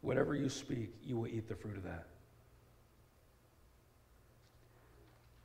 Whatever 0.01 0.35
you 0.35 0.49
speak, 0.49 0.95
you 1.03 1.17
will 1.17 1.29
eat 1.29 1.49
the 1.49 1.55
fruit 1.55 1.77
of 1.77 1.85
that. 1.85 2.07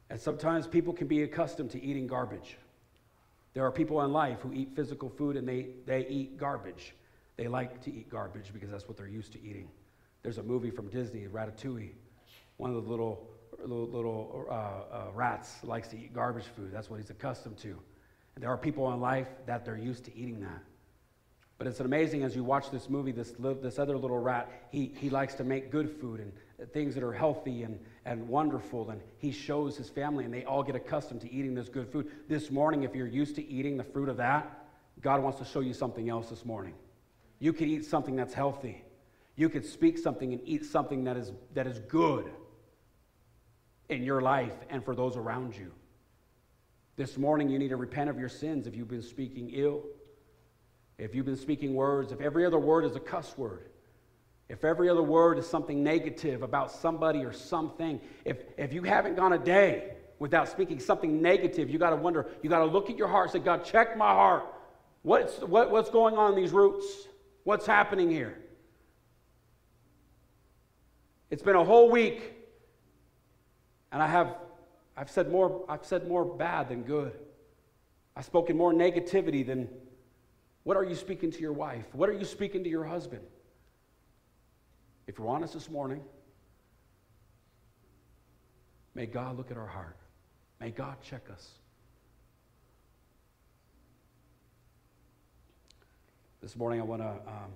And 0.09 0.19
sometimes 0.19 0.67
people 0.67 0.91
can 0.91 1.07
be 1.07 1.23
accustomed 1.23 1.69
to 1.71 1.83
eating 1.83 2.07
garbage. 2.07 2.57
There 3.53 3.63
are 3.63 3.71
people 3.71 4.01
in 4.03 4.11
life 4.11 4.39
who 4.41 4.51
eat 4.51 4.75
physical 4.75 5.09
food 5.09 5.37
and 5.37 5.47
they, 5.47 5.67
they 5.85 6.05
eat 6.07 6.37
garbage. 6.37 6.93
They 7.39 7.47
like 7.47 7.81
to 7.83 7.89
eat 7.89 8.09
garbage 8.09 8.51
because 8.51 8.69
that's 8.69 8.89
what 8.89 8.97
they're 8.97 9.07
used 9.07 9.31
to 9.31 9.41
eating. 9.41 9.69
There's 10.23 10.39
a 10.39 10.43
movie 10.43 10.71
from 10.71 10.89
Disney, 10.89 11.25
Ratatouille. 11.25 11.91
One 12.57 12.69
of 12.69 12.83
the 12.83 12.89
little, 12.89 13.29
little, 13.61 13.87
little 13.87 14.45
uh, 14.49 14.53
uh, 14.53 15.11
rats 15.13 15.63
likes 15.63 15.87
to 15.87 15.97
eat 15.97 16.13
garbage 16.13 16.47
food. 16.53 16.71
That's 16.73 16.89
what 16.89 16.99
he's 16.99 17.11
accustomed 17.11 17.57
to. 17.59 17.79
And 18.35 18.43
there 18.43 18.49
are 18.49 18.57
people 18.57 18.91
in 18.91 18.99
life 18.99 19.29
that 19.45 19.63
they're 19.63 19.77
used 19.77 20.03
to 20.03 20.17
eating 20.17 20.41
that. 20.41 20.61
But 21.57 21.67
it's 21.67 21.79
amazing 21.79 22.23
as 22.23 22.35
you 22.35 22.43
watch 22.43 22.71
this 22.71 22.89
movie, 22.89 23.13
this, 23.13 23.33
this 23.39 23.79
other 23.79 23.97
little 23.97 24.19
rat, 24.19 24.67
he, 24.69 24.91
he 24.97 25.09
likes 25.09 25.33
to 25.35 25.45
make 25.45 25.71
good 25.71 25.89
food 25.89 26.19
and 26.19 26.73
things 26.73 26.93
that 26.93 27.05
are 27.05 27.13
healthy 27.13 27.63
and, 27.63 27.79
and 28.03 28.27
wonderful. 28.27 28.89
And 28.89 28.99
he 29.17 29.31
shows 29.31 29.77
his 29.77 29.87
family, 29.87 30.25
and 30.25 30.33
they 30.33 30.43
all 30.43 30.61
get 30.61 30.75
accustomed 30.75 31.21
to 31.21 31.31
eating 31.31 31.55
this 31.55 31.69
good 31.69 31.87
food. 31.87 32.11
This 32.27 32.51
morning, 32.51 32.83
if 32.83 32.93
you're 32.93 33.07
used 33.07 33.35
to 33.37 33.49
eating 33.49 33.77
the 33.77 33.85
fruit 33.85 34.09
of 34.09 34.17
that, 34.17 34.67
God 34.99 35.23
wants 35.23 35.39
to 35.39 35.45
show 35.45 35.61
you 35.61 35.73
something 35.73 36.09
else 36.09 36.29
this 36.29 36.43
morning. 36.43 36.73
You 37.39 37.53
could 37.53 37.67
eat 37.67 37.85
something 37.85 38.15
that's 38.15 38.33
healthy. 38.33 38.83
You 39.35 39.49
could 39.49 39.65
speak 39.65 39.97
something 39.97 40.33
and 40.33 40.41
eat 40.43 40.65
something 40.65 41.05
that 41.05 41.15
is, 41.15 41.31
that 41.53 41.65
is 41.65 41.79
good 41.79 42.29
in 43.87 44.03
your 44.03 44.21
life 44.21 44.53
and 44.69 44.83
for 44.83 44.95
those 44.95 45.17
around 45.17 45.55
you. 45.55 45.71
This 46.97 47.17
morning, 47.17 47.49
you 47.49 47.57
need 47.57 47.69
to 47.69 47.77
repent 47.77 48.09
of 48.09 48.19
your 48.19 48.27
sins 48.27 48.67
if 48.67 48.75
you've 48.75 48.89
been 48.89 49.01
speaking 49.01 49.51
ill, 49.53 49.83
if 50.97 51.15
you've 51.15 51.25
been 51.25 51.37
speaking 51.37 51.73
words, 51.73 52.11
if 52.11 52.19
every 52.19 52.45
other 52.45 52.59
word 52.59 52.83
is 52.83 52.97
a 52.97 52.99
cuss 52.99 53.37
word, 53.37 53.69
if 54.49 54.65
every 54.65 54.89
other 54.89 55.03
word 55.03 55.37
is 55.37 55.47
something 55.47 55.81
negative 55.81 56.43
about 56.43 56.71
somebody 56.71 57.23
or 57.23 57.31
something, 57.31 58.01
if, 58.25 58.39
if 58.57 58.73
you 58.73 58.83
haven't 58.83 59.15
gone 59.15 59.31
a 59.31 59.37
day 59.37 59.93
without 60.17 60.49
speaking 60.49 60.79
something 60.79 61.21
negative, 61.21 61.69
you 61.69 61.79
got 61.79 61.91
to 61.91 61.95
wonder, 61.95 62.27
you 62.41 62.49
got 62.49 62.59
to 62.59 62.65
look 62.65 62.89
at 62.89 62.97
your 62.97 63.07
heart 63.07 63.31
and 63.31 63.41
say, 63.41 63.45
God, 63.45 63.63
check 63.63 63.95
my 63.95 64.09
heart. 64.09 64.43
What's, 65.03 65.39
what, 65.39 65.71
what's 65.71 65.89
going 65.89 66.17
on 66.17 66.33
in 66.33 66.41
these 66.41 66.51
roots? 66.51 66.85
What's 67.49 67.65
happening 67.65 68.11
here? 68.11 68.37
It's 71.31 71.41
been 71.41 71.55
a 71.55 71.63
whole 71.63 71.89
week, 71.89 72.35
and 73.91 74.03
I 74.03 74.07
have 74.07 74.35
I've 74.95 75.09
said 75.09 75.31
more, 75.31 75.65
I've 75.67 75.83
said 75.83 76.07
more 76.07 76.23
bad 76.23 76.69
than 76.69 76.83
good. 76.83 77.13
I've 78.15 78.25
spoken 78.25 78.55
more 78.55 78.71
negativity 78.71 79.43
than 79.43 79.67
what 80.61 80.77
are 80.77 80.83
you 80.83 80.93
speaking 80.93 81.31
to 81.31 81.39
your 81.39 81.53
wife? 81.53 81.85
What 81.93 82.07
are 82.07 82.13
you 82.13 82.23
speaking 82.23 82.63
to 82.65 82.69
your 82.69 82.83
husband? 82.83 83.23
If 85.07 85.17
you're 85.17 85.27
honest 85.27 85.55
this 85.55 85.71
morning, 85.71 86.03
may 88.93 89.07
God 89.07 89.37
look 89.37 89.49
at 89.49 89.57
our 89.57 89.65
heart. 89.65 89.97
May 90.59 90.69
God 90.69 90.97
check 91.01 91.23
us. 91.33 91.49
This 96.41 96.55
morning, 96.55 96.79
I 96.79 96.83
want 96.83 97.01
to. 97.01 97.09
Um, 97.09 97.51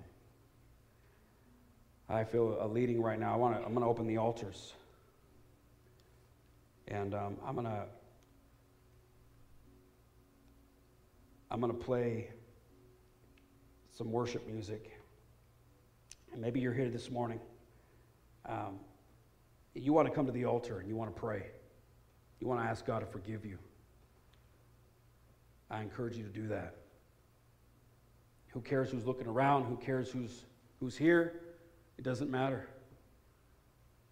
I 2.06 2.22
feel 2.22 2.58
a 2.60 2.68
leading 2.68 3.00
right 3.00 3.18
now. 3.18 3.32
I 3.32 3.36
want 3.36 3.54
to. 3.54 3.64
I'm 3.64 3.72
going 3.72 3.82
to 3.82 3.88
open 3.88 4.06
the 4.06 4.18
altars, 4.18 4.74
and 6.88 7.14
um, 7.14 7.36
I'm 7.46 7.54
going 7.54 7.66
to. 7.66 7.84
I'm 11.50 11.60
going 11.60 11.72
to 11.72 11.78
play 11.78 12.28
some 13.96 14.12
worship 14.12 14.46
music. 14.46 14.90
And 16.32 16.42
maybe 16.42 16.60
you're 16.60 16.74
here 16.74 16.90
this 16.90 17.10
morning. 17.10 17.40
Um, 18.44 18.80
you 19.74 19.94
want 19.94 20.08
to 20.08 20.14
come 20.14 20.26
to 20.26 20.32
the 20.32 20.44
altar 20.44 20.80
and 20.80 20.88
you 20.88 20.96
want 20.96 21.14
to 21.14 21.18
pray. 21.18 21.46
You 22.40 22.48
want 22.48 22.60
to 22.60 22.66
ask 22.66 22.84
God 22.84 23.00
to 23.00 23.06
forgive 23.06 23.46
you. 23.46 23.56
I 25.70 25.80
encourage 25.80 26.16
you 26.16 26.24
to 26.24 26.28
do 26.28 26.48
that. 26.48 26.83
Who 28.54 28.60
cares 28.60 28.90
who's 28.90 29.04
looking 29.04 29.26
around? 29.26 29.64
Who 29.64 29.76
cares 29.76 30.10
who's, 30.10 30.44
who's 30.78 30.96
here? 30.96 31.40
It 31.98 32.04
doesn't 32.04 32.30
matter. 32.30 32.68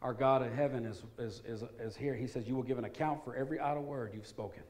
Our 0.03 0.13
God 0.13 0.43
in 0.43 0.53
heaven 0.53 0.85
is, 0.85 1.05
is, 1.17 1.43
is, 1.47 1.63
is 1.81 1.97
here. 1.97 2.17
He 2.17 2.27
says, 2.27 2.49
You 2.49 2.57
will 2.57 2.65
give 2.65 2.77
an 2.77 2.85
account 2.85 3.25
for 3.25 3.37
every 3.37 3.61
idle 3.61 3.85
word 3.85 4.11
you've 4.13 4.27
spoken. 4.27 4.65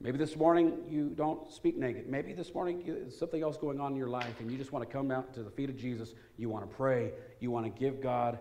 Maybe 0.00 0.18
this 0.18 0.36
morning 0.36 0.84
you 0.86 1.08
don't 1.08 1.50
speak 1.50 1.78
negative. 1.78 2.08
Maybe 2.08 2.34
this 2.34 2.52
morning 2.52 2.82
there's 2.86 3.18
something 3.18 3.42
else 3.42 3.56
going 3.56 3.80
on 3.80 3.92
in 3.92 3.96
your 3.96 4.08
life 4.08 4.38
and 4.38 4.50
you 4.50 4.58
just 4.58 4.70
want 4.70 4.86
to 4.86 4.92
come 4.92 5.10
out 5.10 5.32
to 5.34 5.42
the 5.42 5.50
feet 5.50 5.70
of 5.70 5.76
Jesus. 5.76 6.14
You 6.36 6.50
want 6.50 6.70
to 6.70 6.76
pray. 6.76 7.12
You 7.40 7.50
want 7.50 7.64
to 7.64 7.70
give 7.70 8.02
God, 8.02 8.38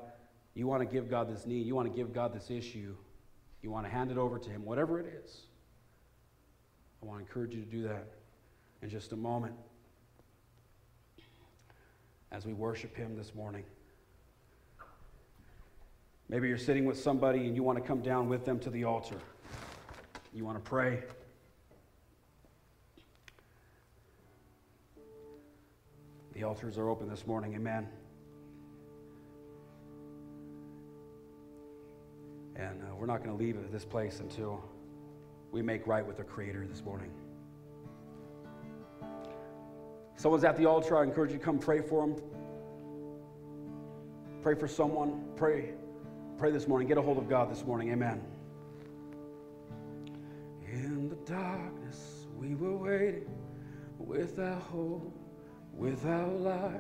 you 0.56 0.68
want 0.68 0.82
to 0.82 0.86
give 0.86 1.10
God 1.10 1.34
this 1.34 1.46
need. 1.46 1.66
You 1.66 1.74
want 1.74 1.90
to 1.90 1.96
give 1.96 2.14
God 2.14 2.34
this 2.34 2.52
issue. 2.52 2.96
You 3.64 3.72
want 3.72 3.86
to 3.86 3.92
hand 3.92 4.12
it 4.12 4.18
over 4.18 4.38
to 4.38 4.50
Him, 4.50 4.66
whatever 4.66 5.00
it 5.00 5.08
is. 5.24 5.48
I 7.02 7.06
want 7.06 7.20
to 7.20 7.26
encourage 7.26 7.56
you 7.56 7.62
to 7.62 7.70
do 7.70 7.84
that 7.84 8.08
in 8.82 8.90
just 8.90 9.14
a 9.14 9.16
moment 9.16 9.56
as 12.32 12.46
we 12.46 12.54
worship 12.54 12.96
Him 12.96 13.16
this 13.16 13.34
morning. 13.34 13.64
Maybe 16.30 16.50
you're 16.50 16.58
sitting 16.58 16.86
with 16.86 17.00
somebody 17.00 17.48
and 17.48 17.56
you 17.56 17.64
want 17.64 17.78
to 17.78 17.84
come 17.84 18.02
down 18.02 18.28
with 18.28 18.44
them 18.46 18.60
to 18.60 18.70
the 18.70 18.84
altar. 18.84 19.18
You 20.34 20.44
want 20.44 20.64
to 20.64 20.70
pray. 20.70 21.04
The 26.34 26.44
altars 26.44 26.78
are 26.78 26.90
open 26.90 27.10
this 27.10 27.26
morning. 27.26 27.56
Amen. 27.56 27.88
And 32.56 32.82
uh, 32.84 32.96
we're 32.96 33.06
not 33.06 33.24
going 33.24 33.36
to 33.36 33.44
leave 33.44 33.58
this 33.72 33.86
place 33.86 34.20
until 34.20 34.64
we 35.52 35.62
make 35.62 35.88
right 35.88 36.06
with 36.06 36.18
the 36.18 36.24
Creator 36.24 36.68
this 36.70 36.84
morning. 36.84 37.12
Someone's 40.18 40.44
at 40.44 40.58
the 40.58 40.66
altar. 40.66 40.98
I 40.98 41.04
encourage 41.04 41.32
you 41.32 41.38
to 41.38 41.44
come 41.44 41.60
pray 41.60 41.80
for 41.80 42.08
them. 42.08 42.22
Pray 44.42 44.56
for 44.56 44.68
someone. 44.68 45.24
Pray. 45.36 45.74
Pray 46.40 46.52
this 46.52 46.68
morning. 46.68 46.88
Get 46.88 46.98
a 46.98 47.02
hold 47.02 47.20
of 47.20 47.30
God 47.30 47.52
this 47.52 47.64
morning. 47.64 47.92
Amen. 47.92 48.22
In 50.66 51.08
the 51.10 51.16
darkness, 51.18 52.26
we 52.36 52.56
were 52.56 52.76
waiting 52.76 53.30
without 54.00 54.62
hope, 54.64 55.16
without 55.74 56.34
light, 56.40 56.74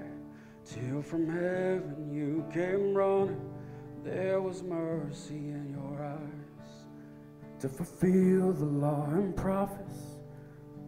till 0.65 1.03
from 1.03 1.29
heaven 1.29 2.09
you 2.11 2.43
came 2.51 2.95
running. 2.95 3.39
There 4.03 4.41
was 4.41 4.63
mercy 4.63 5.35
in 5.35 5.77
your 5.77 6.03
eyes 6.03 7.59
to 7.59 7.69
fulfill 7.69 8.51
the 8.53 8.65
law 8.65 9.05
and 9.11 9.35
prophets. 9.35 10.17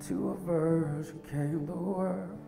To 0.08 0.30
a 0.30 0.36
virgin 0.36 1.20
came 1.30 1.66
the 1.66 1.74
word 1.74 2.39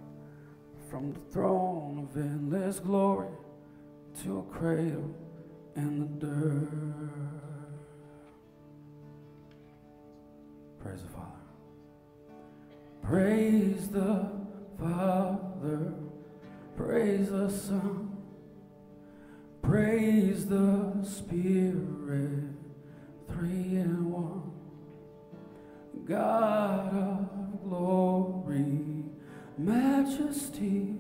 from 0.92 1.14
the 1.14 1.20
throne 1.32 2.00
of 2.00 2.22
endless 2.22 2.80
glory 2.80 3.30
to 4.22 4.40
a 4.40 4.44
cradle 4.54 5.16
in 5.78 6.20
the 6.20 6.28
dirt. 6.28 6.68
Praise 10.84 11.02
the 11.02 11.08
Father. 11.08 11.32
Praise 13.02 13.88
the 13.88 14.30
Father. 14.78 15.94
Praise 16.76 17.30
the 17.30 17.50
Son. 17.50 18.18
Praise 19.62 20.46
the 20.48 20.94
Spirit. 21.06 22.50
Three 23.30 23.78
in 23.78 24.12
one. 24.12 24.52
God 26.04 26.94
of 26.94 27.64
glory, 27.64 29.01
majesty. 29.58 30.96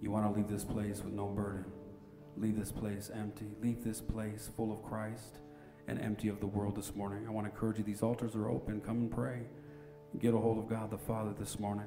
You 0.00 0.10
want 0.10 0.32
to 0.32 0.38
leave 0.38 0.48
this 0.48 0.64
place 0.64 1.02
with 1.02 1.12
no 1.12 1.26
burden. 1.26 1.64
Leave 2.36 2.58
this 2.58 2.72
place 2.72 3.10
empty. 3.14 3.46
Leave 3.60 3.84
this 3.84 4.00
place 4.00 4.48
full 4.56 4.72
of 4.72 4.82
Christ 4.82 5.38
and 5.88 6.00
empty 6.00 6.28
of 6.28 6.40
the 6.40 6.46
world 6.46 6.76
this 6.76 6.94
morning. 6.94 7.26
I 7.26 7.30
want 7.30 7.46
to 7.46 7.52
encourage 7.52 7.78
you, 7.78 7.84
these 7.84 8.02
altars 8.02 8.34
are 8.34 8.48
open. 8.48 8.80
Come 8.80 8.98
and 8.98 9.10
pray. 9.10 9.42
Get 10.18 10.34
a 10.34 10.38
hold 10.38 10.58
of 10.58 10.68
God 10.68 10.90
the 10.90 10.98
Father 10.98 11.34
this 11.38 11.58
morning. 11.58 11.86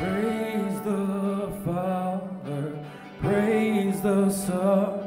Praise 0.00 0.80
the 0.80 1.52
Father, 1.62 2.78
praise 3.20 4.00
the 4.00 4.30
Son, 4.30 4.99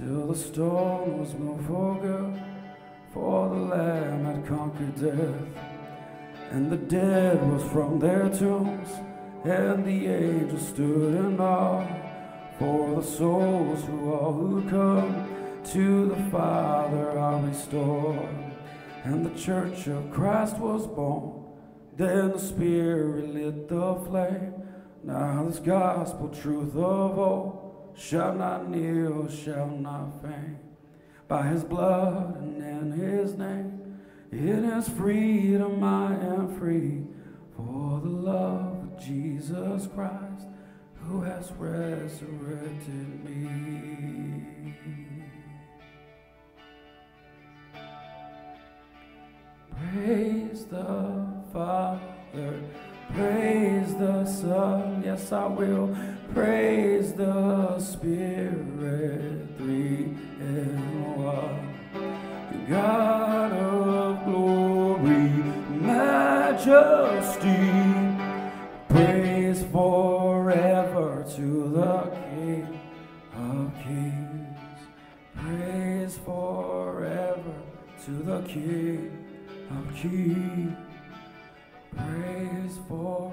till 0.00 0.28
the 0.28 0.34
stone 0.34 1.18
was 1.18 1.32
for 1.66 1.98
good, 2.00 2.42
for 3.12 3.48
the 3.50 3.54
Lamb 3.54 4.24
had 4.24 4.46
conquered 4.46 4.96
death. 4.96 5.64
And 6.50 6.70
the 6.70 6.76
dead 6.76 7.36
was 7.52 7.62
from 7.70 7.98
their 7.98 8.28
tombs, 8.30 8.88
and 9.44 9.84
the 9.84 10.06
angels 10.06 10.68
stood 10.68 11.14
in 11.14 11.38
awe, 11.38 11.86
for 12.58 12.96
the 12.96 13.06
souls 13.06 13.84
who 13.84 14.12
all 14.12 14.32
who 14.32 14.68
come 14.70 15.28
to 15.72 16.06
the 16.06 16.30
Father 16.30 17.18
are 17.18 17.42
restored. 17.42 18.28
And 19.04 19.24
the 19.24 19.38
church 19.38 19.86
of 19.86 20.10
Christ 20.10 20.58
was 20.58 20.86
born. 20.86 21.44
Then 21.96 22.32
the 22.32 22.38
Spirit 22.38 23.34
lit 23.34 23.68
the 23.68 23.94
flame. 24.06 24.54
Now 25.04 25.44
this 25.46 25.58
gospel 25.58 26.28
truth 26.28 26.74
of 26.74 27.18
all 27.18 27.59
shall 27.96 28.34
not 28.34 28.68
kneel, 28.68 29.28
shall 29.28 29.68
not 29.68 30.22
faint. 30.22 30.58
By 31.28 31.46
his 31.46 31.64
blood 31.64 32.40
and 32.40 32.62
in 32.62 32.92
his 32.92 33.34
name, 33.34 33.98
in 34.32 34.64
his 34.64 34.88
freedom 34.88 35.82
I 35.82 36.14
am 36.14 36.58
free. 36.58 37.06
For 37.56 38.00
the 38.00 38.08
love 38.08 38.84
of 38.84 39.04
Jesus 39.04 39.86
Christ, 39.94 40.46
who 40.94 41.22
has 41.22 41.52
resurrected 41.58 43.24
me. 43.24 44.74
Praise 49.92 50.64
the 50.66 51.26
Father, 51.52 52.62
praise 53.12 53.94
the 53.96 54.24
Son, 54.24 55.02
yes 55.04 55.32
I 55.32 55.46
will. 55.46 55.96
Praise 56.34 57.12
the 57.14 57.80
Spirit, 57.80 59.48
three 59.58 60.14
in 60.38 61.16
one. 61.16 62.66
God 62.68 63.52
of 63.52 64.24
glory, 64.24 65.28
majesty, 65.80 67.50
praise 68.88 69.64
forever 69.72 71.24
to 71.34 71.68
the 71.70 72.02
King 72.30 72.78
of 73.34 73.74
kings. 73.82 74.80
Praise 75.34 76.16
forever 76.18 77.54
to 78.04 78.10
the 78.10 78.40
King 78.42 79.26
of 79.68 79.94
kings. 79.96 80.76
Praise 81.96 82.78
forever 82.88 83.29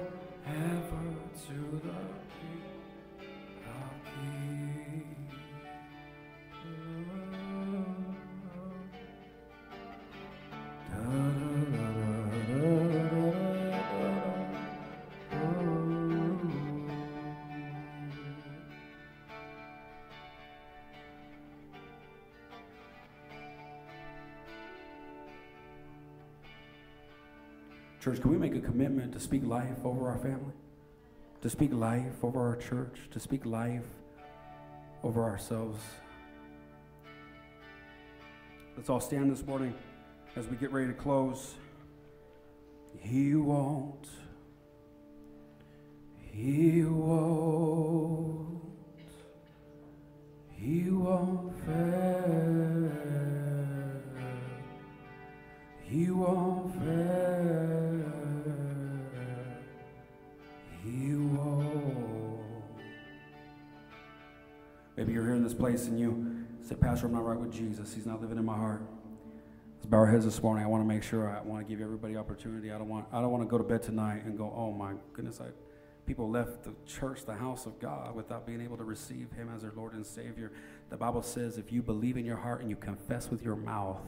to 29.18 29.24
speak 29.24 29.44
life 29.44 29.84
over 29.84 30.08
our 30.08 30.18
family? 30.18 30.52
To 31.42 31.50
speak 31.50 31.72
life 31.72 32.22
over 32.22 32.40
our 32.40 32.54
church? 32.54 32.98
To 33.10 33.18
speak 33.18 33.44
life 33.44 33.86
over 35.02 35.24
ourselves? 35.24 35.82
Let's 38.76 38.88
all 38.88 39.00
stand 39.00 39.32
this 39.32 39.44
morning 39.44 39.74
as 40.36 40.46
we 40.46 40.56
get 40.56 40.70
ready 40.70 40.86
to 40.86 40.92
close. 40.92 41.54
He 43.00 43.34
won't. 43.34 44.08
He 46.32 46.84
won't. 46.84 48.62
He 50.52 50.90
won't 50.90 51.66
fail. 51.66 52.92
He 55.82 56.10
won't 56.10 56.74
fail. 56.84 57.37
This 65.48 65.58
place 65.58 65.86
and 65.86 65.98
you 65.98 66.44
say, 66.60 66.74
Pastor, 66.74 67.06
I'm 67.06 67.12
not 67.12 67.24
right 67.24 67.38
with 67.38 67.50
Jesus. 67.50 67.94
He's 67.94 68.04
not 68.04 68.20
living 68.20 68.36
in 68.36 68.44
my 68.44 68.56
heart. 68.56 68.82
Let's 69.76 69.86
bow 69.86 69.98
our 69.98 70.06
heads 70.06 70.26
this 70.26 70.42
morning. 70.42 70.62
I 70.62 70.66
want 70.66 70.82
to 70.82 70.86
make 70.86 71.02
sure 71.02 71.30
I 71.30 71.40
want 71.40 71.66
to 71.66 71.74
give 71.74 71.82
everybody 71.82 72.18
opportunity. 72.18 72.70
I 72.70 72.76
don't 72.76 72.88
want 72.88 73.06
I 73.12 73.22
don't 73.22 73.30
want 73.30 73.44
to 73.44 73.48
go 73.48 73.56
to 73.56 73.64
bed 73.64 73.82
tonight 73.82 74.24
and 74.26 74.36
go, 74.36 74.52
oh 74.54 74.72
my 74.72 74.92
goodness, 75.14 75.40
I 75.40 75.46
people 76.04 76.28
left 76.28 76.64
the 76.64 76.74
church, 76.84 77.24
the 77.24 77.34
house 77.34 77.64
of 77.64 77.78
God, 77.78 78.14
without 78.14 78.46
being 78.46 78.60
able 78.60 78.76
to 78.76 78.84
receive 78.84 79.30
him 79.32 79.50
as 79.54 79.62
their 79.62 79.72
Lord 79.74 79.94
and 79.94 80.04
Savior. 80.04 80.52
The 80.90 80.98
Bible 80.98 81.22
says 81.22 81.56
if 81.56 81.72
you 81.72 81.80
believe 81.80 82.18
in 82.18 82.26
your 82.26 82.36
heart 82.36 82.60
and 82.60 82.68
you 82.68 82.76
confess 82.76 83.30
with 83.30 83.42
your 83.42 83.56
mouth 83.56 84.02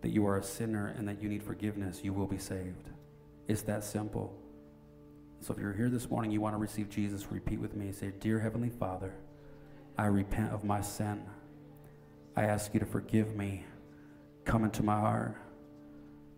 that 0.00 0.08
you 0.08 0.26
are 0.26 0.38
a 0.38 0.42
sinner 0.42 0.94
and 0.96 1.06
that 1.06 1.20
you 1.20 1.28
need 1.28 1.42
forgiveness, 1.42 2.00
you 2.02 2.14
will 2.14 2.26
be 2.26 2.38
saved. 2.38 2.88
It's 3.46 3.62
that 3.62 3.84
simple. 3.84 4.34
So 5.40 5.52
if 5.52 5.60
you're 5.60 5.74
here 5.74 5.90
this 5.90 6.08
morning, 6.08 6.30
you 6.30 6.40
want 6.40 6.54
to 6.54 6.58
receive 6.58 6.88
Jesus, 6.88 7.26
repeat 7.30 7.60
with 7.60 7.76
me. 7.76 7.92
Say, 7.92 8.12
Dear 8.20 8.40
Heavenly 8.40 8.70
Father, 8.70 9.12
I 9.98 10.06
repent 10.06 10.52
of 10.52 10.64
my 10.64 10.80
sin. 10.80 11.22
I 12.36 12.44
ask 12.44 12.74
you 12.74 12.80
to 12.80 12.86
forgive 12.86 13.34
me. 13.34 13.64
Come 14.44 14.64
into 14.64 14.82
my 14.82 14.98
heart. 15.00 15.36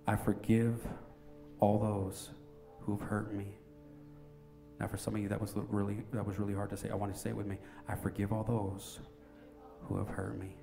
I 0.06 0.16
forgive 0.16 0.76
all 1.60 1.78
those 1.78 2.30
who've 2.80 3.00
hurt 3.00 3.34
me. 3.34 3.58
Now, 4.80 4.86
for 4.86 4.96
some 4.96 5.16
of 5.16 5.20
you, 5.20 5.28
that 5.28 5.40
was 5.40 5.52
really 5.56 6.04
that 6.12 6.24
was 6.24 6.38
really 6.38 6.54
hard 6.54 6.70
to 6.70 6.76
say. 6.76 6.88
I 6.88 6.94
want 6.94 7.12
to 7.12 7.18
say 7.18 7.30
it 7.30 7.36
with 7.36 7.46
me. 7.46 7.58
I 7.88 7.96
forgive 7.96 8.32
all 8.32 8.44
those 8.44 9.00
who 9.82 9.98
have 9.98 10.08
hurt 10.08 10.38
me. 10.38 10.56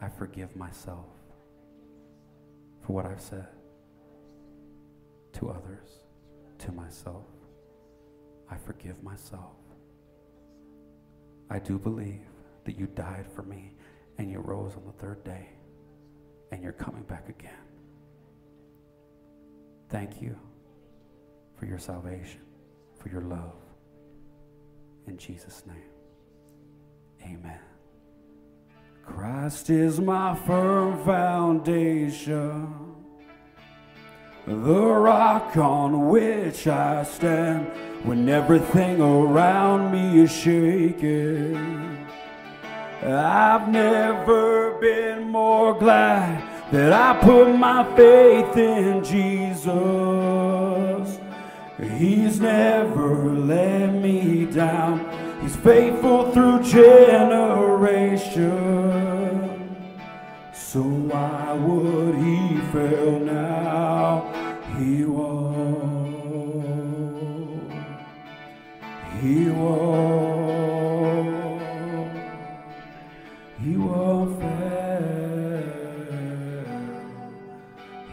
I 0.00 0.08
forgive 0.08 0.54
myself 0.54 1.06
for 2.82 2.92
what 2.92 3.06
I've 3.06 3.20
said 3.20 3.48
to 5.34 5.48
others, 5.48 5.88
to 6.58 6.72
myself. 6.72 7.24
I 8.50 8.56
forgive 8.56 9.02
myself. 9.02 9.56
I 11.50 11.58
do 11.58 11.78
believe 11.78 12.26
that 12.64 12.78
you 12.78 12.86
died 12.86 13.26
for 13.34 13.42
me 13.42 13.74
and 14.18 14.30
you 14.30 14.40
rose 14.40 14.74
on 14.76 14.84
the 14.86 14.92
third 14.92 15.22
day 15.24 15.48
and 16.50 16.62
you're 16.62 16.72
coming 16.72 17.02
back 17.02 17.28
again. 17.28 17.50
Thank 19.88 20.22
you 20.22 20.36
for 21.58 21.66
your 21.66 21.78
salvation, 21.78 22.40
for 22.98 23.08
your 23.08 23.22
love. 23.22 23.54
In 25.06 25.18
Jesus' 25.18 25.62
name, 25.66 25.76
amen. 27.22 27.60
Christ 29.04 29.68
is 29.68 30.00
my 30.00 30.34
firm 30.34 31.04
foundation, 31.04 32.93
the 34.46 34.52
rock 34.52 35.56
on 35.56 36.08
which 36.08 36.66
I 36.66 37.02
stand 37.04 37.66
when 38.04 38.28
everything 38.28 39.00
around 39.00 39.90
me 39.90 40.20
is 40.22 40.30
shaking. 40.30 42.06
I've 43.02 43.68
never 43.68 44.72
been 44.80 45.30
more 45.30 45.78
glad 45.78 46.42
that 46.72 46.92
I 46.92 47.18
put 47.22 47.54
my 47.56 47.84
faith 47.96 48.56
in 48.56 49.02
Jesus. 49.02 49.64
He's 51.98 52.40
never 52.40 53.30
let 53.32 53.92
me 53.94 54.44
down. 54.46 55.00
He's 55.42 55.56
faithful 55.56 56.30
through 56.32 56.62
generation. 56.62 57.94
So 60.52 60.80
why 60.82 61.52
would 61.52 62.14
he 62.16 62.58
fail 62.72 63.20
now? 63.20 64.33
He 64.78 65.04
won't. 65.04 66.14
He 69.20 69.48
won't. 69.50 70.64
He 73.62 73.76
won't 73.76 74.40
fail. 74.40 75.62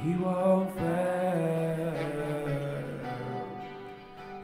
He 0.04 0.12
won't 0.16 0.76
fail. 0.78 1.94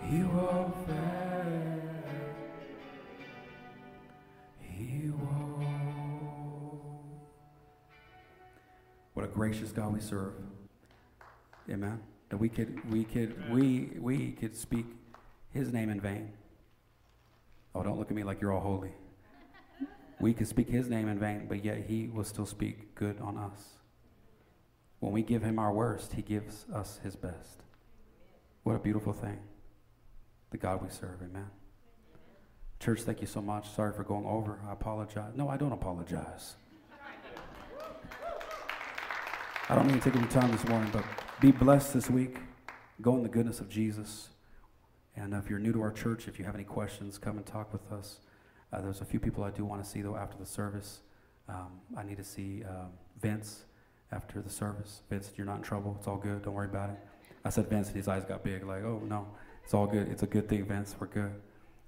He 0.09 0.23
won't 0.23 0.75
fail. 0.87 2.01
He 4.59 5.11
won't. 5.11 5.61
What 9.13 9.23
a 9.25 9.27
gracious 9.27 9.71
God 9.71 9.93
we 9.93 9.99
serve. 10.01 10.46
Amen. 11.69 11.99
That 12.29 12.37
we 12.37 12.49
could 12.49 12.91
we 12.91 13.03
could 13.03 13.51
we 13.51 13.91
we 13.99 14.31
could 14.31 14.55
speak 14.55 14.85
his 15.53 15.71
name 15.71 15.89
in 15.89 15.99
vain. 15.99 16.31
Oh, 17.73 17.83
don't 17.83 17.97
look 17.97 18.09
at 18.09 18.15
me 18.15 18.23
like 18.23 18.41
you're 18.41 18.53
all 18.53 18.61
holy. 18.61 18.91
We 20.19 20.33
could 20.33 20.47
speak 20.47 20.69
his 20.69 20.89
name 20.89 21.07
in 21.07 21.19
vain, 21.19 21.45
but 21.47 21.63
yet 21.63 21.85
he 21.87 22.07
will 22.07 22.23
still 22.23 22.45
speak 22.45 22.95
good 22.95 23.19
on 23.21 23.37
us. 23.37 23.77
When 24.99 25.11
we 25.11 25.21
give 25.21 25.43
him 25.43 25.59
our 25.59 25.71
worst, 25.71 26.13
he 26.13 26.23
gives 26.23 26.65
us 26.73 26.99
his 27.03 27.15
best. 27.15 27.61
What 28.63 28.75
a 28.75 28.79
beautiful 28.79 29.13
thing. 29.13 29.39
The 30.49 30.57
God 30.57 30.81
we 30.81 30.89
serve, 30.89 31.21
amen. 31.21 31.49
Church, 32.79 33.01
thank 33.01 33.21
you 33.21 33.27
so 33.27 33.41
much. 33.41 33.69
Sorry 33.69 33.93
for 33.93 34.03
going 34.03 34.25
over. 34.25 34.59
I 34.67 34.73
apologize. 34.73 35.33
No, 35.35 35.49
I 35.49 35.57
don't 35.57 35.71
apologize. 35.71 36.55
I 39.69 39.75
don't 39.75 39.85
mean 39.85 39.99
to 39.99 40.09
take 40.09 40.19
any 40.19 40.27
time 40.29 40.51
this 40.51 40.65
morning, 40.67 40.89
but 40.91 41.03
be 41.39 41.51
blessed 41.51 41.93
this 41.93 42.09
week. 42.09 42.37
Go 43.01 43.15
in 43.15 43.21
the 43.21 43.29
goodness 43.29 43.59
of 43.59 43.69
Jesus. 43.69 44.29
And 45.15 45.33
if 45.33 45.49
you're 45.49 45.59
new 45.59 45.71
to 45.73 45.81
our 45.81 45.91
church, 45.91 46.27
if 46.27 46.39
you 46.39 46.45
have 46.45 46.55
any 46.55 46.63
questions, 46.63 47.17
come 47.17 47.37
and 47.37 47.45
talk 47.45 47.71
with 47.71 47.91
us. 47.91 48.21
Uh, 48.73 48.81
there's 48.81 49.01
a 49.01 49.05
few 49.05 49.19
people 49.19 49.43
I 49.43 49.51
do 49.51 49.63
want 49.63 49.83
to 49.83 49.89
see, 49.89 50.01
though, 50.01 50.15
after 50.15 50.37
the 50.37 50.45
service. 50.45 51.01
Um, 51.47 51.79
I 51.95 52.03
need 52.03 52.17
to 52.17 52.23
see 52.23 52.63
um, 52.67 52.89
Vince 53.21 53.65
after 54.11 54.41
the 54.41 54.49
service. 54.49 55.01
Vince, 55.09 55.31
you're 55.35 55.45
not 55.45 55.57
in 55.57 55.61
trouble. 55.61 55.95
It's 55.99 56.07
all 56.07 56.17
good. 56.17 56.41
Don't 56.43 56.53
worry 56.53 56.67
about 56.67 56.89
it. 56.89 56.97
I 57.45 57.49
said 57.49 57.69
Vince, 57.69 57.87
and 57.87 57.95
his 57.95 58.07
eyes 58.07 58.25
got 58.25 58.43
big, 58.43 58.63
like, 58.63 58.83
oh, 58.83 59.01
no. 59.05 59.27
It's 59.63 59.73
all 59.73 59.87
good. 59.87 60.07
It's 60.09 60.23
a 60.23 60.27
good 60.27 60.49
thing, 60.49 60.65
Vince. 60.65 60.95
We're 60.99 61.07
good. 61.07 61.33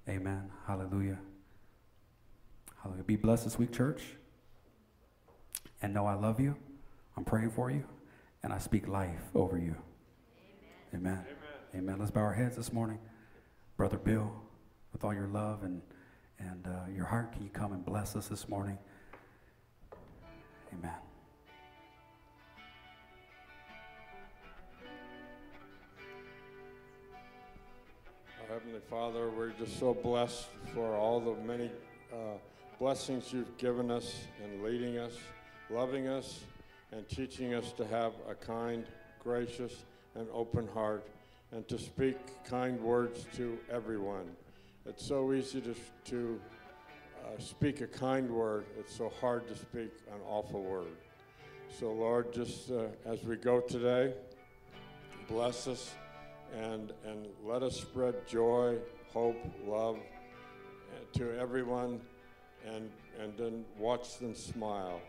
Amen. 0.08 0.50
Hallelujah. 0.66 1.18
Hallelujah. 2.82 3.04
Be 3.04 3.16
blessed 3.16 3.44
this 3.44 3.58
week, 3.58 3.72
church. 3.72 4.02
And 5.82 5.92
know 5.92 6.06
I 6.06 6.14
love 6.14 6.40
you. 6.40 6.56
I'm 7.16 7.24
praying 7.24 7.50
for 7.50 7.70
you. 7.70 7.84
And 8.42 8.52
I 8.52 8.58
speak 8.58 8.88
life 8.88 9.22
over 9.34 9.58
you. 9.58 9.74
Amen. 10.94 11.12
Amen. 11.12 11.24
Amen. 11.74 11.98
Let's 11.98 12.10
bow 12.10 12.22
our 12.22 12.32
heads 12.32 12.56
this 12.56 12.72
morning. 12.72 12.98
Brother 13.76 13.98
Bill, 13.98 14.32
with 14.92 15.04
all 15.04 15.14
your 15.14 15.28
love 15.28 15.62
and, 15.62 15.80
and 16.38 16.66
uh, 16.66 16.90
your 16.94 17.04
heart, 17.04 17.32
can 17.32 17.42
you 17.42 17.50
come 17.50 17.72
and 17.72 17.84
bless 17.84 18.16
us 18.16 18.28
this 18.28 18.48
morning? 18.48 18.78
Amen. 20.72 20.90
Our 28.40 28.54
Heavenly 28.54 28.80
Father, 28.88 29.30
we're 29.30 29.50
just 29.50 29.78
so 29.78 29.94
blessed 29.94 30.46
for 30.74 30.94
all 30.94 31.20
the 31.20 31.34
many 31.46 31.70
uh, 32.12 32.16
blessings 32.78 33.32
you've 33.32 33.56
given 33.58 33.90
us 33.90 34.14
and 34.42 34.62
leading 34.64 34.98
us, 34.98 35.12
loving 35.68 36.08
us, 36.08 36.40
and 36.92 37.08
teaching 37.08 37.54
us 37.54 37.72
to 37.72 37.86
have 37.86 38.12
a 38.28 38.34
kind, 38.34 38.84
gracious, 39.22 39.84
and 40.14 40.26
open 40.32 40.66
heart, 40.68 41.06
and 41.52 41.66
to 41.68 41.78
speak 41.78 42.16
kind 42.44 42.80
words 42.80 43.26
to 43.36 43.58
everyone. 43.70 44.28
It's 44.86 45.06
so 45.06 45.32
easy 45.32 45.60
to, 45.60 45.74
to 46.06 46.40
uh, 47.24 47.40
speak 47.40 47.80
a 47.80 47.86
kind 47.86 48.30
word, 48.30 48.64
it's 48.78 48.94
so 48.94 49.12
hard 49.20 49.46
to 49.48 49.56
speak 49.56 49.92
an 50.12 50.20
awful 50.26 50.62
word. 50.62 50.96
So, 51.78 51.92
Lord, 51.92 52.32
just 52.32 52.70
uh, 52.70 52.86
as 53.06 53.22
we 53.22 53.36
go 53.36 53.60
today, 53.60 54.14
bless 55.28 55.68
us 55.68 55.94
and, 56.56 56.92
and 57.06 57.28
let 57.44 57.62
us 57.62 57.76
spread 57.76 58.26
joy, 58.26 58.78
hope, 59.12 59.36
love 59.66 59.96
uh, 59.96 61.18
to 61.18 61.38
everyone 61.38 62.00
and, 62.66 62.90
and 63.20 63.36
then 63.36 63.64
watch 63.78 64.18
them 64.18 64.34
smile. 64.34 65.00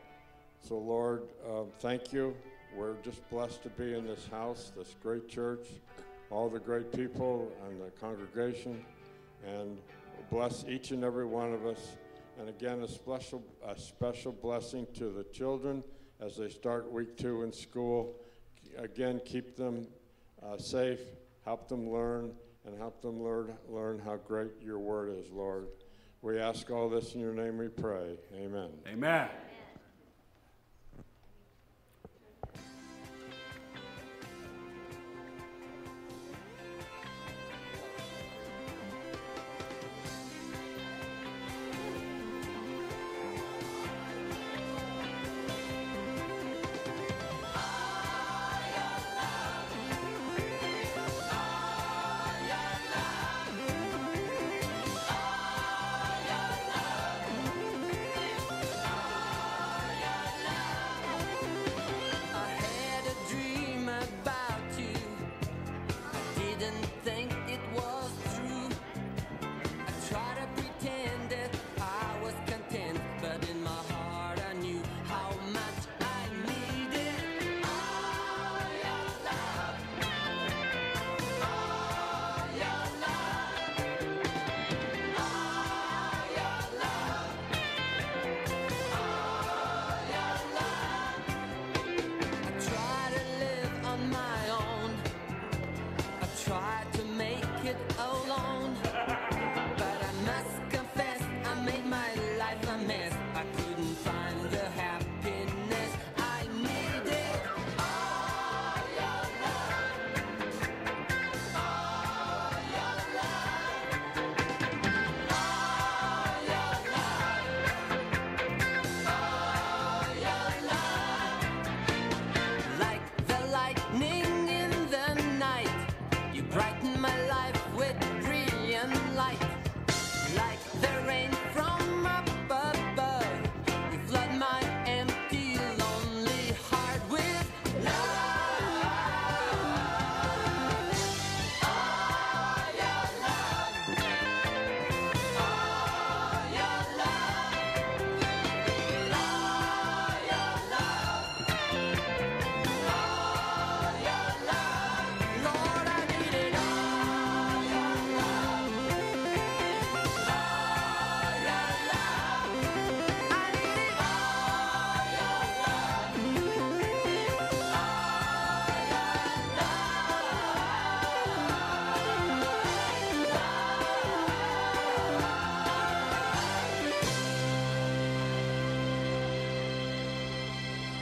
So, 0.62 0.78
Lord, 0.78 1.24
uh, 1.48 1.64
thank 1.80 2.14
you 2.14 2.36
we're 2.76 2.96
just 3.04 3.28
blessed 3.30 3.64
to 3.64 3.70
be 3.70 3.94
in 3.94 4.08
this 4.08 4.28
house, 4.32 4.72
this 4.76 4.96
great 5.02 5.28
church, 5.28 5.68
all 6.30 6.50
the 6.50 6.60
great 6.60 6.92
people 6.94 7.52
and 7.66 7.82
the 7.82 7.92
congregation, 8.00 8.84
and 9.46 9.78
bless 10.30 10.64
each 10.68 10.92
and 10.92 11.04
every 11.04 11.26
one 11.26 11.54
of 11.54 11.66
us. 11.66 11.98
And 12.40 12.48
again, 12.48 12.82
a 12.82 12.88
special, 12.88 13.44
a 13.66 13.78
special 13.78 14.32
blessing 14.32 14.88
to 14.96 15.10
the 15.10 15.24
children 15.26 15.84
as 16.22 16.38
they 16.38 16.50
start 16.50 16.90
week 16.90 17.18
two 17.18 17.44
in 17.44 17.52
school. 17.52 18.16
Again, 18.78 19.22
keep 19.26 19.58
them 19.58 19.88
uh, 20.42 20.58
safe, 20.58 21.02
help 21.44 21.68
them 21.68 21.90
learn, 21.90 22.32
and 22.66 22.78
help 22.78 23.02
them 23.02 23.22
learn, 23.22 23.54
learn 23.68 24.00
how 24.00 24.16
great 24.16 24.52
your 24.62 24.80
word 24.80 25.10
is, 25.10 25.30
Lord. 25.30 25.68
We 26.22 26.40
ask 26.40 26.70
all 26.70 26.88
this 26.88 27.16
in 27.16 27.20
your 27.20 27.34
name 27.34 27.58
we 27.58 27.68
pray. 27.68 28.18
Amen. 28.34 28.70
Amen. 28.88 29.28